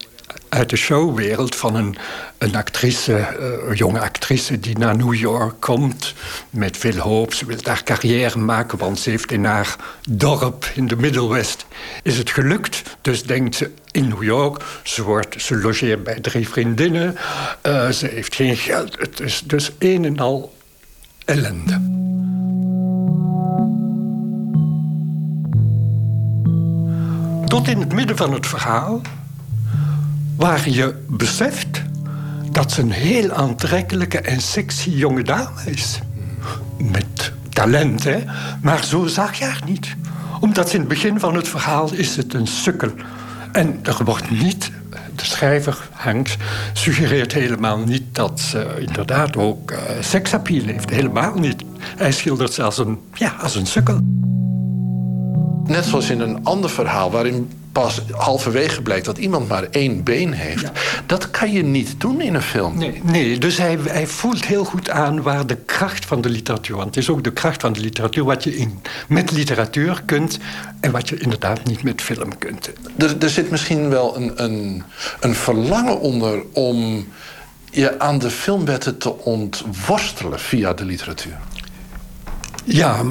[0.49, 1.95] uit de showwereld van een,
[2.38, 6.14] een actrice, eh, een jonge actrice die naar New York komt
[6.49, 7.34] met veel hoop.
[7.34, 9.76] Ze wil daar carrière maken, want ze heeft in haar
[10.10, 11.65] dorp in de Middelwest
[12.03, 12.82] is het gelukt.
[13.02, 17.18] Dus denkt ze in New York, ze, wordt, ze logeert bij drie vriendinnen,
[17.91, 18.98] ze heeft geen geld.
[18.99, 20.55] Het is dus een en al
[21.26, 21.81] ellende.
[27.45, 29.02] Tot in het midden van het verhaal,
[30.35, 31.84] waar je beseft
[32.52, 35.99] dat ze een heel aantrekkelijke en sexy jonge dame is.
[36.77, 38.23] Met talent, hè?
[38.61, 39.95] Maar zo zag je haar niet.
[40.39, 42.91] Omdat in het begin van het verhaal is het een sukkel.
[43.52, 44.72] En er wordt niet,
[45.19, 46.37] de schrijver Hanks
[46.73, 50.89] suggereert helemaal niet dat ze inderdaad ook uh, seksappeal heeft.
[50.89, 51.63] Helemaal niet.
[51.79, 53.99] Hij schildert ze als een, ja, als een sukkel.
[55.67, 60.31] Net zoals in een ander verhaal waarin pas halverwege blijkt dat iemand maar één been
[60.31, 60.71] heeft.
[61.05, 62.77] Dat kan je niet doen in een film.
[62.77, 66.75] Nee, nee dus hij, hij voelt heel goed aan waar de kracht van de literatuur...
[66.75, 68.23] want het is ook de kracht van de literatuur...
[68.23, 70.39] wat je in, met literatuur kunt
[70.79, 72.71] en wat je inderdaad niet met film kunt.
[72.97, 74.83] Er, er zit misschien wel een, een,
[75.19, 77.07] een verlangen onder om
[77.71, 81.37] je aan de filmwetten te ontworstelen via de literatuur.
[82.63, 83.03] Ja,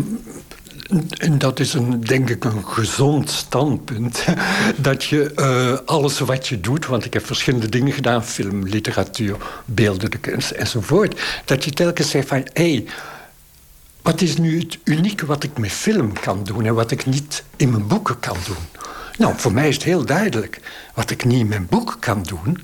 [1.19, 4.25] en dat is een, denk ik een gezond standpunt.
[4.77, 9.37] Dat je uh, alles wat je doet, want ik heb verschillende dingen gedaan: film, literatuur,
[9.65, 11.21] beeldende kunst enzovoort.
[11.45, 12.73] Dat je telkens zegt van hé.
[12.73, 12.87] Hey,
[14.03, 17.45] wat is nu het unieke wat ik met film kan doen en wat ik niet
[17.57, 18.83] in mijn boeken kan doen?
[19.19, 20.61] Nou, voor mij is het heel duidelijk.
[20.95, 22.59] Wat ik niet in mijn boek kan doen,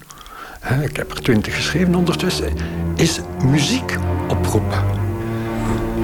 [0.60, 2.52] hè, ik heb er twintig geschreven ondertussen,
[2.96, 3.96] is muziek
[4.28, 5.09] oproepen.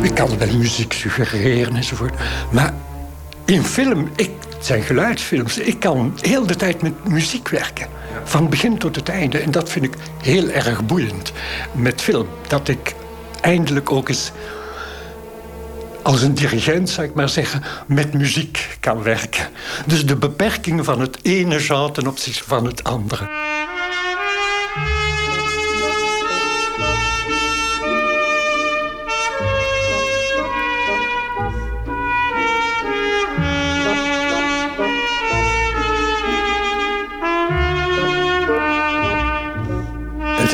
[0.03, 2.15] Ik kan wel muziek suggereren enzovoort.
[2.51, 2.75] Maar
[3.45, 7.87] in film, ik, het zijn geluidsfilms, ik kan heel de tijd met muziek werken.
[8.25, 9.39] Van begin tot het einde.
[9.39, 11.33] En dat vind ik heel erg boeiend
[11.73, 12.27] met film.
[12.47, 12.95] Dat ik
[13.41, 14.33] eindelijk ook eens
[16.03, 19.49] als een dirigent, zou ik maar zeggen, met muziek kan werken.
[19.87, 23.29] Dus de beperkingen van het ene genre ten opzichte van het andere.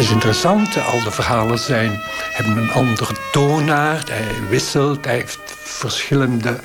[0.02, 2.00] Is interessant, al de verhalen zijn,
[2.32, 4.08] hebben een andere toonaard.
[4.08, 6.60] Hij wisselt, hij heeft verschillende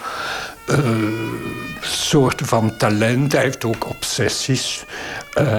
[0.69, 0.77] uh,
[1.81, 3.31] soorten van talent.
[3.31, 4.85] Hij heeft ook obsessies.
[5.39, 5.55] Uh,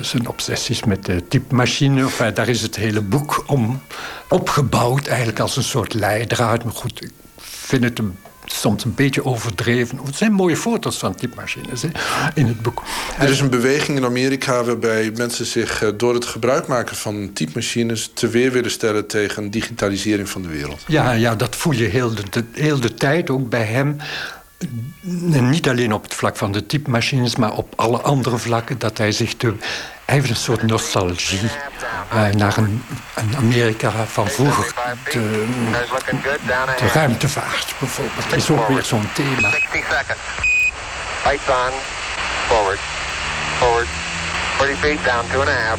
[0.00, 2.02] zijn obsessies met de typemachine.
[2.02, 3.82] Enfin, daar is het hele boek om
[4.28, 6.64] opgebouwd, eigenlijk als een soort leidraad.
[6.64, 9.98] Maar goed, ik vind het een soms een beetje overdreven.
[10.04, 11.88] Het zijn mooie foto's van typemachines hè,
[12.34, 12.82] in het boek.
[13.18, 17.30] Er is een beweging in Amerika waarbij mensen zich eh, door het gebruik maken van
[17.32, 20.80] typemachines te weer willen stellen tegen digitalisering van de wereld.
[20.86, 23.96] Ja, ja dat voel je heel de, heel de tijd ook bij hem.
[25.40, 28.78] Niet alleen op het vlak van de typemachines, maar op alle andere vlakken.
[28.78, 29.54] Dat hij zich te,
[30.04, 31.50] heeft een soort nostalgie
[32.14, 34.74] uh, naar een, een, Amerika van vroeger.
[35.12, 35.46] De,
[36.78, 38.32] de ruimtevaart bijvoorbeeld.
[38.36, 39.48] Is ook weer zo'n thema.
[41.24, 41.72] Lights on.
[42.48, 42.78] Forward.
[43.58, 43.88] Forward.
[44.56, 45.78] 40 feet down, two and a half.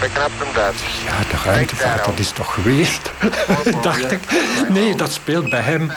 [0.00, 0.84] Picking up some dust.
[1.04, 3.10] Ja, de ruimtevaart, dat is toch geweest,
[3.82, 4.20] dacht ik.
[4.68, 5.92] Nee, dat speelt bij hem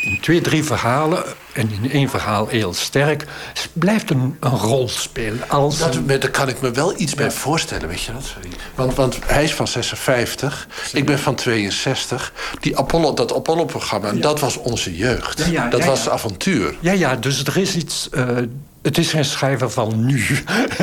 [0.00, 3.24] in twee, drie verhalen, en in één verhaal heel sterk,
[3.72, 5.48] blijft een, een rol spelen.
[5.48, 8.34] Als dat, Daar kan ik me wel iets bij voorstellen, weet je dat?
[8.74, 12.32] Want, want hij is van 56, ik ben van 62.
[12.60, 15.70] Die Apollo, dat Apollo-programma, dat was onze jeugd.
[15.70, 16.74] dat was avontuur.
[16.80, 18.08] Ja, ja, dus er is iets...
[18.12, 18.36] Uh,
[18.82, 20.24] het is geen schrijver van nu.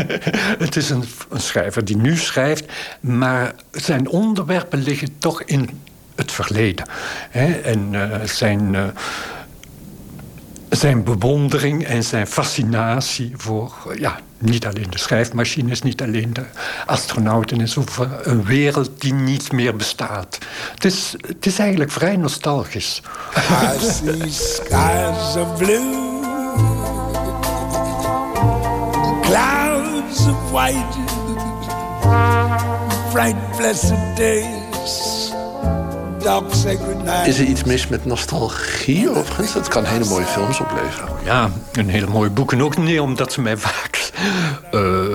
[0.66, 2.66] het is een, een, schrijver die nu schrijft,
[3.00, 5.70] maar zijn onderwerpen liggen toch in
[6.18, 6.86] het verleden.
[7.30, 7.54] Hè?
[7.54, 8.84] En uh, zijn, uh,
[10.70, 16.46] zijn bewondering en zijn fascinatie voor ja, niet alleen de schrijfmachines, niet alleen de
[16.86, 20.38] astronauten en voor een wereld die niet meer bestaat.
[20.74, 23.02] Het is, het is eigenlijk vrij nostalgisch.
[23.80, 24.62] Skies
[25.36, 26.22] of blue,
[29.22, 30.98] clouds of white,
[33.12, 35.27] bright blessed days.
[37.26, 39.54] Is er iets mis met nostalgie overigens?
[39.54, 41.10] Dat kan hele mooie films opleveren.
[41.24, 44.12] Ja, een hele mooie boeken ook niet, omdat ze mij vaak
[44.72, 45.06] uh,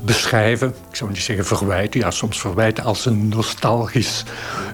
[0.00, 0.74] beschrijven.
[0.90, 4.24] Ik zou niet zeggen verwijten, ja, soms verwijten als een nostalgisch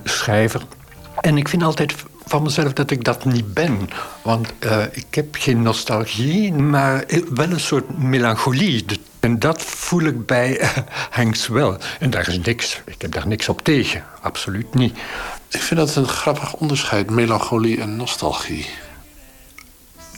[0.05, 0.63] schrijver.
[1.21, 1.95] En ik vind altijd
[2.27, 3.89] van mezelf dat ik dat niet ben.
[4.23, 8.85] Want uh, ik heb geen nostalgie, maar wel een soort melancholie.
[9.21, 10.69] En dat voel ik bij uh,
[11.11, 11.79] Hanks wel.
[12.01, 12.83] En daar is niks.
[12.85, 14.05] Ik heb daar niks op tegen.
[14.21, 14.99] Absoluut niet.
[15.49, 18.67] Ik vind dat een grappig onderscheid, melancholie en nostalgie.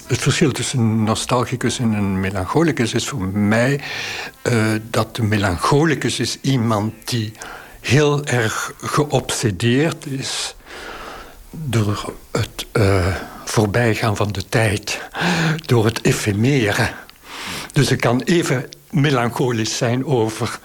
[0.06, 3.80] Het verschil tussen een nostalgicus en een melancholicus is voor mij
[4.42, 7.32] uh, dat de melancholicus is iemand die
[7.80, 10.55] heel erg geobsedeerd is
[11.64, 13.06] door het uh,
[13.44, 15.00] voorbijgaan van de tijd,
[15.66, 16.88] door het efemere.
[17.72, 20.58] Dus ik kan even melancholisch zijn over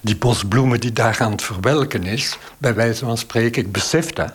[0.00, 4.12] die bos bloemen die daar aan het verwelken is, bij wijze van spreken, ik besef
[4.12, 4.34] dat,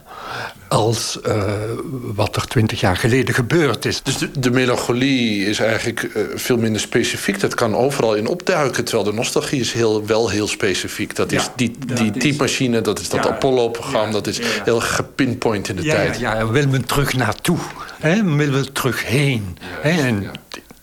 [0.67, 1.43] als uh,
[1.91, 4.03] wat er twintig jaar geleden gebeurd is.
[4.03, 7.39] Dus de, de melancholie is eigenlijk uh, veel minder specifiek.
[7.39, 11.15] Dat kan overal in opduiken, terwijl de nostalgie is heel, wel heel specifiek.
[11.15, 15.75] Dat is die, die typemachine, dat is dat ja, Apollo-programma, dat is heel gepinpoint in
[15.75, 16.19] de tijd.
[16.19, 17.57] Ja, ja, wil men terug naartoe,
[17.99, 18.23] hè?
[18.23, 19.57] wil men terug heen.
[19.81, 20.01] Hè?
[20.01, 20.31] En,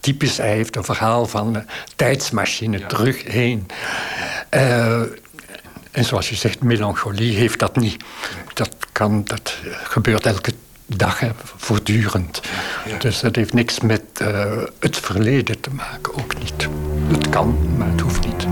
[0.00, 1.64] typisch, hij heeft een verhaal van
[1.96, 3.66] tijdsmachine terug heen.
[4.50, 5.00] Uh,
[5.90, 7.96] en zoals je zegt, melancholie heeft dat niet.
[8.54, 9.54] Dat, kan, dat
[9.84, 10.52] gebeurt elke
[10.86, 12.40] dag, hè, voortdurend.
[12.86, 12.98] Ja.
[12.98, 16.68] Dus dat heeft niks met uh, het verleden te maken, ook niet.
[17.08, 18.46] Het kan, maar het hoeft niet.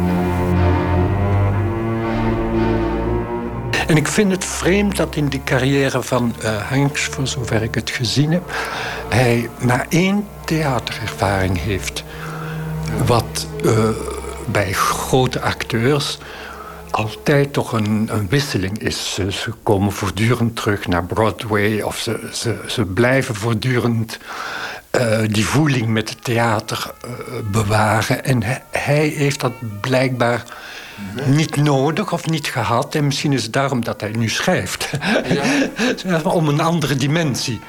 [3.86, 7.74] En ik vind het vreemd dat in de carrière van uh, Hanks, voor zover ik
[7.74, 8.42] het gezien heb,
[9.08, 12.04] hij maar één theaterervaring heeft.
[13.06, 13.88] Wat uh,
[14.46, 16.18] bij grote acteurs
[16.92, 19.14] altijd toch een, een wisseling is.
[19.14, 24.18] Ze, ze, komen voortdurend terug naar Broadway of ze, ze, ze blijven voortdurend
[25.00, 27.10] uh, die voeling met het theater uh,
[27.50, 28.24] bewaren.
[28.24, 30.44] En hij, hij heeft dat blijkbaar
[31.24, 32.94] niet nodig of niet gehad.
[32.94, 34.90] En misschien is het daarom dat hij nu schrijft.
[36.04, 36.20] Ja.
[36.30, 37.60] Om een andere dimensie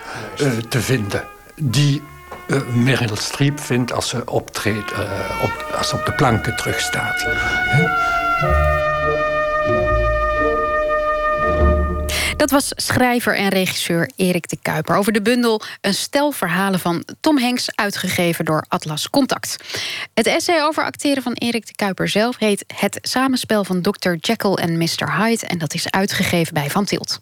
[0.41, 1.23] uh, te vinden.
[1.55, 2.01] Die
[2.47, 4.99] uh, Meryl Streep vindt als ze optreedt, uh,
[5.43, 7.25] op, als ze op de planken terugstaat.
[12.43, 17.05] Dat was schrijver en regisseur Erik de Kuiper over de bundel Een stel verhalen van
[17.19, 19.55] Tom Hanks, uitgegeven door Atlas Contact.
[20.13, 24.13] Het essay over acteren van Erik de Kuiper zelf heet Het samenspel van Dr.
[24.19, 25.15] Jekyll en Mr.
[25.17, 27.19] Hyde en dat is uitgegeven bij Van Tilt.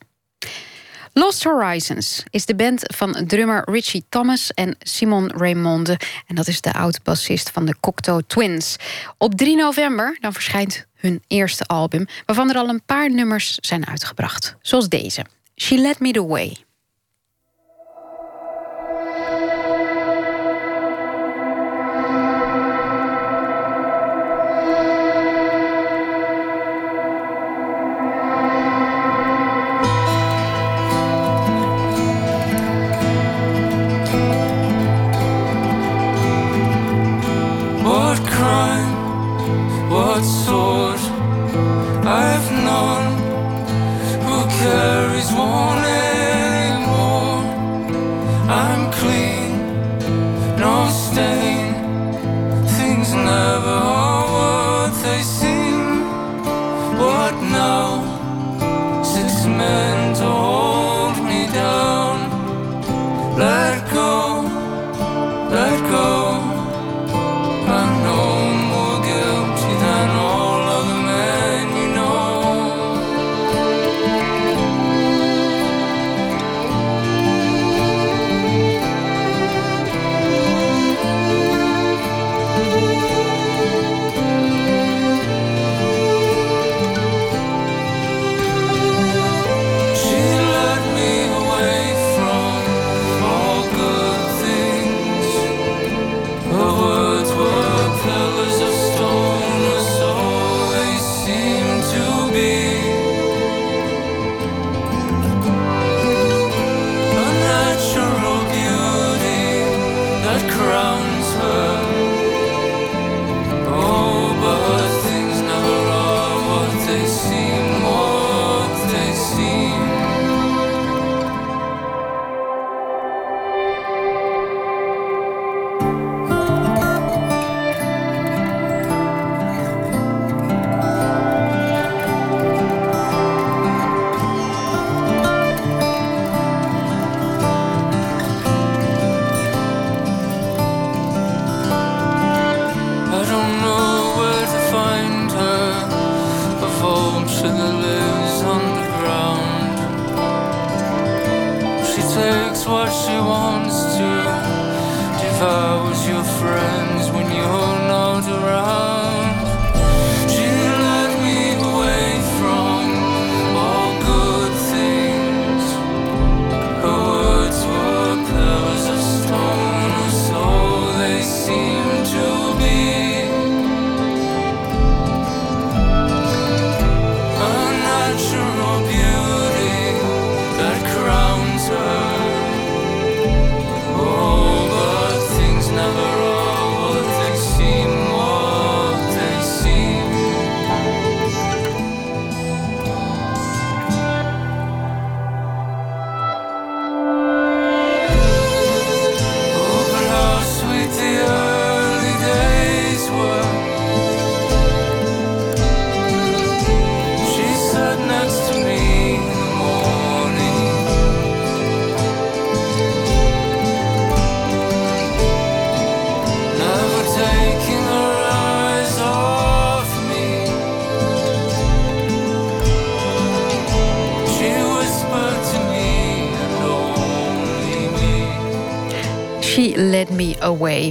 [1.13, 5.99] Lost Horizons is de band van drummer Richie Thomas en Simon Raymonde.
[6.27, 8.75] En dat is de oud-bassist van de Cocteau Twins.
[9.17, 12.05] Op 3 november dan verschijnt hun eerste album...
[12.25, 14.55] waarvan er al een paar nummers zijn uitgebracht.
[14.61, 15.25] Zoals deze,
[15.55, 16.57] She Let Me The Way.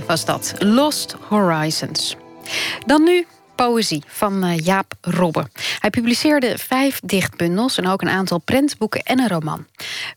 [0.06, 0.54] Was dat.
[0.58, 2.16] Lost Horizons.
[2.86, 5.48] Dan nu poëzie van eh, Jaap Robbe.
[5.78, 9.66] Hij publiceerde vijf dichtbundels en ook een aantal prentboeken en een roman.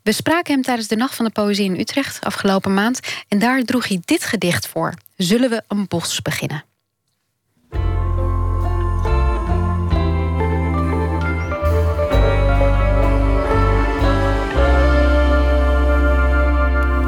[0.03, 3.63] We spraken hem tijdens de Nacht van de Poëzie in Utrecht afgelopen maand en daar
[3.63, 4.93] droeg hij dit gedicht voor.
[5.17, 6.63] Zullen we een bos beginnen?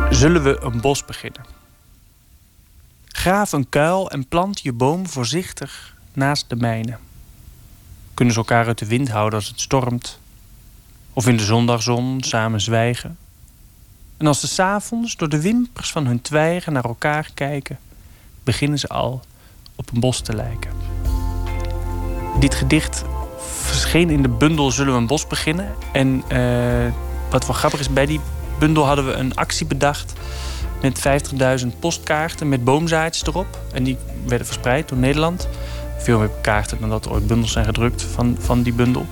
[0.09, 1.64] Zullen we een bos beginnen?
[3.25, 6.97] Graaf een kuil en plant je boom voorzichtig naast de mijne.
[8.13, 10.19] Kunnen ze elkaar uit de wind houden als het stormt?
[11.13, 13.17] Of in de zondagzon samen zwijgen?
[14.17, 17.79] En als ze s'avonds door de wimpers van hun twijgen naar elkaar kijken,
[18.43, 19.21] beginnen ze al
[19.75, 20.71] op een bos te lijken.
[22.39, 23.03] Dit gedicht
[23.61, 25.75] verscheen in de bundel Zullen we een bos beginnen?
[25.93, 26.93] En uh,
[27.29, 28.19] wat wel grappig is, bij die
[28.59, 30.13] bundel hadden we een actie bedacht
[30.81, 31.23] met
[31.61, 33.59] 50.000 postkaarten met boomzaadjes erop.
[33.73, 35.47] En die werden verspreid door Nederland.
[35.97, 39.05] Veel meer kaarten dan dat er ooit bundels zijn gedrukt van, van die bundel.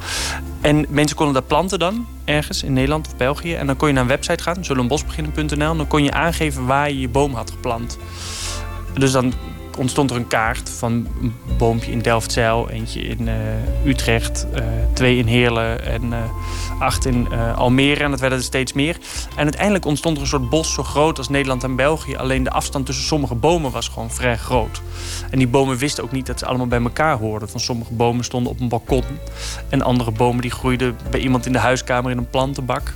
[0.62, 3.54] En mensen konden dat planten dan, ergens in Nederland of België.
[3.54, 5.76] En dan kon je naar een website gaan, zullenbosbeginnen.nl.
[5.76, 7.98] Dan kon je aangeven waar je je boom had geplant.
[8.94, 9.34] Dus dan
[9.78, 10.92] ontstond er een kaart van
[11.22, 13.34] een boompje in Delftzijl, eentje in uh,
[13.86, 16.18] Utrecht, uh, twee in Heerlen en uh,
[16.80, 18.04] acht in Almere.
[18.04, 18.98] En dat werden er steeds meer.
[19.36, 22.16] En uiteindelijk ontstond er een soort bos zo groot als Nederland en België.
[22.16, 24.82] Alleen de afstand tussen sommige bomen was gewoon vrij groot.
[25.30, 27.50] En die bomen wisten ook niet dat ze allemaal bij elkaar hoorden.
[27.50, 29.04] Van sommige bomen stonden op een balkon.
[29.70, 32.94] En andere bomen die groeiden bij iemand in de huiskamer in een plantenbak.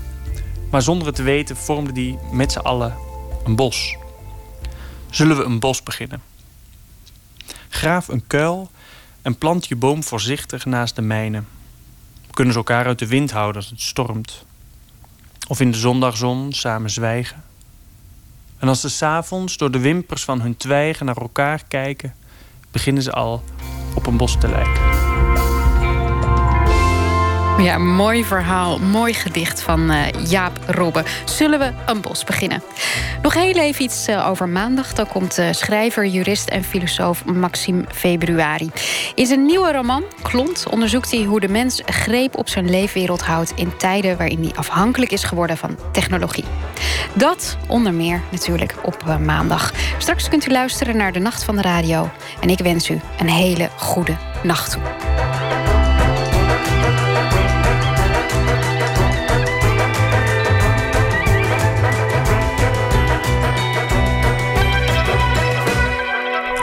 [0.71, 2.95] Maar zonder het te weten vormden die met z'n allen
[3.43, 3.95] een bos.
[5.09, 6.21] Zullen we een bos beginnen?
[7.77, 8.71] Graaf een kuil
[9.21, 11.43] en plant je boom voorzichtig naast de mijne.
[12.31, 14.45] Kunnen ze elkaar uit de wind houden als het stormt.
[15.47, 17.43] Of in de zondagzon samen zwijgen.
[18.57, 22.15] En als ze s'avonds door de wimpers van hun twijgen naar elkaar kijken,
[22.71, 23.43] beginnen ze al
[23.95, 25.16] op een bos te lijken.
[27.57, 31.03] Ja, mooi verhaal, mooi gedicht van uh, Jaap Robbe.
[31.25, 32.63] Zullen we een bos beginnen?
[33.21, 34.93] Nog heel even iets uh, over maandag.
[34.93, 38.71] Dan komt uh, schrijver, jurist en filosoof Maxime Februari.
[39.15, 43.53] In zijn nieuwe roman, Klont, onderzoekt hij hoe de mens greep op zijn leefwereld houdt...
[43.55, 46.45] in tijden waarin hij afhankelijk is geworden van technologie.
[47.13, 49.73] Dat onder meer natuurlijk op maandag.
[49.97, 52.09] Straks kunt u luisteren naar de Nacht van de Radio.
[52.39, 54.81] En ik wens u een hele goede nacht toe.